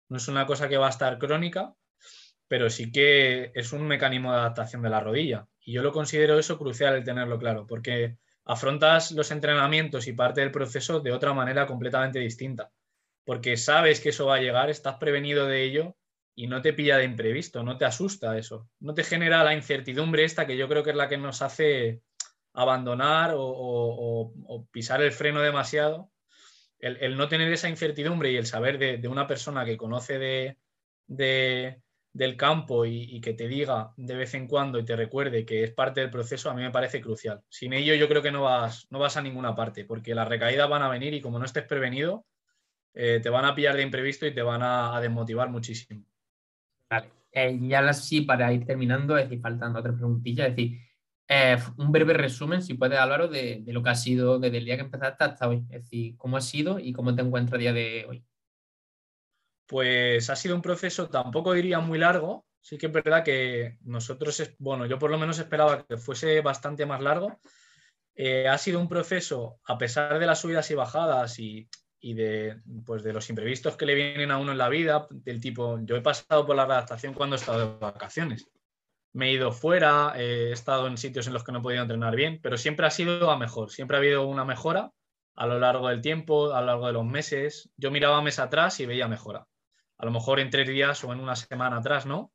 no 0.10 0.18
es 0.18 0.28
una 0.28 0.48
cosa 0.48 0.68
que 0.68 0.78
va 0.78 0.88
a 0.88 0.90
estar 0.90 1.20
crónica, 1.20 1.76
pero 2.48 2.70
sí 2.70 2.92
que 2.92 3.52
es 3.54 3.72
un 3.72 3.88
mecanismo 3.88 4.32
de 4.34 4.40
adaptación 4.40 4.82
de 4.82 4.90
la 4.90 5.00
rodilla. 5.00 5.48
Y 5.62 5.74
yo 5.74 5.84
lo 5.84 5.92
considero 5.94 6.38
eso 6.38 6.58
crucial 6.58 6.96
el 6.96 7.04
tenerlo 7.04 7.38
claro, 7.38 7.68
porque 7.68 8.18
afrontas 8.45 9.12
los 9.12 9.32
entrenamientos 9.32 10.08
y 10.08 10.13
parte 10.13 10.41
del 10.41 10.51
proceso 10.51 10.99
de 10.99 11.12
otra 11.12 11.34
manera 11.34 11.67
completamente 11.67 12.19
distinta, 12.19 12.71
porque 13.23 13.58
sabes 13.58 13.99
que 13.99 14.10
eso 14.10 14.25
va 14.25 14.36
a 14.36 14.41
llegar, 14.41 14.69
estás 14.69 14.97
prevenido 14.97 15.47
de 15.47 15.63
ello 15.63 15.95
y 16.36 16.47
no 16.47 16.62
te 16.62 16.73
pilla 16.73 16.97
de 16.97 17.06
imprevisto, 17.06 17.63
no 17.63 17.77
te 17.77 17.86
asusta 17.86 18.38
eso, 18.38 18.69
no 18.80 18.93
te 18.93 19.04
genera 19.04 19.43
la 19.43 19.54
incertidumbre 19.54 20.23
esta 20.23 20.47
que 20.47 20.58
yo 20.58 20.67
creo 20.67 20.84
que 20.84 20.91
es 20.91 20.95
la 20.95 21.10
que 21.10 21.17
nos 21.17 21.41
hace 21.41 22.01
abandonar 22.54 23.34
o, 23.36 24.65
pisar 24.71 25.01
el 25.01 25.12
freno 25.12 25.41
demasiado. 25.41 26.12
El, 26.80 27.15
no 27.15 27.27
tener 27.27 27.51
esa 27.54 27.69
incertidumbre 27.69 28.32
y 28.32 28.38
el 28.38 28.47
saber 28.47 28.80
de, 28.80 29.08
una 29.08 29.27
persona 29.27 29.65
que 29.65 29.77
conoce 29.77 30.17
de, 31.08 31.82
del 32.13 32.36
campo 32.36 32.86
y, 32.86 33.21
que 33.21 33.34
te 33.34 33.47
diga 33.47 33.93
de 33.95 34.15
vez 34.15 34.34
en 34.34 34.47
cuando 34.47 34.80
y 34.80 34.86
te 34.86 34.95
recuerde 34.95 35.45
que 35.45 35.63
es 35.63 35.71
parte 35.71 36.02
del 36.02 36.10
proceso, 36.10 36.50
a 36.50 36.54
mí 36.54 36.62
me 36.62 36.71
parece 36.71 37.02
crucial. 37.02 37.41
Sin 37.50 37.74
ello 37.74 37.95
yo 37.95 38.08
creo 38.08 38.21
que 38.21 38.32
no 38.32 38.43
vas, 38.43 38.88
no 38.89 39.00
vas 39.00 39.17
a 39.17 39.21
ninguna 39.21 39.56
parte, 39.56 39.86
porque 39.86 40.15
las 40.15 40.28
recaídas 40.28 40.69
van 40.69 40.82
a 40.82 40.89
venir 40.89 41.13
y 41.13 41.21
como 41.21 41.39
no 41.39 41.45
estés 41.45 41.63
prevenido, 41.63 42.26
eh, 42.93 43.19
te 43.24 43.30
van 43.30 43.45
a 43.45 43.56
pillar 43.56 43.76
de 43.78 43.84
imprevisto 43.84 44.26
y 44.26 44.34
te 44.34 44.41
van 44.41 44.62
a, 44.62 45.00
desmotivar 45.00 45.50
muchísimo. 45.50 46.04
Vale, 46.89 47.10
eh, 47.32 47.58
ya 47.62 47.80
así 47.88 48.21
para 48.21 48.52
ir 48.52 48.65
terminando, 48.65 49.17
es 49.17 49.26
decir, 49.26 49.41
faltando 49.41 49.80
otra 49.80 49.93
preguntilla, 49.93 50.47
es 50.47 50.56
decir, 50.56 50.80
eh, 51.30 51.58
un 51.78 51.93
breve 51.93 52.13
resumen, 52.13 52.62
si 52.62 52.74
puedes, 52.74 53.00
Álvaro, 53.00 53.30
de, 53.30 53.62
de, 53.62 53.71
lo 53.71 53.82
que 53.82 53.89
ha 53.89 53.95
sido 53.95 54.38
desde 54.38 54.58
el 54.58 54.65
día 54.65 54.76
que 54.76 54.84
empezaste 54.84 55.24
hasta 55.24 55.47
hoy, 55.47 55.63
es 55.69 55.84
decir, 55.84 56.17
cómo 56.17 56.36
ha 56.36 56.41
sido 56.41 56.78
y 56.78 56.91
cómo 56.91 57.15
te 57.15 57.21
encuentras 57.21 57.56
a 57.56 57.62
día 57.62 57.71
de 57.71 58.06
hoy 58.10 58.26
pues 59.72 60.30
ha 60.30 60.36
sido 60.36 60.54
un 60.54 60.62
proceso, 60.62 61.08
tampoco 61.08 61.54
diría 61.54 61.80
muy 61.80 61.98
largo, 61.98 62.46
sí 62.60 62.78
que 62.78 62.88
es 62.88 62.92
verdad 62.92 63.24
que 63.24 63.78
nosotros, 63.84 64.54
bueno, 64.60 64.86
yo 64.86 65.00
por 65.00 65.10
lo 65.10 65.18
menos 65.18 65.40
esperaba 65.40 65.86
que 65.86 65.96
fuese 65.96 66.42
bastante 66.42 66.86
más 66.86 67.02
largo. 67.02 67.40
Eh, 68.14 68.50
ha 68.50 68.58
sido 68.58 68.82
un 68.82 68.90
proceso, 68.90 69.62
a 69.64 69.78
pesar 69.78 70.20
de 70.20 70.26
las 70.26 70.42
subidas 70.42 70.70
y 70.72 70.76
bajadas 70.76 71.40
y, 71.40 71.70
de, 72.02 72.60
pues 72.86 73.02
de 73.02 73.14
los 73.14 73.30
imprevistos 73.30 73.78
que 73.78 73.86
le 73.86 73.96
vienen 73.96 74.30
a 74.32 74.40
uno 74.40 74.52
en 74.52 74.58
la 74.58 74.68
vida, 74.68 75.08
del 75.10 75.40
tipo, 75.40 75.80
yo 75.84 75.96
he 75.96 76.02
pasado 76.02 76.46
por 76.46 76.58
la 76.58 76.66
redactación 76.66 77.14
cuando 77.14 77.38
he 77.38 77.40
estado 77.40 77.60
de 77.60 77.80
vacaciones. 77.80 78.50
Me 79.14 79.30
he 79.30 79.32
ido 79.32 79.54
fuera, 79.54 80.16
he 80.18 80.52
estado 80.52 80.86
en 80.88 80.98
sitios 80.98 81.28
en 81.28 81.34
los 81.34 81.46
que 81.46 81.54
no 81.54 81.60
he 81.60 81.64
podido 81.64 81.84
entrenar 81.84 82.18
bien, 82.18 82.42
pero 82.44 82.58
siempre 82.58 82.88
ha 82.88 82.92
sido 82.92 83.32
a 83.32 83.38
mejor, 83.38 83.72
siempre 83.72 83.96
ha 83.96 84.02
habido 84.02 84.28
una 84.28 84.44
mejora 84.44 84.92
a 85.34 85.46
lo 85.46 85.60
largo 85.60 85.88
del 85.88 86.02
tiempo, 86.02 86.54
a 86.54 86.60
lo 86.60 86.68
largo 86.68 86.88
de 86.88 86.94
los 86.94 87.06
meses. 87.06 87.72
Yo 87.78 87.90
miraba 87.90 88.22
mes 88.22 88.38
atrás 88.38 88.78
y 88.82 88.86
veía 88.86 89.08
mejora 89.08 89.48
a 90.02 90.06
lo 90.06 90.12
mejor 90.12 90.40
en 90.40 90.50
tres 90.50 90.68
días 90.68 91.04
o 91.04 91.14
en 91.14 91.20
una 91.20 91.36
semana 91.36 91.78
atrás, 91.78 92.08
¿no? 92.08 92.34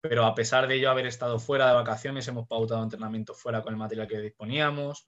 Pero 0.00 0.24
a 0.24 0.34
pesar 0.34 0.66
de 0.66 0.76
ello 0.76 0.90
haber 0.90 1.06
estado 1.06 1.38
fuera 1.38 1.68
de 1.68 1.74
vacaciones, 1.74 2.26
hemos 2.26 2.48
pautado 2.48 2.82
entrenamiento 2.82 3.34
fuera 3.34 3.62
con 3.62 3.74
el 3.74 3.78
material 3.78 4.06
que 4.06 4.18
disponíamos. 4.18 5.06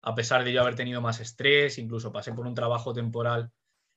A 0.00 0.14
pesar 0.14 0.42
de 0.42 0.50
ello 0.50 0.62
haber 0.62 0.74
tenido 0.74 1.02
más 1.02 1.20
estrés, 1.20 1.76
incluso 1.76 2.12
pasé 2.12 2.32
por 2.32 2.46
un 2.46 2.54
trabajo 2.54 2.94
temporal 2.94 3.52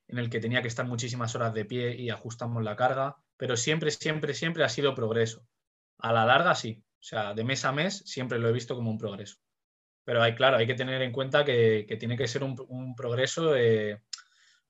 en 0.09 0.17
el 0.17 0.29
que 0.29 0.41
tenía 0.41 0.61
que 0.61 0.67
estar 0.67 0.85
muchísimas 0.85 1.33
horas 1.33 1.53
de 1.53 1.63
pie 1.63 1.95
y 1.95 2.09
ajustamos 2.09 2.63
la 2.63 2.75
carga, 2.75 3.15
pero 3.37 3.55
siempre, 3.55 3.91
siempre, 3.91 4.33
siempre 4.33 4.65
ha 4.65 4.69
sido 4.69 4.93
progreso. 4.93 5.47
A 5.99 6.11
la 6.11 6.25
larga 6.25 6.53
sí, 6.53 6.83
o 6.99 7.03
sea, 7.03 7.33
de 7.33 7.45
mes 7.45 7.63
a 7.63 7.71
mes 7.71 8.03
siempre 8.05 8.39
lo 8.39 8.49
he 8.49 8.51
visto 8.51 8.75
como 8.75 8.91
un 8.91 8.97
progreso. 8.97 9.37
Pero 10.03 10.21
hay, 10.21 10.35
claro, 10.35 10.57
hay 10.57 10.67
que 10.67 10.73
tener 10.73 11.01
en 11.01 11.13
cuenta 11.13 11.45
que, 11.45 11.95
tiene 11.97 12.17
que 12.17 12.27
ser 12.27 12.43
un, 12.43 12.93
progreso 12.95 13.55
eh, 13.55 14.01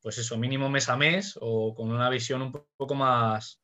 pues 0.02 0.18
eso, 0.18 0.38
mínimo 0.38 0.70
mes 0.70 0.90
a 0.90 0.98
mes 0.98 1.38
o 1.40 1.76
con 1.76 1.92
una 1.92 2.10
visión 2.10 2.42
un 2.42 2.52
poco 2.78 2.96
más, 2.96 3.62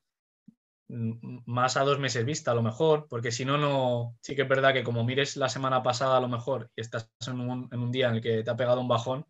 mm, 0.87 1.39
más 1.45 1.77
a 1.77 1.83
dos 1.83 1.99
meses 1.99 2.25
vista 2.25 2.51
a 2.51 2.55
lo 2.55 2.61
mejor, 2.61 3.07
porque 3.09 3.31
si 3.31 3.45
no, 3.45 3.57
no, 3.57 4.15
sí 4.21 4.35
que 4.35 4.43
es 4.43 4.47
verdad 4.47 4.73
que 4.73 4.83
como 4.83 5.03
mires 5.03 5.35
la 5.37 5.49
semana 5.49 5.83
pasada 5.83 6.17
a 6.17 6.21
lo 6.21 6.27
mejor 6.27 6.69
y 6.75 6.81
estás 6.81 7.09
en 7.27 7.39
un, 7.39 7.91
día 7.91 8.09
en 8.09 8.15
el 8.15 8.21
que 8.21 8.43
te 8.43 8.51
ha 8.51 8.55
pegado 8.55 8.81
un 8.81 8.87
bajón, 8.87 9.25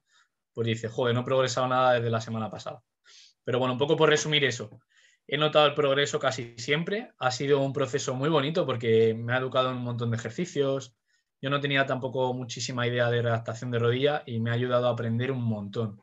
pues 0.53 0.67
dices, 0.67 0.91
joder, 0.91 1.15
no 1.15 1.21
he 1.21 1.25
progresado 1.25 1.67
nada 1.67 1.93
desde 1.93 2.09
la 2.09 2.21
semana 2.21 2.49
pasada. 2.49 2.83
Pero 3.43 3.59
bueno, 3.59 3.73
un 3.73 3.79
poco 3.79 3.95
por 3.95 4.09
resumir 4.09 4.43
eso. 4.43 4.79
He 5.27 5.37
notado 5.37 5.67
el 5.67 5.73
progreso 5.75 6.19
casi 6.19 6.55
siempre. 6.57 7.13
Ha 7.19 7.31
sido 7.31 7.59
un 7.59 7.73
proceso 7.73 8.15
muy 8.15 8.29
bonito 8.29 8.65
porque 8.65 9.13
me 9.13 9.33
ha 9.33 9.37
educado 9.37 9.69
en 9.71 9.77
un 9.77 9.83
montón 9.83 10.11
de 10.11 10.17
ejercicios. 10.17 10.95
Yo 11.41 11.49
no 11.49 11.59
tenía 11.59 11.85
tampoco 11.85 12.33
muchísima 12.33 12.87
idea 12.87 13.09
de 13.09 13.21
redactación 13.21 13.71
de 13.71 13.79
rodilla 13.79 14.23
y 14.25 14.39
me 14.39 14.49
ha 14.49 14.53
ayudado 14.53 14.87
a 14.87 14.91
aprender 14.91 15.31
un 15.31 15.43
montón. 15.43 16.01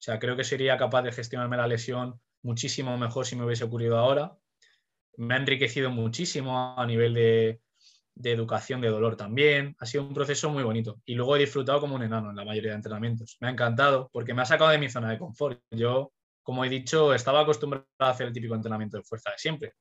O 0.00 0.02
sea, 0.02 0.18
creo 0.18 0.34
que 0.34 0.44
sería 0.44 0.78
capaz 0.78 1.02
de 1.02 1.12
gestionarme 1.12 1.58
la 1.58 1.66
lesión 1.66 2.18
muchísimo 2.42 2.96
mejor 2.96 3.26
si 3.26 3.36
me 3.36 3.44
hubiese 3.44 3.64
ocurrido 3.64 3.98
ahora. 3.98 4.34
Me 5.18 5.34
ha 5.34 5.36
enriquecido 5.36 5.90
muchísimo 5.90 6.74
a 6.74 6.86
nivel 6.86 7.12
de, 7.12 7.60
educación 8.24 8.80
de 8.80 8.88
dolor 8.88 9.16
también. 9.16 9.76
Ha 9.78 9.84
sido 9.84 10.04
un 10.04 10.14
proceso 10.14 10.48
muy 10.48 10.62
bonito. 10.62 11.02
Y 11.04 11.16
luego 11.16 11.36
he 11.36 11.40
disfrutado 11.40 11.80
como 11.80 11.96
un 11.96 12.02
enano 12.02 12.30
en 12.30 12.36
la 12.36 12.46
mayoría 12.46 12.70
de 12.70 12.76
entrenamientos. 12.76 13.36
Me 13.40 13.48
ha 13.48 13.50
encantado 13.50 14.08
porque 14.10 14.32
me 14.32 14.40
ha 14.40 14.46
sacado 14.46 14.70
de 14.70 14.78
mi 14.78 14.88
zona 14.88 15.10
de 15.10 15.18
confort. 15.18 15.60
Yo, 15.70 16.14
como 16.42 16.64
he 16.64 16.70
dicho, 16.70 17.12
estaba 17.12 17.40
acostumbrado 17.40 17.86
a 17.98 18.08
hacer 18.08 18.28
el 18.28 18.32
típico 18.32 18.54
entrenamiento 18.54 18.96
de 18.96 19.02
fuerza 19.02 19.32
de 19.32 19.38
siempre. 19.38 19.74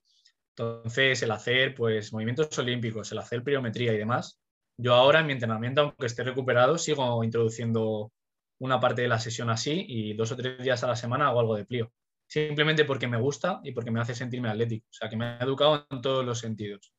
Entonces, 0.49 1.23
el 1.23 1.31
hacer 1.31 1.73
pues, 1.75 2.11
movimientos 2.11 2.59
olímpicos, 2.59 3.09
el 3.13 3.19
hacer 3.19 3.41
pliometría 3.41 3.93
y 3.93 3.97
demás. 3.97 4.41
Yo 4.77 4.95
ahora 4.95 5.21
en 5.21 5.27
mi 5.27 5.33
entrenamiento, 5.33 5.79
aunque 5.81 6.07
esté 6.07 6.23
recuperado, 6.25 6.77
sigo 6.77 7.23
introduciendo 7.23 8.11
una 8.59 8.79
parte 8.79 9.01
de 9.01 9.07
la 9.07 9.19
sesión 9.19 9.49
así 9.49 9.85
y 9.87 10.13
dos 10.13 10.31
o 10.31 10.35
tres 10.35 10.57
días 10.59 10.83
a 10.83 10.87
la 10.87 10.95
semana 10.95 11.27
hago 11.27 11.39
algo 11.39 11.55
de 11.55 11.65
plío. 11.65 11.91
Simplemente 12.27 12.85
porque 12.85 13.07
me 13.07 13.17
gusta 13.17 13.59
y 13.63 13.71
porque 13.71 13.91
me 13.91 13.99
hace 13.99 14.13
sentirme 14.13 14.49
atlético. 14.49 14.85
O 14.89 14.93
sea, 14.93 15.09
que 15.09 15.17
me 15.17 15.25
ha 15.25 15.39
educado 15.39 15.87
en 15.89 16.01
todos 16.01 16.25
los 16.25 16.39
sentidos. 16.39 16.93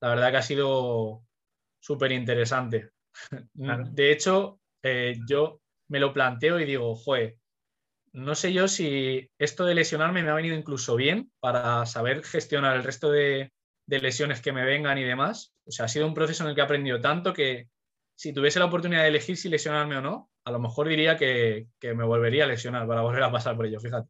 La 0.00 0.08
verdad 0.08 0.30
que 0.30 0.36
ha 0.38 0.42
sido 0.42 1.24
súper 1.78 2.12
interesante. 2.12 2.90
De 3.54 4.10
hecho, 4.10 4.60
eh, 4.82 5.16
yo 5.28 5.60
me 5.88 6.00
lo 6.00 6.12
planteo 6.12 6.58
y 6.58 6.64
digo, 6.64 6.94
joder, 6.96 7.36
no 8.12 8.34
sé 8.34 8.52
yo 8.52 8.68
si 8.68 9.30
esto 9.38 9.64
de 9.64 9.74
lesionarme 9.74 10.22
me 10.22 10.30
ha 10.30 10.34
venido 10.34 10.56
incluso 10.56 10.96
bien 10.96 11.30
para 11.40 11.84
saber 11.86 12.24
gestionar 12.24 12.76
el 12.76 12.84
resto 12.84 13.10
de, 13.10 13.52
de 13.86 14.00
lesiones 14.00 14.40
que 14.40 14.52
me 14.52 14.64
vengan 14.64 14.98
y 14.98 15.04
demás. 15.04 15.54
O 15.66 15.70
sea, 15.70 15.86
ha 15.86 15.88
sido 15.88 16.06
un 16.06 16.14
proceso 16.14 16.44
en 16.44 16.50
el 16.50 16.54
que 16.54 16.60
he 16.60 16.64
aprendido 16.64 17.00
tanto 17.00 17.32
que 17.32 17.68
si 18.16 18.32
tuviese 18.32 18.58
la 18.58 18.66
oportunidad 18.66 19.02
de 19.02 19.08
elegir 19.08 19.36
si 19.36 19.48
lesionarme 19.48 19.96
o 19.96 20.00
no, 20.00 20.30
a 20.44 20.50
lo 20.50 20.58
mejor 20.58 20.88
diría 20.88 21.16
que, 21.16 21.68
me 21.82 22.04
volvería 22.04 22.44
a 22.44 22.46
lesionar 22.46 22.86
para 22.86 23.00
volver 23.00 23.22
a 23.22 23.32
pasar 23.32 23.56
por 23.56 23.66
ello, 23.66 23.80
fíjate. 23.80 24.08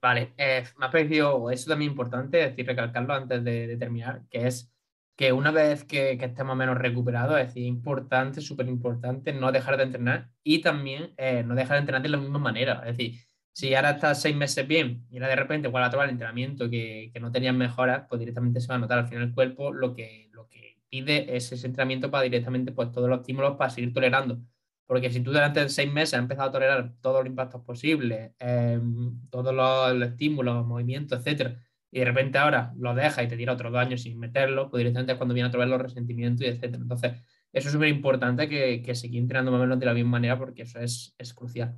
Vale, 0.00 0.34
eh, 0.36 0.64
me 0.78 0.86
ha 0.86 0.90
parecido 0.90 1.50
eso 1.50 1.70
también 1.70 1.90
importante, 1.90 2.36
decir, 2.36 2.66
recalcarlo 2.66 3.14
antes 3.14 3.42
de, 3.42 3.76
terminar, 3.78 4.22
que 4.30 4.46
es 4.46 4.70
que 5.16 5.32
una 5.32 5.50
vez 5.50 5.84
que, 5.84 6.12
estemos 6.12 6.56
menos 6.56 6.76
recuperados, 6.76 7.40
es 7.40 7.46
decir, 7.48 7.64
importante, 7.64 8.42
súper 8.42 8.68
importante 8.68 9.32
no 9.32 9.50
dejar 9.50 9.78
de 9.78 9.84
entrenar 9.84 10.30
y 10.42 10.60
también 10.60 11.14
eh, 11.16 11.42
no 11.42 11.54
dejar 11.54 11.76
de 11.76 11.80
entrenar 11.80 12.02
de 12.02 12.10
la 12.10 12.18
misma 12.18 12.38
manera. 12.38 12.82
Es 12.86 12.96
decir, 12.98 13.20
si 13.52 13.74
ahora 13.74 13.92
estás 13.92 14.20
seis 14.20 14.36
meses 14.36 14.68
bien 14.68 15.06
y 15.10 15.16
ahora 15.16 15.28
de 15.28 15.36
repente 15.36 15.68
vuelve 15.68 15.86
a 15.88 15.90
tomar 15.90 16.06
el 16.06 16.12
entrenamiento 16.12 16.68
que, 16.68 17.10
que 17.14 17.20
no 17.20 17.32
tenías 17.32 17.54
mejoras, 17.54 18.04
pues 18.08 18.18
directamente 18.18 18.60
se 18.60 18.68
va 18.68 18.74
a 18.74 18.78
notar 18.78 18.98
al 18.98 19.08
final 19.08 19.24
el 19.24 19.34
cuerpo 19.34 19.72
lo 19.72 19.94
que, 19.94 20.28
lo 20.32 20.46
que 20.48 20.78
pide 20.90 21.34
es 21.34 21.50
ese 21.50 21.66
entrenamiento 21.66 22.10
para 22.10 22.24
directamente 22.24 22.72
pues 22.72 22.92
todos 22.92 23.08
los 23.08 23.20
estímulos 23.20 23.56
para 23.56 23.70
seguir 23.70 23.94
tolerando 23.94 24.38
porque 24.86 25.10
si 25.10 25.20
tú 25.20 25.32
durante 25.32 25.68
seis 25.68 25.92
meses 25.92 26.14
has 26.14 26.20
empezado 26.20 26.48
a 26.48 26.52
tolerar 26.52 26.92
todos 27.00 27.24
los 27.24 27.30
impactos 27.30 27.62
posibles, 27.62 28.32
em, 28.38 29.20
todos 29.30 29.54
los, 29.54 30.08
estímulos, 30.08 30.66
movimientos, 30.66 31.18
etcétera, 31.18 31.60
y 31.90 32.00
de 32.00 32.04
repente 32.04 32.38
ahora 32.38 32.72
lo 32.76 32.94
dejas 32.94 33.24
y 33.24 33.28
te 33.28 33.36
tira 33.36 33.52
otros 33.52 33.72
dos 33.72 33.80
años 33.80 34.02
sin 34.02 34.18
meterlo, 34.18 34.70
pues 34.70 34.80
directamente 34.80 35.12
es 35.12 35.18
cuando 35.18 35.34
viene 35.34 35.48
otra 35.48 35.60
vez 35.60 35.68
los 35.68 35.80
resentimientos 35.80 36.46
y 36.46 36.48
etcétera. 36.50 36.82
Entonces, 36.82 37.12
eso 37.52 37.68
es 37.68 37.72
súper 37.72 37.88
importante 37.88 38.48
que, 38.48 38.82
que 38.82 38.94
seguir 38.94 39.20
entrenando 39.22 39.50
más 39.50 39.58
o 39.60 39.62
menos 39.62 39.78
de 39.80 39.86
la 39.86 39.94
misma 39.94 40.10
manera 40.12 40.38
porque 40.38 40.62
eso 40.62 40.78
es, 40.80 41.14
es 41.18 41.34
crucial. 41.34 41.76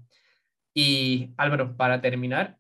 Y 0.75 1.35
Álvaro, 1.37 1.77
para 1.77 2.01
terminar, 2.01 2.59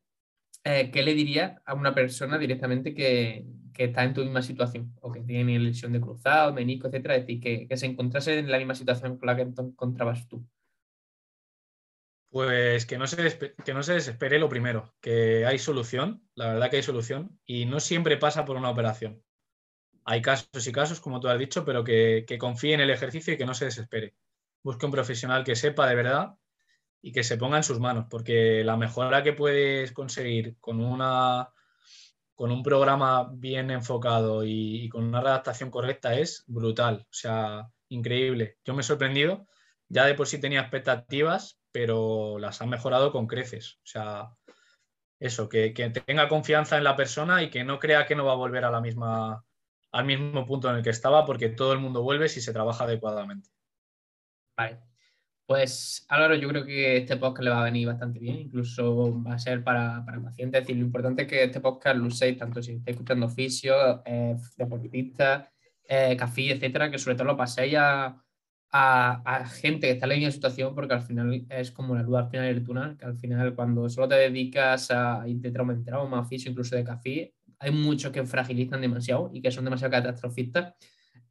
eh, 0.64 0.90
¿qué 0.90 1.02
le 1.02 1.14
diría 1.14 1.62
a 1.64 1.74
una 1.74 1.94
persona 1.94 2.38
directamente 2.38 2.94
que, 2.94 3.46
que 3.78 3.84
está 3.84 4.02
en 4.02 4.12
tu 4.12 4.22
misma 4.22 4.42
situación 4.42 4.92
o 5.00 5.12
que 5.12 5.20
tiene 5.20 5.56
lesión 5.56 5.92
de 5.92 6.00
cruzado, 6.00 6.52
menisco, 6.52 6.88
etcétera, 6.88 7.14
es 7.14 7.22
decir, 7.22 7.68
que, 7.68 7.76
se 7.76 7.86
encontrase 7.86 8.36
en 8.36 8.50
la 8.50 8.58
misma 8.58 8.74
situación 8.74 9.16
con 9.16 9.28
la 9.28 9.36
que 9.36 9.42
encontrabas 9.42 10.26
tú? 10.26 10.44
Pues 12.28 12.86
que 12.86 12.98
no, 12.98 13.06
se 13.06 13.38
que 13.64 13.74
no 13.74 13.84
se 13.84 13.94
desespere 13.94 14.40
lo 14.40 14.48
primero, 14.48 14.92
que 15.00 15.46
hay 15.46 15.60
solución, 15.60 16.28
la 16.34 16.48
verdad 16.48 16.70
que 16.70 16.78
hay 16.78 16.82
solución, 16.82 17.38
y 17.46 17.66
no 17.66 17.78
siempre 17.78 18.16
pasa 18.16 18.44
por 18.44 18.56
una 18.56 18.68
operación. 18.68 19.22
Hay 20.04 20.22
casos 20.22 20.66
y 20.66 20.72
casos, 20.72 21.00
como 21.00 21.20
tú 21.20 21.28
has 21.28 21.38
dicho, 21.38 21.64
pero 21.64 21.84
que, 21.84 22.24
que 22.26 22.36
confíe 22.36 22.74
en 22.74 22.80
el 22.80 22.90
ejercicio 22.90 23.32
y 23.32 23.36
que 23.36 23.46
no 23.46 23.54
se 23.54 23.66
desespere. 23.66 24.16
Busque 24.64 24.86
un 24.86 24.92
profesional 24.92 25.44
que 25.44 25.54
sepa 25.54 25.88
de 25.88 25.94
verdad 25.94 26.34
y 27.00 27.12
que 27.12 27.22
se 27.22 27.36
ponga 27.36 27.58
en 27.58 27.62
sus 27.62 27.78
manos, 27.78 28.06
porque 28.10 28.64
la 28.64 28.76
mejora 28.76 29.22
que 29.22 29.34
puedes 29.34 29.92
conseguir 29.92 30.56
con 30.58 30.80
una 30.80 31.48
con 32.38 32.52
un 32.52 32.62
programa 32.62 33.28
bien 33.32 33.72
enfocado 33.72 34.44
y, 34.44 34.88
con 34.90 35.02
una 35.02 35.20
redactación 35.20 35.72
correcta 35.72 36.14
es 36.14 36.44
brutal, 36.46 37.04
o 37.10 37.12
sea, 37.12 37.68
increíble. 37.88 38.58
Yo 38.64 38.74
me 38.74 38.82
he 38.82 38.84
sorprendido, 38.84 39.48
ya 39.88 40.04
de 40.06 40.14
por 40.14 40.28
sí 40.28 40.40
tenía 40.40 40.60
expectativas, 40.60 41.58
pero 41.72 42.38
las 42.38 42.62
han 42.62 42.68
mejorado 42.68 43.10
con 43.10 43.26
creces. 43.26 43.80
O 43.82 43.86
sea, 43.86 44.28
eso, 45.18 45.48
que, 45.48 45.70
tenga 46.06 46.28
confianza 46.28 46.78
en 46.78 46.84
la 46.84 46.94
persona 46.94 47.42
y 47.42 47.50
que 47.50 47.64
no 47.64 47.80
crea 47.80 48.06
que 48.06 48.14
no 48.14 48.24
va 48.24 48.34
a 48.34 48.36
volver 48.36 48.64
a 48.64 48.70
la 48.70 48.80
misma, 48.80 49.44
al 49.90 50.04
mismo 50.04 50.46
punto 50.46 50.70
en 50.70 50.76
el 50.76 50.84
que 50.84 50.90
estaba, 50.90 51.26
porque 51.26 51.48
todo 51.48 51.72
el 51.72 51.80
mundo 51.80 52.04
vuelve 52.04 52.28
si 52.28 52.40
se 52.40 52.52
trabaja 52.52 52.84
adecuadamente. 52.84 53.50
Vale. 54.56 54.78
Pues 55.48 56.04
Álvaro, 56.10 56.34
yo 56.34 56.46
creo 56.50 56.66
que 56.66 56.98
este 56.98 57.16
podcast 57.16 57.44
le 57.44 57.50
va 57.50 57.62
a 57.62 57.64
venir 57.64 57.86
bastante 57.86 58.18
bien, 58.18 58.36
incluso 58.36 59.22
va 59.22 59.32
a 59.32 59.38
ser 59.38 59.64
para, 59.64 60.04
para 60.04 60.20
pacientes. 60.22 60.60
Es 60.60 60.66
decir, 60.66 60.76
lo 60.76 60.84
importante 60.84 61.22
es 61.22 61.28
que 61.28 61.44
este 61.44 61.60
podcast 61.60 61.96
lo 61.96 62.04
uséis 62.08 62.36
tanto 62.36 62.62
si 62.62 62.72
estáis 62.72 62.94
escuchando 62.96 63.24
oficios, 63.24 64.00
eh, 64.04 64.36
deportistas, 64.58 65.48
eh, 65.88 66.14
café, 66.18 66.50
etcétera, 66.50 66.90
que 66.90 66.98
sobre 66.98 67.16
todo 67.16 67.28
lo 67.28 67.36
paséis 67.38 67.76
a, 67.78 68.22
a, 68.72 69.46
gente 69.46 69.86
que 69.86 69.92
está 69.92 70.04
en 70.04 70.10
la 70.10 70.16
misma 70.16 70.32
situación, 70.32 70.74
porque 70.74 70.92
al 70.92 71.00
final 71.00 71.46
es 71.48 71.70
como 71.70 71.94
la 71.94 72.02
luz 72.02 72.18
al 72.18 72.28
final 72.28 72.54
del 72.54 72.62
túnel, 72.62 72.98
que 72.98 73.06
al 73.06 73.16
final 73.16 73.54
cuando 73.54 73.88
solo 73.88 74.06
te 74.06 74.16
dedicas 74.16 74.90
a 74.90 75.26
intentar 75.26 75.60
aumentar 75.60 75.98
un 75.98 76.10
más 76.10 76.26
oficio, 76.26 76.50
incluso 76.50 76.76
de 76.76 76.84
café, 76.84 77.32
hay 77.58 77.70
muchos 77.70 78.12
que 78.12 78.22
fragilizan 78.26 78.82
demasiado 78.82 79.30
y 79.32 79.40
que 79.40 79.50
son 79.50 79.64
demasiado 79.64 79.92
catastrofistas. 79.92 80.74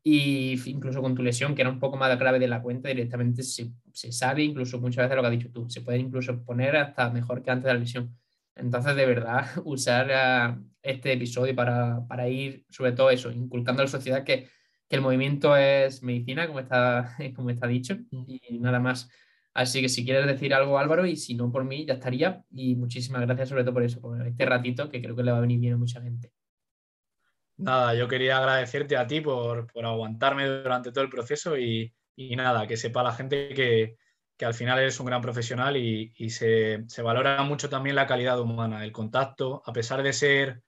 Y 0.10 0.54
incluso 0.70 1.02
con 1.02 1.16
tu 1.16 1.22
lesión, 1.22 1.54
que 1.54 1.64
era 1.64 1.70
un 1.70 1.82
poco 1.82 1.98
más 1.98 2.18
grave 2.18 2.40
de 2.40 2.48
la 2.48 2.62
cuenta, 2.62 2.88
directamente 2.88 3.44
se, 3.44 3.74
se 3.92 4.14
sabe, 4.14 4.42
incluso 4.42 4.80
muchas 4.80 5.04
veces 5.04 5.18
lo 5.18 5.22
que 5.22 5.28
has 5.28 5.32
dicho 5.34 5.52
tú, 5.52 5.70
se 5.70 5.82
puede 5.82 5.98
incluso 5.98 6.46
poner 6.46 6.78
hasta 6.78 7.10
mejor 7.10 7.44
que 7.44 7.52
antes 7.52 7.66
de 7.66 7.74
la 7.74 7.80
lesión. 7.82 8.18
Entonces, 8.56 8.96
de 8.96 9.06
verdad, 9.06 9.48
usar 9.66 10.10
ah, 10.14 10.62
este 10.82 11.12
episodio 11.12 11.54
para, 11.54 12.08
para, 12.08 12.30
ir, 12.30 12.66
sobre 12.70 12.94
todo 12.94 13.10
eso, 13.10 13.32
inculcando 13.32 13.82
a 13.82 13.86
la 13.86 13.92
sociedad 13.92 14.24
que, 14.24 14.48
que, 14.88 14.96
el 14.96 15.02
movimiento 15.02 15.58
es 15.58 16.02
medicina, 16.02 16.48
como 16.48 16.62
está, 16.62 17.14
como 17.36 17.50
está 17.50 17.68
dicho, 17.68 17.98
y 18.10 18.60
nada 18.60 18.80
más. 18.80 19.10
Así 19.54 19.82
que 19.82 19.90
si 19.90 20.06
quieres 20.06 20.26
decir 20.26 20.54
algo, 20.54 20.80
Álvaro, 20.80 21.06
y 21.06 21.18
si 21.18 21.36
no 21.36 21.52
por 21.52 21.66
mí, 21.66 21.86
ya 21.86 21.96
estaría. 21.96 22.46
Y 22.50 22.76
muchísimas 22.76 23.24
gracias 23.24 23.50
sobre 23.50 23.64
todo 23.64 23.74
por 23.74 23.84
eso, 23.84 24.00
por 24.00 24.26
este 24.26 24.46
ratito 24.46 24.90
que 24.90 25.02
creo 25.02 25.18
que 25.18 25.24
le 25.24 25.32
va 25.32 25.40
a 25.40 25.42
venir 25.42 25.60
bien 25.60 25.74
a 25.74 25.78
mucha 25.78 26.02
gente. 26.02 26.32
Nada, 27.58 27.94
yo 27.96 28.08
quería 28.08 28.38
agradecerte 28.38 28.98
a 28.98 29.08
ti 29.08 29.22
por, 29.22 29.72
por 29.72 29.86
aguantarme 29.86 30.48
durante 30.48 30.92
todo 30.92 31.04
el 31.04 31.10
proceso 31.10 31.58
y, 31.58 31.94
y 32.16 32.36
nada, 32.36 32.68
que 32.68 32.78
sepa 32.78 33.04
la 33.04 33.14
gente 33.14 33.50
que, 33.54 33.98
que 34.38 34.46
al 34.46 34.54
final 34.54 34.80
eres 34.80 35.00
un 35.00 35.08
gran 35.08 35.22
profesional 35.22 35.76
y, 35.76 36.30
se, 36.30 36.86
valora 37.04 37.42
mucho 37.44 37.70
también 37.70 37.96
la 37.96 38.06
calidad 38.06 38.40
humana, 38.40 38.84
el 38.84 38.92
contacto, 38.92 39.64
a 39.66 39.74
pesar 39.74 40.04
de 40.04 40.14
ser 40.14 40.62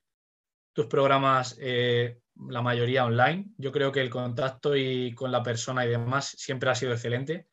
tus 0.73 0.87
programas 0.87 1.55
eh, 1.59 2.19
la 2.47 2.61
mayoría 2.61 3.05
online, 3.05 3.45
yo 3.57 3.71
creo 3.71 3.91
que 3.91 4.01
el 4.01 4.09
contacto 4.09 4.75
y 4.75 5.13
con 5.13 5.31
la 5.31 5.43
persona 5.43 5.85
y 5.85 5.89
demás 5.89 6.29
siempre 6.37 6.69
ha 6.71 6.75
sido 6.75 6.93
excelente 6.93 7.47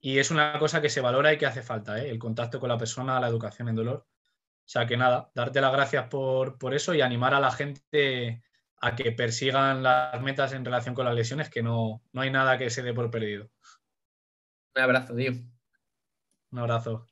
y 0.00 0.18
es 0.18 0.32
una 0.32 0.58
cosa 0.58 0.82
que 0.82 0.88
se 0.88 1.00
valora 1.00 1.32
y 1.32 1.38
que 1.38 1.46
hace 1.46 1.62
falta, 1.62 2.02
¿eh? 2.02 2.10
el 2.10 2.18
contacto 2.18 2.58
con 2.58 2.68
la 2.68 2.78
persona, 2.78 3.20
la 3.20 3.28
educación 3.28 3.68
en 3.68 3.76
dolor. 3.76 4.06
O 4.64 4.68
sea 4.72 4.86
que 4.86 4.96
nada, 4.96 5.30
darte 5.34 5.60
las 5.60 5.72
gracias 5.72 6.08
por, 6.08 6.58
por 6.58 6.74
eso 6.74 6.94
y 6.94 7.00
animar 7.00 7.34
a 7.34 7.40
la 7.40 7.52
gente 7.52 8.42
a 8.82 8.96
que 8.96 9.12
persigan 9.12 9.82
las 9.82 10.20
metas 10.20 10.52
en 10.52 10.64
relación 10.64 10.94
con 10.94 11.04
las 11.06 11.14
lesiones, 11.14 11.48
que 11.48 11.62
no, 11.62 12.02
no 12.12 12.20
hay 12.20 12.30
nada 12.30 12.58
que 12.58 12.68
se 12.68 12.82
dé 12.82 12.92
por 12.92 13.10
perdido. 13.10 13.48
Un 14.74 14.82
abrazo, 14.82 15.14
tío. 15.14 15.32
Un 16.50 16.58
abrazo. 16.58 17.06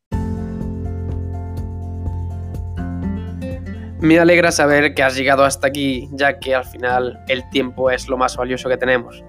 Me 4.00 4.18
alegra 4.18 4.50
saber 4.50 4.94
que 4.94 5.02
has 5.02 5.14
llegado 5.14 5.44
hasta 5.44 5.68
aquí, 5.68 6.08
ya 6.12 6.40
que 6.40 6.54
al 6.54 6.64
final 6.64 7.22
el 7.28 7.48
tiempo 7.50 7.90
es 7.90 8.08
lo 8.08 8.16
más 8.16 8.36
valioso 8.36 8.68
que 8.68 8.76
tenemos. 8.76 9.22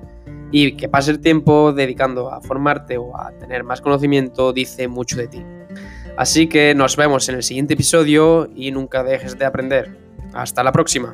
Y 0.52 0.76
que 0.76 0.90
pase 0.90 1.12
el 1.12 1.20
tiempo 1.20 1.74
dedicando 1.74 2.32
a 2.32 2.42
formarte 2.42 2.98
o 2.98 3.16
a 3.16 3.32
tener 3.34 3.64
más 3.64 3.82
conocimiento 3.82 4.52
dice 4.52 4.88
mucho 4.88 5.16
de 5.16 5.28
ti. 5.28 5.46
Así 6.18 6.48
que 6.48 6.74
nos 6.74 6.98
vemos 6.98 7.30
en 7.30 7.36
el 7.36 7.44
siguiente 7.44 7.76
episodio 7.76 8.50
y 8.56 8.72
nunca 8.72 9.04
dejes 9.04 9.38
de 9.38 9.46
aprender. 9.46 9.96
Hasta 10.34 10.64
la 10.64 10.72
próxima. 10.72 11.14